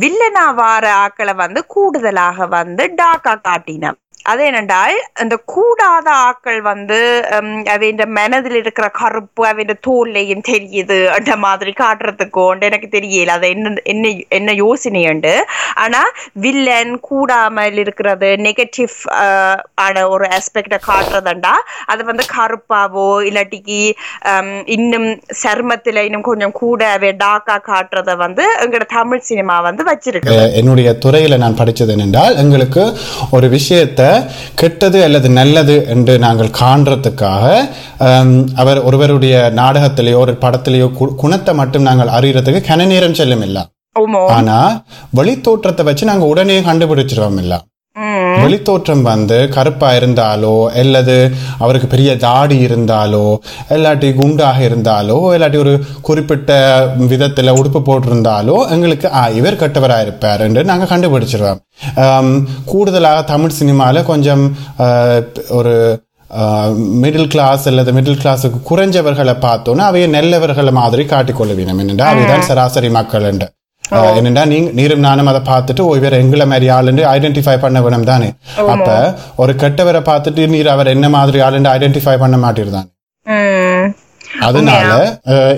வில்லனா 0.00 0.44
வார 0.54 0.84
ஆக்களை 1.02 1.34
வந்து 1.36 1.60
கூடுதலாக 1.66 2.46
வந்து 2.52 2.84
டாக்கா 2.98 3.34
காட்டினோம் 3.44 3.98
அது 4.24 4.42
என்னென்றால் 4.48 4.94
இந்த 5.22 5.36
கூடாத 5.52 6.08
ஆக்கள் 6.26 6.58
வந்து 6.66 6.98
அவன் 7.72 8.02
மனதில் 8.16 8.58
இருக்கிற 8.60 8.86
கருப்பு 8.96 9.42
அவன் 9.48 9.72
தோல்லையும் 9.86 10.44
தெரியுது 10.48 10.98
அந்த 11.14 11.32
மாதிரி 11.42 11.72
காட்டுறதுக்கோ 11.78 12.38
எனக்கு 12.62 12.88
தெரியல 12.92 13.34
அது 13.34 13.48
என்ன 13.54 13.72
என்ன 13.92 14.04
என்ன 14.38 14.50
யோசனை 14.60 15.02
ஆனால் 15.04 15.32
ஆனா 15.84 16.00
வில்லன் 16.44 16.94
கூடாமல் 17.08 17.78
இருக்கிறது 17.82 18.28
நெகட்டிவ் 18.44 18.94
ஆன 19.84 20.04
ஒரு 20.12 20.26
ஆஸ்பெக்டை 20.36 20.78
காட்டுறதுண்டா 20.86 21.54
அது 21.88 22.02
வந்து 22.04 22.26
கருப்பாவோ 22.32 23.08
இல்லாட்டிக்கு 23.28 23.80
ஹம், 24.28 24.54
இன்னும் 24.76 25.08
சருமத்துல 25.42 26.04
இன்னும் 26.06 26.28
கொஞ்சம் 26.28 26.56
கூட 26.60 26.80
அவன் 26.94 27.20
டாக்கா 27.22 27.56
காட்டுறத 27.66 28.16
வந்து 28.22 28.46
எங்களோட 28.62 28.86
தமிழ் 28.94 29.26
சினிமா 29.28 29.58
வந்து 29.66 29.82
வச்சிருக்கு 29.88 30.38
என்னுடைய 30.58 30.90
துறையில 31.02 31.40
நான் 31.42 31.58
படித்தது 31.58 31.94
என்னென்றால் 31.94 32.38
எங்களுக்கு 32.42 32.84
ஒரு 33.32 33.48
விஷயத்தை 33.54 34.08
கெட்டது 34.54 34.98
அல்லது 35.04 35.28
நல்லது 35.32 35.76
என்று 35.88 36.14
நாங்கள் 36.18 36.50
காண்றதுக்காக 36.58 37.42
அவர் 38.56 38.80
ஒருவருடைய 38.84 39.34
நாடகத்திலேயோ 39.56 40.18
ஒரு 40.18 40.34
படத்திலேயோ 40.42 40.88
குணத்தை 41.18 41.54
மட்டும் 41.54 41.82
நாங்கள் 41.82 42.14
அறியறதுக்கு 42.16 42.62
கன 42.68 42.86
நேரம் 42.86 43.14
செல்லும் 43.14 43.42
இல்ல 43.42 43.58
ஆனா 44.34 44.58
வெளித்தோற்றத்தை 45.16 45.84
வச்சு 45.84 46.04
நாங்க 46.04 46.26
உடனே 46.26 46.56
கண்டுபிடிச்சிருவோம் 46.62 47.40
இல்ல. 47.40 47.54
வெளித்தோற்றம் 48.40 49.02
வந்து 49.02 49.48
கருப்பா 49.48 49.92
இருந்தாலோ 49.92 50.66
அல்லது 50.80 51.16
அவருக்கு 51.58 51.86
பெரிய 51.86 52.16
தாடி 52.16 52.66
இருந்தாலோ 52.66 53.24
இல்லாட்டி 53.68 54.14
குண்டாக 54.14 54.60
இருந்தாலோ 54.68 55.18
இல்லாட்டி 55.36 55.56
ஒரு 55.56 55.74
குறிப்பிட்ட 56.02 56.52
விதத்துல 57.12 57.54
உடுப்பு 57.60 57.82
போட்டிருந்தாலோ 57.88 58.70
எங்களுக்கு 58.70 59.12
ஆ 59.12 59.28
இவர் 59.28 59.60
கெட்டவரா 59.62 60.00
இருப்பார் 60.00 60.40
என்று 60.40 60.64
நாங்க 60.64 60.96
கண்டுபிடிச்சிருவோம். 60.96 61.60
கூடுதலாக 62.64 63.22
தமிழ் 63.22 63.58
சினிமால 63.60 64.02
கொஞ்சம் 64.02 64.44
ஒரு 65.48 66.02
மிடில் 67.02 67.26
கிளாஸ் 67.26 67.66
அல்லது 67.68 67.92
மிடில் 67.92 68.20
கிளாஸுக்கு 68.22 68.58
குறைஞ்சவர்களை 68.70 69.34
பார்த்தோன்னா 69.46 69.86
அவைய 69.90 70.06
நல்லவர்களை 70.08 70.72
மாதிரி 70.72 71.04
காட்டிக்கொள்ளுவீனம் 71.04 71.80
என்னென்றா 71.82 72.06
அவைதான் 72.12 72.46
சராசரி 72.48 72.90
மக்கள் 72.90 73.22
என்று. 73.22 73.48
என்னடா 73.90 74.44
நீங்க 74.44 74.70
நீரும் 74.70 75.04
நானும் 75.06 75.26
அதை 75.26 75.40
பார்த்துட்டு 75.48 75.80
ஓ 75.80 75.94
இவர் 75.94 76.12
எங்களை 76.12 76.46
மாதிரி 76.46 76.68
ஆளுன்னு 76.70 77.02
ஐடென்டிஃபை 77.16 77.58
பண்ண 77.58 77.82
வேணும் 77.82 78.04
தானே. 78.04 78.28
அப்ப 78.66 78.88
ஒரு 79.36 79.52
கெட்டவரை 79.52 80.00
பார்த்துட்டு 80.10 80.46
நீர் 80.46 80.68
அவர் 80.68 80.86
என்ன 80.86 81.08
மாதிரி 81.08 81.40
ஆளுன்னு 81.40 81.72
ஐடென்டிஃபை 81.76 82.18
பண்ண 82.18 82.36
மாட்டீர்தான். 82.36 82.88
ம். 83.26 83.88
அதனால 84.40 84.90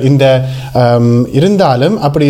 இந்த 0.03 0.25
இருந்தாலும் 1.33 2.01
அப்படி 2.01 2.29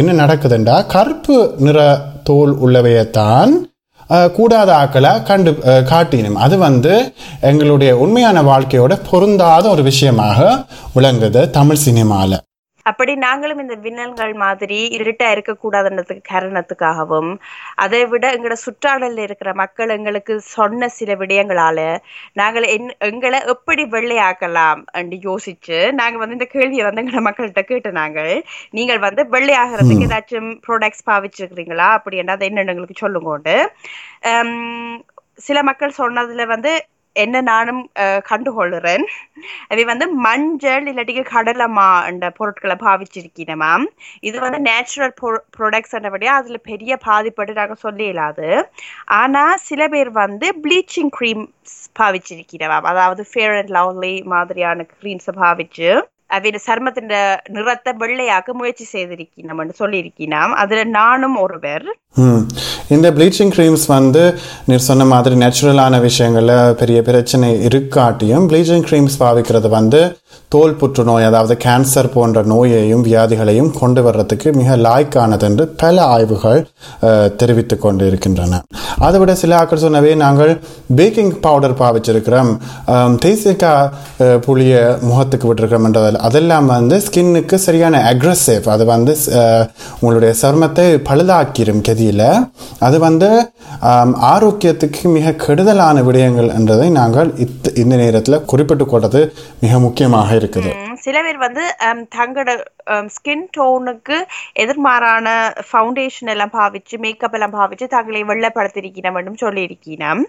என்ன 0.00 0.12
நடக்குதுண்டா 0.22 0.86
கருப்பு 0.86 1.54
நிற 1.58 1.78
தோல் 2.24 2.54
உள்ளவையத்தான் 2.64 3.52
கூடாத 4.36 4.70
ஆக்களை 4.74 5.22
கண்டு 5.22 5.50
காட்டினும். 5.90 6.38
அது 6.44 6.58
வந்து 6.58 7.12
எங்களுடைய 7.40 7.96
உண்மையான 7.96 8.42
வாழ்க்கையோட 8.42 8.94
பொருந்தாத 9.10 9.68
ஒரு 9.68 9.82
விஷயமாக 9.82 10.38
விளங்குது 10.94 11.50
தமிழ் 11.50 11.84
சினிமால. 11.86 12.32
அப்படி 12.88 13.12
நாங்களும் 13.24 13.60
இந்த 13.60 13.76
விண்ணல்கள் 13.84 14.32
மாதிரி 14.42 14.78
இருட்டா 14.98 15.28
இருக்கக்கூடாதுன்றதுக்கு 15.34 16.24
காரணத்துக்காகவும் 16.30 17.30
அதை 17.84 18.00
விட 18.06 18.24
எங்களோட 18.34 18.56
சுற்றாடல்ல 18.64 19.24
இருக்கிற 19.26 19.52
மக்கள் 19.54 19.94
எங்களுக்கு 19.96 20.34
சொன்ன 20.50 20.88
சில 20.98 21.14
விடயங்களால 21.14 21.78
நாங்கள் 22.34 22.66
என் 22.74 22.90
எங்களை 23.08 23.40
எப்படி 23.54 23.84
வெள்ளையாக்கலாம் 23.94 24.82
என்று 25.00 25.18
யோசிச்சு 25.28 25.78
நாங்க 26.00 26.18
வந்து 26.18 26.38
இந்த 26.38 26.48
கேள்வியை 26.54 26.84
வந்து 26.86 27.02
எங்களோட 27.04 27.24
மக்கள்கிட்ட 27.28 27.64
கேட்டு 27.64 27.92
நாங்கள் 28.00 28.32
நீங்கள் 28.78 29.04
வந்து 29.06 29.24
வெள்ளையாகிறதுக்கு 29.34 30.08
ஏதாச்சும் 30.08 30.50
ப்ராடக்ட்ஸ் 30.66 31.06
பாவிச்சிருக்கிறீங்களா 31.10 31.88
அப்படி 31.98 32.16
என்ன 32.16 32.36
அதை 32.36 32.48
என்னன்னு 32.50 32.74
எங்களுக்கு 32.74 33.02
சொல்லுங்கோண்டு. 33.04 33.56
சில 35.38 35.58
மக்கள் 35.68 35.98
சொன்னதுல 35.98 36.44
வந்து 36.46 36.72
என்ன 37.16 37.36
நானும் 37.44 37.80
கண்டுகொள்கிறேன் 38.28 39.04
அது 39.68 39.82
வந்து 39.84 40.06
மஞ்சள் 40.24 40.84
இல்லாட்டிக்கு 40.84 41.24
கடலமா 41.30 41.88
என்ற 42.08 42.26
பொருட்களை 42.30 42.76
பாவிச்சிருக்கீனமாம் 42.82 43.84
இது 44.22 44.36
வந்து 44.40 44.60
நேச்சுரல் 44.66 45.14
ப்ரொடக்ட்ஸ் 45.56 45.96
என்றபடியா 45.98 46.34
அதுல 46.38 46.60
பெரிய 46.68 46.98
பாதிப்பட்டு 47.06 47.58
நாங்க 47.58 47.76
சொல்ல 47.78 48.02
இயலாது 48.04 48.50
ஆனா 49.18 49.44
சில 49.64 49.88
பேர் 49.88 50.12
வந்து 50.18 50.48
ப்ளீச்சிங் 50.64 51.12
க்ரீம்ஸ் 51.18 51.76
பாவிச்சிருக்கிறவாம் 51.98 52.88
அதாவது 52.90 53.24
ஃபேர் 53.30 53.56
அண்ட் 53.56 53.74
லவ்லி 53.76 54.14
மாதிரியான 54.34 54.86
க்ரீம்ஸை 54.94 55.34
பாவிச்சு 55.38 55.90
அவையோட 56.30 56.58
சர்மத்தின் 56.66 57.10
நிறத்தை 57.48 57.92
வெள்ளையாக்க 58.00 58.52
முயற்சி 58.52 58.84
செய்திருக்கீனம்னு 58.92 59.74
சொல்லியிருக்கீனாம் 59.78 60.52
அதுல 60.54 60.84
நானும் 60.90 61.36
ஒருவர். 61.36 61.86
இந்த 62.90 63.08
ப்ளீச்சிங் 63.10 63.52
க்ரீம்ஸ் 63.54 63.86
வந்து 63.88 64.22
நீர் 64.64 64.86
சொன்ன 64.86 65.04
மாதிரி 65.04 65.34
நேச்சுரலான 65.34 66.00
விஷயங்களில் 66.00 66.74
பெரிய 66.74 66.98
பிரச்சனை 67.02 67.48
இருக்காட்டியும் 67.68 68.46
ப்ளீச்சிங் 68.50 68.86
க்ரீம்ஸ் 68.88 69.18
பாவிக்கிறது 69.20 69.68
வந்து 69.68 70.00
தோல் 70.52 70.76
புற்றுநோய் 70.78 71.26
அதாவது 71.26 71.54
கேன்சர் 71.62 72.12
போன்ற 72.12 72.42
நோயையும் 72.48 73.04
வியாதிகளையும் 73.06 73.72
கொண்டு 73.78 74.00
வர்றதுக்கு 74.04 74.48
மிக 74.58 74.76
லாய்க்கானது 74.84 75.46
என்று 75.48 75.64
பல 75.78 75.96
ஆய்வுகள் 76.12 76.60
தெரிவித்து 77.34 77.56
தெரிவித்துக் 77.58 77.82
கொண்டு 77.82 78.02
இருக்கின்றன 78.08 78.58
அதை 79.00 79.18
விட 79.18 79.32
சில 79.36 79.52
ஆக்கள் 79.58 79.82
சொன்னவே 79.82 80.10
நாங்கள் 80.20 80.52
பேக்கிங் 80.96 81.32
பவுடர் 81.40 81.76
பாவிச்சிருக்கிறோம். 81.80 82.50
தேசிக்காய் 83.22 83.88
அஹ், 84.20 84.38
புளிய 84.38 84.74
முகத்துக்கு 85.02 85.48
விட்டுருக்கிறோம்ன்றதில் 85.48 86.20
அதெல்லாம் 86.26 86.66
வந்து 86.72 86.96
ஸ்கின்னுக்கு 87.06 87.56
சரியான 87.64 88.02
அக்ரஸிவ் 88.10 88.68
அது 88.74 88.84
வந்து 88.86 89.14
உங்களுடைய 89.98 90.32
சருமத்தை 90.40 90.86
பழுதாக்கிரும் 91.08 91.84
கதியில். 91.88 92.24
அது 92.80 92.96
வந்து 93.00 93.30
ஆரோக்கியத்துக்கு 94.30 95.02
மிக 95.10 95.34
கெடுதலான 95.42 96.02
விடயங்கள் 96.02 96.50
என்றதை 96.54 96.88
நாங்கள் 96.96 97.30
இந்த 97.76 97.94
நேரத்தில் 97.96 98.44
குறிப்பிட்டு 98.46 98.86
கொண்டது 98.86 99.20
மிக 99.60 99.78
முக்கியமாக 99.80 100.17
இருக்குது. 100.36 100.70
ம், 100.80 100.96
சில 100.96 101.22
பேர் 101.22 101.38
வந்து 101.38 101.64
தங்களோட 102.16 102.50
ஸ்கின் 103.08 103.46
டோனுக்கு 103.56 104.16
எதிர்மாறான 104.62 105.28
ஃபவுண்டேஷன் 105.68 106.28
எல்லாம் 106.28 106.52
பாவிச்சு 106.52 106.98
மேக்கப் 106.98 107.32
எல்லாம் 107.32 107.52
பாவிச்சு 107.52 107.86
தங்களை 107.88 108.22
வெள்ளப்படுத்திருக்கணும் 108.24 109.42
சொல்லியிருக்கணும் 109.42 110.24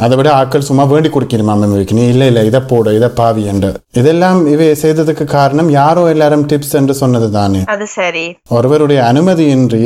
அதை 0.00 0.16
விட 0.16 0.32
ஆட்கள் 0.32 0.66
சும்மா 0.68 0.84
வேண்டி 0.84 1.08
குடிக்கணுமா 1.08 1.54
மேமிக்கு 1.54 1.92
நீ 1.92 2.08
இல்லை 2.08 2.26
இல்லை 2.26 2.46
இதை 2.46 2.60
போடு 2.60 2.94
இதை 2.94 3.08
பாவி 3.16 3.42
என்று. 3.44 3.70
இதெல்லாம் 3.92 4.46
இவை 4.46 4.74
செய்ததுக்கு 4.82 5.24
காரணம் 5.28 5.70
யாரோ 5.70 6.08
எல்லாரும் 6.08 6.46
டிப்ஸ் 6.48 6.76
என்று 6.76 6.94
சொன்னது 6.94 7.30
தானே. 7.30 7.60
அது 7.68 7.86
சரி. 7.94 8.26
ஒருவருடைய 8.48 9.02
அனுமதியின்றி 9.02 9.82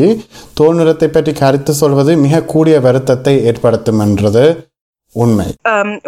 தோல் 0.55 0.77
நிறத்தை 0.77 1.09
பற்றி 1.09 1.33
கருத்து 1.33 1.75
சொல்வது 1.75 2.17
மிக 2.17 2.45
கூடிய 2.45 2.81
வருத்தத்தை 2.81 3.35
ஏற்படுத்தும் 3.45 3.99
என்றது. 3.99 4.45
உண்மை. 5.15 5.47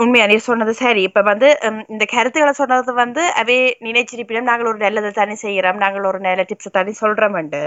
உண்மையா? 0.02 0.26
நீ 0.26 0.36
சொன்னது 0.44 0.72
சரி. 0.74 1.02
இப்ப 1.08 1.22
வந்து 1.22 1.48
இந்த 1.92 2.04
கருத்துக்களை 2.12 2.52
சொன்னது 2.52 2.92
வந்து 3.00 3.22
அவே 3.40 3.56
நினைச்சிருப்பினும் 3.86 4.48
நாங்கள் 4.50 4.70
ஒரு 4.70 4.78
நல்லதை 4.78 5.10
தானே 5.12 5.34
செய்யறோம். 5.42 5.80
நாங்கள் 5.82 6.08
ஒரு 6.10 6.20
நல்ல 6.20 6.44
டிப்ஸ் 6.50 6.76
தானே 6.76 6.92
சொல்றோம்ண்டு 7.02 7.62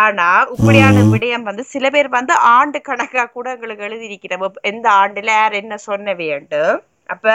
ஆனா 0.00 0.26
இப்படியான 0.54 1.04
விடயம் 1.12 1.48
வந்து 1.50 1.64
சில 1.72 1.90
பேர் 1.90 2.10
வந்து 2.18 2.34
ஆண்டு 2.54 2.80
கணக்கா 2.82 3.24
கூட 3.28 3.46
எங்களுக்கு 3.54 3.86
எழுதியிருக்கிறோம் 3.88 4.44
எந்த 4.72 4.86
ஆண்டுல 5.02 5.32
யார் 5.34 5.60
என்ன 5.62 5.78
சொன்னவேண்டு 5.88 6.62
அப்ப 7.08 7.26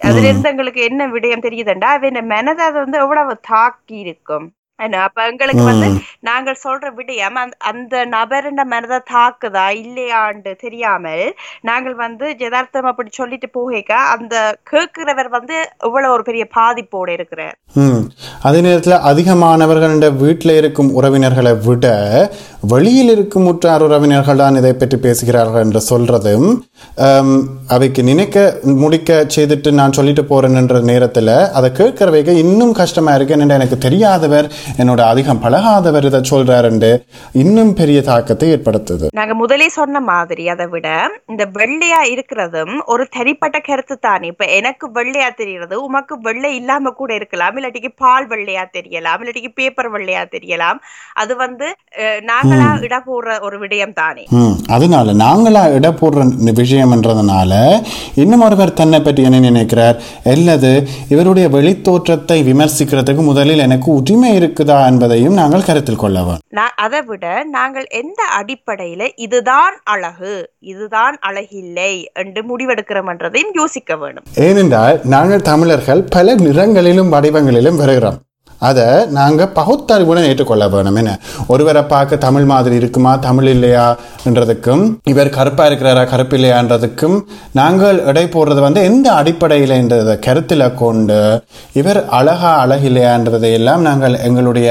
அதுல 0.00 0.26
இருந்து 0.26 0.50
எங்களுக்கு 0.50 0.80
என்ன 0.88 1.02
விடயம் 1.12 1.44
தெரியுதுண்டா? 1.44 1.90
இந்த 2.08 2.22
மனதை 2.32 2.62
அது 2.66 2.78
வந்து 2.84 2.98
எவ்வளவு 2.98 3.32
தாக்கி 3.48 3.96
இருக்கும் 4.04 4.46
என்ன 4.46 4.57
அப்ப 4.78 5.26
எங்களுக்கு 5.26 5.62
வந்து. 5.64 5.88
நாங்கள் 6.20 6.60
சொல்ற 6.64 6.86
விடயம் 6.96 7.38
அந்த- 7.64 8.04
நபரின் 8.08 8.62
மனதை 8.68 8.98
தாக்குதா 9.10 9.66
இல்லையாண்டு 9.80 10.52
தெரியாமல் 10.56 11.24
நாங்கள் 11.62 11.94
வந்து 11.94 12.26
யதார்த்தம் 12.40 12.84
அப்படி 12.84 13.10
சொல்லிட்டு 13.12 13.48
போக 13.50 13.82
அந்த 14.12 14.36
கேட்கிறவர் 14.70 15.30
வந்து 15.30 15.56
எவ்வளவு 15.80 16.12
ஒரு 16.12 16.22
பெரிய 16.22 16.46
பாதிப்போட 16.56 17.08
இருக்கிறார் 17.08 17.56
அதே 18.42 18.60
நேரத்தில் 18.60 19.04
அதிகமானவர்கள் 19.08 19.86
வீட்டில் 20.20 20.56
இருக்கும் 20.56 20.90
உறவினர்களை 20.94 21.52
விட 21.60 21.86
வெளியில் 22.62 23.10
இருக்கும் 23.12 23.48
உற்றார் 23.50 23.82
உறவினர்கள் 23.84 24.40
தான் 24.40 24.56
இதை 24.56 24.70
பற்றி 24.74 24.96
பேசுகிறார்கள் 24.98 25.64
என்று 25.64 25.80
சொல்றதும் 25.84 26.46
அவைக்கு 27.74 28.00
நினைக்க 28.02 28.38
முடிக்க 28.80 29.04
செய்துட்டு 29.34 29.70
நான் 29.78 29.94
சொல்லிட்டு 29.98 30.22
போறேன்ன்ற 30.24 30.80
நேரத்தில் 30.90 31.30
அதை 31.58 31.68
கேட்கிறவைக்கு 31.72 32.32
இன்னும் 32.42 32.72
கஷ்டமா 32.78 33.12
இருக்கு 33.14 33.26
எனக்கு 33.50 33.78
தெரியாதவர் 33.84 34.48
என்னோட 34.80 35.02
அதிகம் 35.08 35.42
பழகாதவர் 35.44 36.08
இதை 36.08 36.20
சொல்றாருண்டு 36.32 36.90
இன்னும் 37.42 37.72
பெரிய 37.78 37.98
தாக்கத்தை 38.02 38.48
ஏற்படுத்துது. 38.50 39.06
நாங்க 39.12 39.34
முதலே 39.34 39.68
சொன்ன 39.70 40.00
மாதிரி 40.08 40.44
அதை 40.48 40.66
விட 40.68 40.88
இந்த 41.32 41.44
வெள்ளையா 41.58 42.00
இருக்கிறதும் 42.12 42.74
ஒரு 42.86 43.04
தனிப்பட்ட 43.16 43.58
கருத்து 43.60 43.96
தானே. 44.00 44.26
இப்ப 44.32 44.46
எனக்கு 44.58 44.86
வெள்ளையா 44.96 45.30
தெரியறது 45.36 45.76
உமக்கு 45.86 46.14
வெள்ளை 46.26 46.52
இல்லாம 46.56 46.92
கூட 46.98 47.10
இருக்கலாம் 47.14 47.56
இல்லாட்டிக்கு 47.58 47.92
பால் 48.02 48.28
வெள்ளையா 48.30 48.64
தெரியலாம் 48.76 49.22
இல்லாட்டிக்கு 49.22 49.52
பேப்பர் 49.58 49.92
வெள்ளையா 49.94 50.24
தெரியலாம். 50.34 50.80
அது 51.16 51.32
வந்து 51.36 51.66
அஹ், 52.02 52.20
நாங்க 52.24 52.47
நாங்களா 52.52 52.70
இட 52.86 52.96
போடுற 53.08 53.36
ஒரு 53.46 53.56
விடயம் 53.62 53.94
தானே 54.00 54.24
அதனால 54.76 55.14
நாங்களா 55.24 55.62
இட 55.76 55.88
போடுற 56.00 56.26
விஷயம்ன்றதுனால 56.60 57.52
இன்னும் 58.22 58.44
ஒருவர் 58.46 58.76
தன்னை 58.80 59.00
பற்றி 59.00 59.22
என்ன 59.28 59.40
நினைக்கிறார்? 59.48 59.96
அல்லது 60.32 60.70
இவருடைய 61.14 61.46
வெளித்தோற்றத்தை 61.56 62.38
விமர்சிக்கிறதுக்கு 62.50 63.24
முதலில் 63.30 63.64
எனக்கு 63.66 63.88
உரிமை 63.98 64.30
இருக்குதா 64.38 64.78
என்பதையும் 64.90 65.38
நாங்கள் 65.40 65.66
கருத்தில் 65.68 66.02
கொள்ள 66.02 66.18
வேண்டும். 66.26 66.44
நான் 66.58 66.76
அதை 66.84 67.00
விட 67.10 67.24
நாங்கள் 67.56 67.86
எந்த 68.02 68.20
அடிப்படையில 68.38 69.10
இதுதான் 69.26 69.76
அழகு 69.94 70.34
இதுதான் 70.72 71.18
அழகில்லை 71.30 71.92
என்று 72.22 72.42
முடிவெடுக்கிறோம்ன்றதையும் 72.50 73.52
யோசிக்க 73.60 73.96
வேணும் 73.96 74.26
ஏனென்றால் 74.46 74.98
நாங்கள் 75.16 75.46
தமிழர்கள் 75.50 76.06
பல 76.16 76.34
நிறங்களிலும் 76.46 77.12
வடிவங்களிலும் 77.16 77.80
வருகிறோம். 77.82 78.18
அதை 78.68 78.86
நாங்கள் 79.18 79.50
பகுத்தறிவுடன் 79.58 80.28
ஏற்றுக்கொள்ள 80.30 80.64
வேணும். 80.68 80.98
என்ன? 81.00 81.12
ஒருவரை 81.52 81.82
பார்க்க 81.92 82.16
தமிழ் 82.26 82.46
மாதிரி 82.52 82.74
இருக்குமா? 82.80 83.12
தமிழ் 83.26 83.48
இல்லையான்றதுக்கும் 83.54 84.82
இவர் 85.12 85.34
கருப்பாக 85.36 85.68
இருக்கிறாரா? 85.70 86.02
கருப்பு 86.12 86.36
இல்லையான்றதுக்கும் 86.38 87.16
நாங்கள் 87.60 87.98
எடை 88.12 88.26
போடுறது 88.36 88.62
வந்து 88.66 88.82
எந்த 88.90 89.08
அடிப்படையில்ன்றதை 89.20 90.16
கருத்தில் 90.28 90.74
கொண்டு 90.82 91.18
இவர் 91.80 92.00
அழகா 92.18 92.52
அழகில்லையான்றதை 92.64 93.50
எல்லாம் 93.60 93.84
நாங்கள் 93.88 94.16
எங்களுடைய 94.28 94.68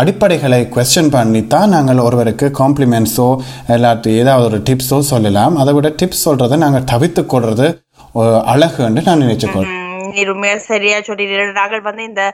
அடிப்படைகளை 0.00 0.62
கொஸ்டின் 0.76 1.12
பண்ணி 1.14 1.40
தான் 1.52 1.72
நாங்கள் 1.74 2.04
ஒருவருக்கு 2.06 2.46
காம்ப்ளிமெண்ட்ஸோ 2.58 3.28
எல்லாத்தையும் 3.76 4.20
ஏதாவது 4.22 4.48
ஒரு 4.50 4.60
டிப்ஸோ 4.68 4.98
சொல்லலாம். 5.12 5.56
அதை 5.62 5.74
விட 5.78 5.90
டிப்ஸ் 6.02 6.26
சொல்கிறத 6.28 6.62
நாங்கள் 6.64 6.88
தவிர்த்து 6.94 7.24
கொடுறது 7.34 7.68
அழகுன்னு 8.14 8.42
அழகு 8.54 8.82
என்று 8.88 9.02
நான் 9.08 9.22
நினைச்சுக்கொள் 9.26 9.70
உம், 10.10 10.16
நீ 10.16 10.22
உண்மையா 10.30 10.56
சரியா 10.66 10.96
சொல்லிடுற 11.06 11.28
நாங்கள் 11.56 11.84
வந்து 11.86 12.04
இந்த 12.04 12.24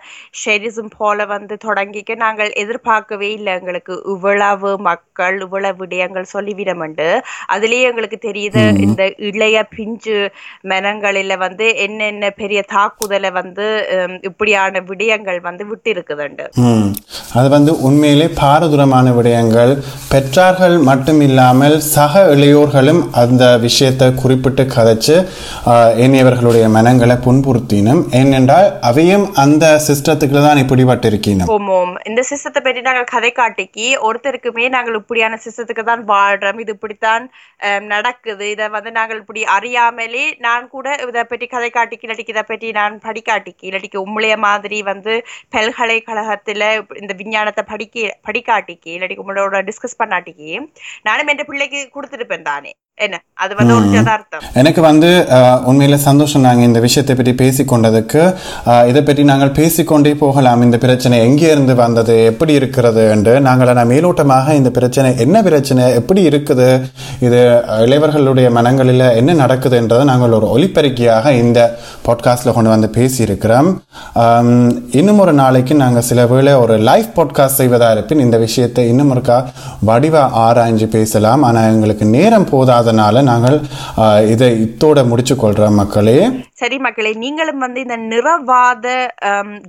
ஷெரிசம் 0.41 0.93
போல 0.97 1.27
வந்து 1.29 1.55
தொடங்கிக்க 1.64 1.85
நாங்கள் 2.22 2.51
எதிர்பார்க்கவே 2.62 3.29
இல்லை. 3.37 3.53
எங்களுக்கு 3.59 3.83
இவ்வளவு 4.12 4.70
மக்கள் 4.87 5.05
இவ்வளவு 5.45 5.81
விடயங்கள் 5.81 6.33
சொல்லிவிடமண்டு 6.33 7.09
அதுலயே 7.55 7.89
எங்களுக்கு 7.91 8.18
தெரியுது 8.22 8.45
இந்த 8.85 9.03
இளைய 9.29 9.45
பிஞ்சு 9.72 10.18
மனங்களில 10.70 10.95
வந்து 11.39 11.66
என்னென்ன 11.85 12.05
பெரிய 12.39 12.61
தாக்குதலை 12.72 13.31
வந்து 13.35 13.66
இப்படியான 14.29 14.55
விடயங்கள் 14.89 15.41
வந்து 15.47 15.64
விட்டு 15.70 15.91
இருக்குதுண்டு 15.95 16.47
ம் 16.64 16.89
அது 17.35 17.49
வந்து 17.51 17.72
உண்மையிலே 17.87 18.29
பாரதூரமான 18.39 18.85
விடயங்கள். 19.16 19.72
பெற்றார்கள் 20.11 20.55
மட்டும் 20.89 21.20
இல்லாமல் 21.27 21.55
சக 21.89 22.12
இளையோர்களும் 22.35 23.01
அந்த 23.22 23.35
விஷயத்தை 23.64 23.85
குறிப்பிட்டு 24.20 24.45
கதைச்சு 24.74 25.16
ஆஹ், 25.70 25.93
ஏனையவர்களுடைய 26.03 26.45
மனங்களை 26.77 27.16
சுத்தினும் 27.66 28.02
ஏனென்றால் 28.18 28.66
அவையும் 28.88 29.24
அந்த 29.42 29.64
சிஸ்டத்துக்குள்ள 29.86 30.40
தான் 30.44 30.60
இப்படிப்பட்டிருக்கணும் 30.62 31.48
ஓமோம். 31.54 31.92
இந்த 32.08 32.20
சிஸ்டத்தை 32.28 32.60
பற்றி 32.66 32.80
நாங்கள் 32.88 33.08
கதை 33.12 33.30
காட்டிக்கு 33.38 33.86
ஒருத்தருக்குமே 34.08 34.66
நாங்கள் 34.74 34.98
இப்படியான 35.00 35.38
சிஸ்டத்துக்கு 35.44 35.84
தான் 35.88 36.04
வாழ்றோம். 36.12 36.60
இது 36.64 36.72
இப்படித்தான் 36.76 37.24
நடக்குது. 37.94 38.44
இதை 38.54 38.68
வந்து 38.76 38.92
நாங்கள் 38.98 39.20
இப்படி 39.22 39.42
அறியாமலே 39.56 40.24
நான் 40.46 40.70
கூட 40.76 40.94
இதை 41.08 41.24
பற்றி 41.32 41.48
கதை 41.56 41.70
காட்டிக்கு 41.78 42.06
இல்லாட்டிக்கு 42.08 42.34
இதை 42.36 42.46
பற்றி 42.52 42.70
நான் 42.80 43.02
படிக்காட்டிக்கு 43.08 43.68
இல்லாட்டிக்கு 43.70 44.04
உம்முளைய 44.06 44.38
மாதிரி 44.46 44.80
வந்து 44.92 45.14
பல்கலைக்கழகத்தில் 45.56 46.68
இந்த 47.02 47.12
விஞ்ஞானத்தை 47.22 47.64
படிக்க 47.74 48.16
படிக்காட்டிக்கு 48.30 48.90
இல்லாட்டி 48.96 49.22
உங்களோட 49.24 49.66
டிஸ்கஸ் 49.70 50.00
பண்ணாட்டிக்கு 50.02 50.52
நானும் 51.08 51.30
என் 51.34 51.48
பிள்ளைக்கு 51.52 51.82
கொடுத்துருப்பேன் 51.96 52.50
தானே. 52.52 52.72
எனக்கு 54.61 54.80
வந்து 54.80 55.09
உண்மையில 55.66 55.94
சந்தோஷம் 56.05 56.40
நாங்கள் 56.40 56.66
இந்த 56.66 56.80
விஷயத்தை 56.80 57.14
பற்றி 57.14 57.32
பேசிக்கொண்டதுக்கு 57.34 58.22
இதை 58.88 59.03
பற்றி 59.03 59.22
நாங்கள் 59.24 59.53
பேசிக்கொண்டே 59.53 60.12
போகலாம். 60.14 60.62
இந்த 60.62 60.78
பிரச்சனை 60.78 61.16
எங்கே 61.20 61.51
இருந்து 61.51 61.74
வந்தது? 61.74 62.24
எப்படி 62.24 62.53
இருக்கிறது? 62.53 63.11
என்று 63.11 63.40
நாங்கள் 63.40 63.68
ஆனால் 63.68 63.88
மேலோட்டமாக 63.88 64.55
இந்த 64.55 64.70
பிரச்சனை 64.70 65.11
என்ன 65.16 65.42
பிரச்சனை? 65.42 65.94
எப்படி 65.94 66.22
இருக்குது? 66.28 66.68
இது 67.20 67.40
அஹ், 67.66 67.82
இளையவர்களுடைய 67.86 68.51
மனங்களில் 68.51 69.07
என்ன 69.16 69.34
நடக்குதுன்றதை 69.42 70.05
நாங்கள் 70.05 70.36
ஒரு 70.38 70.49
ஒலிப்பெருக்கியாக 70.55 71.34
இந்த 71.36 71.59
பாட்காஸ்டில் 72.07 72.53
கொண்டு 72.53 72.70
வந்து 72.70 72.90
பேசியிருக்கிறோம். 72.97 73.70
இன்னும் 74.92 75.18
ஒரு 75.18 75.34
நாளைக்கு 75.34 75.74
நாங்கள் 75.74 76.03
சில 76.03 76.26
வேளை 76.26 76.55
ஒரு 76.57 76.76
லைவ் 76.82 77.14
பாட்காஸ்ட் 77.16 77.61
செய்வதா 77.61 77.90
இருப்பின் 77.90 78.24
இந்த 78.26 78.38
விஷயத்தை 78.38 78.88
இன்னும் 78.88 79.12
ஒருக்கா 79.14 79.38
வடிவ 79.82 80.16
ஆராய்ஞ்சு 80.47 80.88
பேசலாம். 80.88 81.42
ஆனால் 81.42 81.70
எங்களுக்கு 81.72 82.05
நேரம் 82.16 82.49
போதாதனால 82.87 83.22
நாங்கள் 83.30 83.57
இதை 84.32 84.49
இத்தோட 84.64 84.99
முடிச்சு 85.11 85.34
கொள்றோம் 85.34 85.78
மக்களே. 85.80 86.18
சரி 86.61 86.76
மக்களே 86.87 87.12
நீங்களும் 87.24 87.62
வந்து 87.64 87.80
இந்த 87.87 87.97
நிறவாத 88.12 88.87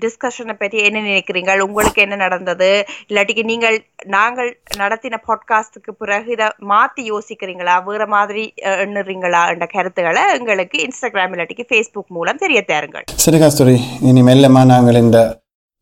டிஸ்கஷனை 0.04 0.56
பற்றி 0.62 0.78
என்ன 0.88 1.04
நினைக்கிறீங்க 1.08 1.56
உங்களுக்கு 1.68 2.00
என்ன 2.06 2.16
நடந்தது? 2.26 2.72
இல்லாட்டிக்கு 3.10 3.44
நீங்கள் 3.52 3.78
நாங்கள் 4.16 4.50
நடத்தின 4.82 5.20
பாட்காஸ்டுக்கு 5.28 5.92
பிறகு 6.02 6.30
இதை 6.36 6.48
மாத்தி 6.72 7.04
யோசிக்கிறீங்களா? 7.14 7.76
வேற 7.90 8.04
மாதிரி 8.16 8.44
எண்ணுறீங்களா? 8.86 9.44
என்ற 9.54 9.68
கருத்துக்களை 9.76 10.24
எங்களுக்கு 10.38 10.78
இன்ஸ்டாகிராம் 10.86 11.34
இல்லாட்டிக்கு 11.36 11.68
ஃபேஸ்புக் 11.72 12.16
மூலம் 12.18 12.42
தெரிய 12.46 12.62
தாருங்கள். 12.72 13.08
சரி 13.26 13.40
கஸ்தூரி 13.44 13.78
இனி 14.10 14.24
மெல்லமா 14.30 14.64
நாங்கள் 14.74 15.02
இந்த 15.06 15.20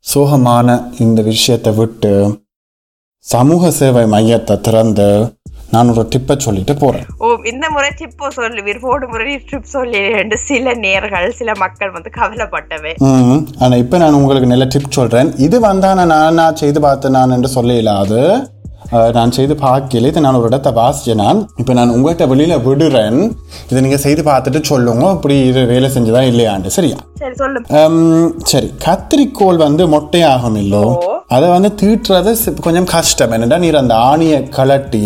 சோகமான 0.05 0.69
இந்த 1.03 1.19
விஷயத்தை 1.33 1.71
விட்டு 1.77 2.11
சமூக 3.25 3.69
சேவை 3.77 4.03
மையத்தை 4.13 4.55
திறந்து 4.65 5.07
நான் 5.69 5.91
ஒரு 5.91 6.03
டிப்பை 6.11 6.35
சொல்லிட்டு 6.39 6.73
போறேன். 6.75 7.05
ஓ 7.19 7.29
இந்த 7.51 7.65
முறை 7.69 7.89
டிப்போ 7.99 8.27
சொல்லுவீர் 8.35 8.81
போடு 8.81 9.05
முறை 9.07 9.35
ட்ரிப் 9.47 9.71
சொல்லி. 9.71 10.01
ரெண்டு 10.15 10.37
சில 10.43 10.73
நேர்கள் 10.83 11.29
சில 11.33 11.51
மக்கள் 11.57 11.91
வந்து 11.91 12.11
கவலைப்பட்டவை. 12.17 12.91
ம் 13.07 13.39
ஆனால் 13.59 13.81
இப்போ 13.83 13.97
நான் 13.97 14.19
உங்களுக்கு 14.19 14.51
நல்ல 14.51 14.67
டிப் 14.73 14.97
சொல்கிறேன் 14.97 15.31
இது 15.39 15.59
வந்தா 15.61 15.91
நான் 15.93 16.13
நானா 16.15 16.45
செய்து 16.55 16.81
பார்த்தேன் 16.81 17.17
நான் 17.17 17.35
என்று 17.37 17.55
சொல்ல 17.55 17.79
இல்லாது 17.81 18.19
அஹ், 18.89 19.11
நான் 19.13 19.31
செய்து 19.31 19.53
பார்க்கல. 19.61 20.09
இதை 20.09 20.21
நான் 20.21 20.37
ஒரு 20.39 20.49
இடத்த 20.49 20.69
வாசிச்சேன் 20.71 21.21
நான். 21.21 21.39
இப்போ 21.57 21.73
நான் 21.73 21.93
உங்கள்கிட்ட 21.93 22.25
வெளியில் 22.27 22.61
விடுறேன். 22.65 23.17
இதை 23.69 23.79
நீங்கள் 23.81 24.03
செய்து 24.03 24.21
பார்த்துட்டு 24.23 24.59
சொல்லுங்க. 24.63 25.05
இப்படி 25.11 25.35
இது 25.47 25.61
வேலை 25.65 25.89
செஞ்சதா 25.89 26.21
இல்லையாண்டு 26.27 26.73
சரியா? 26.75 26.97
சரி 27.15 27.35
சொல்லு. 27.35 27.61
ஹம், 27.71 27.97
சரி. 28.43 28.69
கத்திரிக்கோல் 28.85 29.63
வந்து 29.63 29.85
மொட்டையாகும் 29.87 30.59
இல்லோ? 30.63 30.83
அதை 31.29 31.47
வந்து 31.49 31.71
தீட்டுறது 31.81 32.33
கொஞ்சம் 32.61 32.89
கஷ்டம். 32.91 33.31
என்னடா 33.31 33.57
நீர் 33.57 33.81
அந்த 33.81 33.95
ஆணியை 34.09 34.39
கலட்டி 34.57 35.03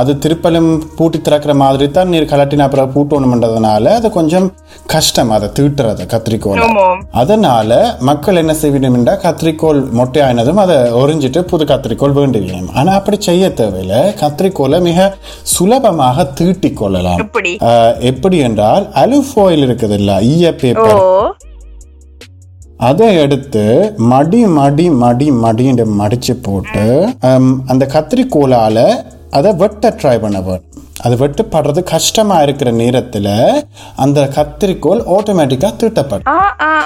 அது 0.00 0.12
திருப்பலும் 0.24 0.70
பூட்டி 0.96 1.18
திறக்கிற 1.20 1.54
மாதிரி 1.54 1.90
தான் 1.90 2.10
நீர் 2.12 2.28
கலட்டின 2.32 2.64
அப்புறம் 2.66 2.92
பூட்டணுன்றதுனால 2.94 3.84
அது 3.98 4.10
கொஞ்சம் 4.10 4.46
கஷ்டம் 4.86 5.30
அதை 5.36 5.48
தீட்டுறது 5.58 6.04
கத்திரிக்கோல். 6.14 6.60
அதனால 7.10 7.78
மக்கள் 8.00 8.40
என்ன 8.42 8.54
செய்யணும் 8.62 8.96
என்றால் 8.98 9.22
கத்திரிக்கோல் 9.24 9.80
மொட்டையானதும் 10.00 10.60
அதை 10.64 10.76
ஒரிஞ்சிட்டு 11.02 11.42
புது 11.52 11.64
கத்திரிக்கோல் 11.64 12.16
வேண்டிவிடும் 12.18 12.70
ஆனா 12.74 12.92
அப்படி 12.92 13.18
செய்ய 13.20 13.50
தேவையில்லை. 13.62 14.02
கத்திரிக்கோலை 14.22 14.80
மிக 14.88 15.08
சுலபமாக 15.54 16.24
தீட்டிக் 16.40 16.76
கொள்ளலாம். 16.76 17.18
எப்படி? 17.18 18.38
என்றால் 18.48 18.86
அலுஃபாயில் 19.04 19.64
இருக்குது 19.66 19.96
இல்ல 20.00 20.22
ஈய 20.32 20.54
பேப்பர் 20.54 21.36
அதை 22.88 23.06
எடுத்து 23.16 23.94
மடி 24.10 24.40
மடி 24.58 24.90
மடி 25.02 25.30
மடின்னு 25.44 25.84
மடிச்சு 26.00 26.34
போட்டு 26.42 26.84
அந்த 27.72 27.84
கத்திரிக்கோலால 27.94 28.84
அதை 29.36 29.50
வெட்ட 29.62 29.90
ட்ரை 30.00 30.20
பண்ண 30.20 30.38
வேணும். 30.40 30.66
அது 31.04 31.14
வெட்டுப்படுறது 31.22 31.80
கஷ்டமா 31.92 32.36
இருக்கிற 32.46 32.70
நேரத்துல 32.80 33.28
அந்த 34.04 34.20
கத்திரிக்கோல் 34.36 35.02
ஆட்டோமேட்டிக்கா 35.16 35.70
தீட்டப்படும். 35.80 36.28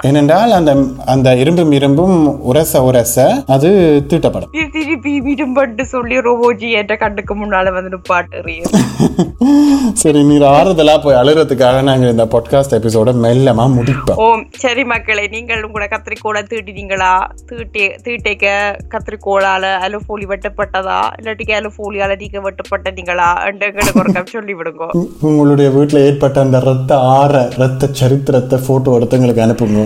ஏனென்றால் 0.08 0.52
அந்த 0.58 0.72
அந்த 1.14 1.28
இரும்பும் 1.42 1.72
இரும்பும் 1.78 2.16
உரச 2.50 2.82
உரச 2.88 3.16
அது 3.56 3.70
தீட்டப்படும். 4.10 4.52
திருப்பி 4.76 5.12
விடும்பட்டு 5.26 5.84
சொல்லி 5.94 6.18
ரோபோஜி 6.28 6.70
என்ற 6.80 6.96
கண்ணுக்கு 6.96 7.36
முன்னால 7.42 7.72
வந்து 7.78 8.00
பாட்டு 8.10 8.40
சரி 10.02 10.20
நீர் 10.22 10.44
ஆறுதலா 10.56 10.94
போய் 11.04 11.18
அழுறதுக்காக 11.20 11.78
நாங்க 11.82 12.06
இந்த 12.14 12.24
பாட்காஸ்ட் 12.32 12.76
எபிசோட 12.78 13.10
மெல்லமா 13.24 13.64
முடிப்போம். 13.76 14.18
ஓ 14.24 14.26
சரி 14.64 14.82
மக்களே 14.92 15.24
நீங்கள் 15.34 15.64
உங்களோட 15.66 15.86
கத்திரிக்கோலை 15.94 16.42
தீட்டிட்டீங்களா 16.50 17.12
தீட்டி 17.50 17.84
தீட்டைக்க 18.04 18.46
கத்திரிக்கோளால 18.94 19.64
அலுஃபோலி 19.86 20.26
வெட்டப்பட்டதா? 20.32 21.00
இல்லாட்டிக்கு 21.20 21.54
அலுஃபோலியால 21.60 22.16
நீங்க 22.22 22.40
வெட்டப்பட்டீங்களா 22.48 23.30
என்று 23.48 23.68
ஒரு 24.02 24.12
கப் 24.18 24.34
சொல்லி 24.36 24.54
விடுங்க. 24.54 24.84
உங்களுடைய 25.30 25.70
வீட்டில் 25.78 26.04
ஏற்பட்ட 26.08 26.46
அந்த 26.46 26.60
ரத்த 26.68 26.92
ஆற 27.16 27.42
ரத்த 27.62 27.88
சரித்திரத்தை 28.00 28.58
போட்டோ 28.68 28.94
எடுத்து 28.98 29.16
எங்களுக்கு 29.18 29.44
அனுப்புங்க. 29.46 29.82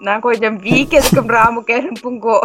நான் 0.00 0.20
கொஞ்சம் 0.20 0.56
வீக் 0.62 0.96
எதுக்கும் 0.98 1.32
ராமுக்கு 1.36 1.74
அனுப்புங்கோ 1.80 2.38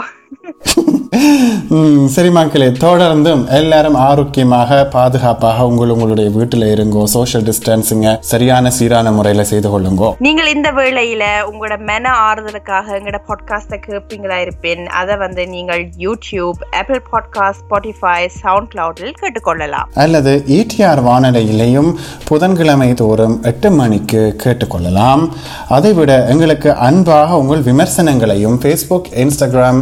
சரி 2.08 2.30
மக்களே 2.30 2.68
தொடர்ந்தும் 2.68 3.42
எல்லாரும் 3.50 3.96
ஆரோக்கியமாக 3.96 4.86
பாதுகாப்பாக 4.86 5.68
உங்கள் 5.68 5.90
உங்களுடைய 5.90 6.30
வீட்டில் 6.30 6.66
இருங்கோ 6.74 7.04
சோஷியல் 7.04 7.46
டிஸ்டன்ஸிங்க 7.48 8.18
சரியான 8.20 8.72
சீரான 8.72 9.12
முறையில் 9.12 9.44
செய்து 9.44 9.70
கொள்ளுங்கோ. 9.74 10.10
நீங்கள் 10.20 10.52
இந்த 10.54 10.72
வேளையில 10.72 11.24
உங்களோட 11.52 11.86
மன 11.86 12.12
ஆறுதலுக்காக 12.26 12.94
எங்களோட 12.98 13.20
பாட்காஸ்ட்டை 13.30 13.80
கேட்பீங்களா 13.88 14.38
இருப்பேன். 14.42 14.88
அதை 14.88 15.18
வந்து 15.18 15.48
நீங்கள் 15.48 15.90
YouTube 15.98 16.60
Apple 16.72 17.02
podcast 17.12 17.62
Spotify 17.62 18.28
sound 18.28 18.72
கிளவுடில் 18.76 19.14
கேட்டுக்கொள்ளலாம். 19.22 19.90
அல்லது 19.96 20.44
ஈடிஆர் 20.48 21.04
வானொலியிலையும் 21.10 21.92
புதன்கிழமை 22.26 22.94
தோறும் 22.94 23.44
எட்டு 23.44 23.72
மணிக்கு 23.72 24.36
கேட்டுக்கொள்ளலாம். 24.44 25.30
அதைவிட 25.70 26.26
எங்களுக்கு 26.28 26.74
அன்பாக 27.16 27.38
உங்கள் 27.42 27.62
விமர்சனங்களையும் 27.68 28.56
ஃபேஸ்புக் 28.62 29.06
இன்ஸ்டாகிராம் 29.22 29.80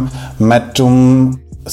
மற்றும் 0.50 1.00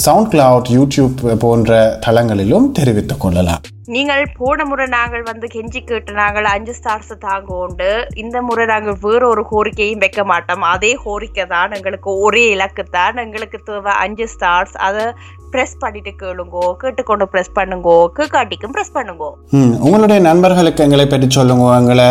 சவுண்ட் 0.03 0.30
கிளவுட் 0.34 0.70
யூடியூப் 0.76 1.20
போன்ற 1.43 1.80
தளங்களிலும் 2.05 2.66
தெரிவித்துக் 2.78 3.22
கொள்ளலாம். 3.24 3.62
நீங்கள் 3.93 4.21
போன 4.39 4.65
முறை 4.69 4.85
நாங்கள் 4.95 5.23
வந்து 5.29 5.47
கெஞ்சி 5.53 5.79
கேட்டு 5.89 6.11
நாங்கள் 6.19 6.47
அஞ்சு 6.51 6.73
ஸ்டார்ஸை 6.77 7.15
தாங்க 7.25 7.51
உண்டு 7.63 7.89
இந்த 8.23 8.37
முறை 8.47 8.65
நாங்கள் 8.71 8.99
வேற 9.05 9.21
ஒரு 9.33 9.43
கோரிக்கையும் 9.51 10.03
வைக்க 10.03 10.23
மாட்டோம். 10.31 10.63
அதே 10.73 10.91
கோரிக்கை 11.05 11.45
தான் 11.55 11.75
எங்களுக்கு 11.77 12.09
ஒரே 12.25 12.43
இலக்கு 12.55 12.83
தான் 12.97 13.21
எங்களுக்கு 13.25 13.59
தேவை. 13.69 13.93
அஞ்சு 14.03 14.27
ஸ்டார்ஸ் 14.35 14.75
அதை 14.87 15.05
ப்ரெஸ் 15.53 15.73
பண்ணிட்டு 15.81 16.11
கேளுங்கோ 16.19 16.65
கேட்டுக்கொண்டு 16.81 17.25
ப்ரெஸ் 17.31 17.51
பண்ணுங்கோ 17.57 17.95
கேட்காட்டிக்கும் 18.17 18.73
ப்ரெஸ் 18.75 18.93
பண்ணுங்கோ. 18.97 19.29
ம், 19.57 19.73
உங்களுடைய 19.85 20.19
நண்பர்களுக்கு 20.27 20.85
எங்களை 20.85 21.05
பற்றி 21.13 21.27
சொல்லுங்க. 21.37 21.65
எங்களை 21.81 22.07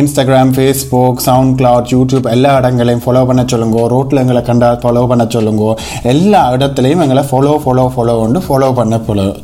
Instagram 0.00 0.52
Facebook 0.58 1.24
sound 1.26 1.56
cloud 1.60 1.90
YouTube 1.94 2.28
எல்லா 2.34 2.52
இடங்களையும் 2.60 3.04
ஃபாலோ 3.06 3.24
பண்ண 3.30 3.44
சொல்லுங்க. 3.54 3.80
ரோட்டில் 3.94 4.22
எங்களை 4.24 4.42
கண்டா 4.50 4.70
ஃபாலோ 4.84 5.04
பண்ண 5.12 5.26
சொல்லுங்க. 5.36 5.72
எல்லா 6.14 6.44
இடத்துலையும் 6.58 7.04
எங்களை 7.06 7.24
ஃபாலோ 7.32 7.56
ஃபாலோ 7.66 7.88
ஃபாலோ 7.96 8.16
கொண்டு 8.22 8.44
ஃபாலோ 8.46 8.70
பண்ண 8.80 9.02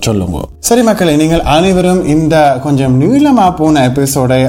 சொல்லுங்க. 0.09 0.39
சரி 0.69 0.83
மக்களை 0.87 1.13
நீங்கள் 1.21 1.45
அனைவரும் 1.53 1.79
இந்த 1.85 2.59
கொஞ்சம் 2.63 2.97
நீளமாக 2.97 3.53
போன 3.53 3.83
எபிசோடை 3.85 4.47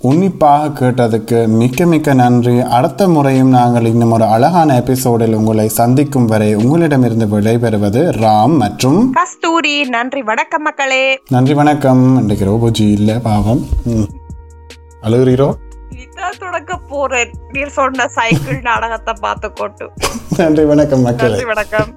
உன்னிப்பாக 0.00 0.68
கேட்டதுக்கு 0.78 1.46
மிக்க 1.46 1.86
மிக்க 1.86 2.14
நன்றி. 2.14 2.60
அடுத்த 2.60 3.08
முறையும் 3.08 3.48
நாங்கள் 3.48 3.84
இன்னும் 3.84 4.10
ஒரு 4.10 4.24
அழகான 4.24 4.76
எபிசோடில் 4.76 5.34
உங்களை 5.34 5.68
சந்திக்கும் 5.68 6.26
வரை 6.26 6.54
உங்களிடமிருந்து 6.54 7.26
விடைபெறுவது 7.26 8.02
ராம் 8.22 8.56
மற்றும் 8.56 9.10
கஸ்தூரி. 9.10 9.84
நன்றி. 9.84 10.22
வணக்கம் 10.22 10.62
மக்களே. 10.62 11.20
நன்றி 11.30 11.54
வணக்கம். 11.54 12.18
இன்றைக்கு 12.20 12.46
ரோபோஜி 12.46 12.90
இல்லை 12.90 13.18
பாவம். 13.18 13.66
அழுகிறீரோ? 15.02 15.52
தொடக்க 16.38 16.76
போறேன். 16.76 17.30
நீர் 17.52 17.68
சொன்ன 17.68 18.08
சைக்கிள் 18.08 18.60
நாடகத்தை 18.60 19.14
பார்த்து 19.20 19.52
கொண்டு 19.52 19.90
நன்றி 20.36 20.64
வணக்கம் 20.64 21.00
மக்களே. 21.00 21.30
நன்றி 21.30 21.44
வணக்கம். 21.44 21.96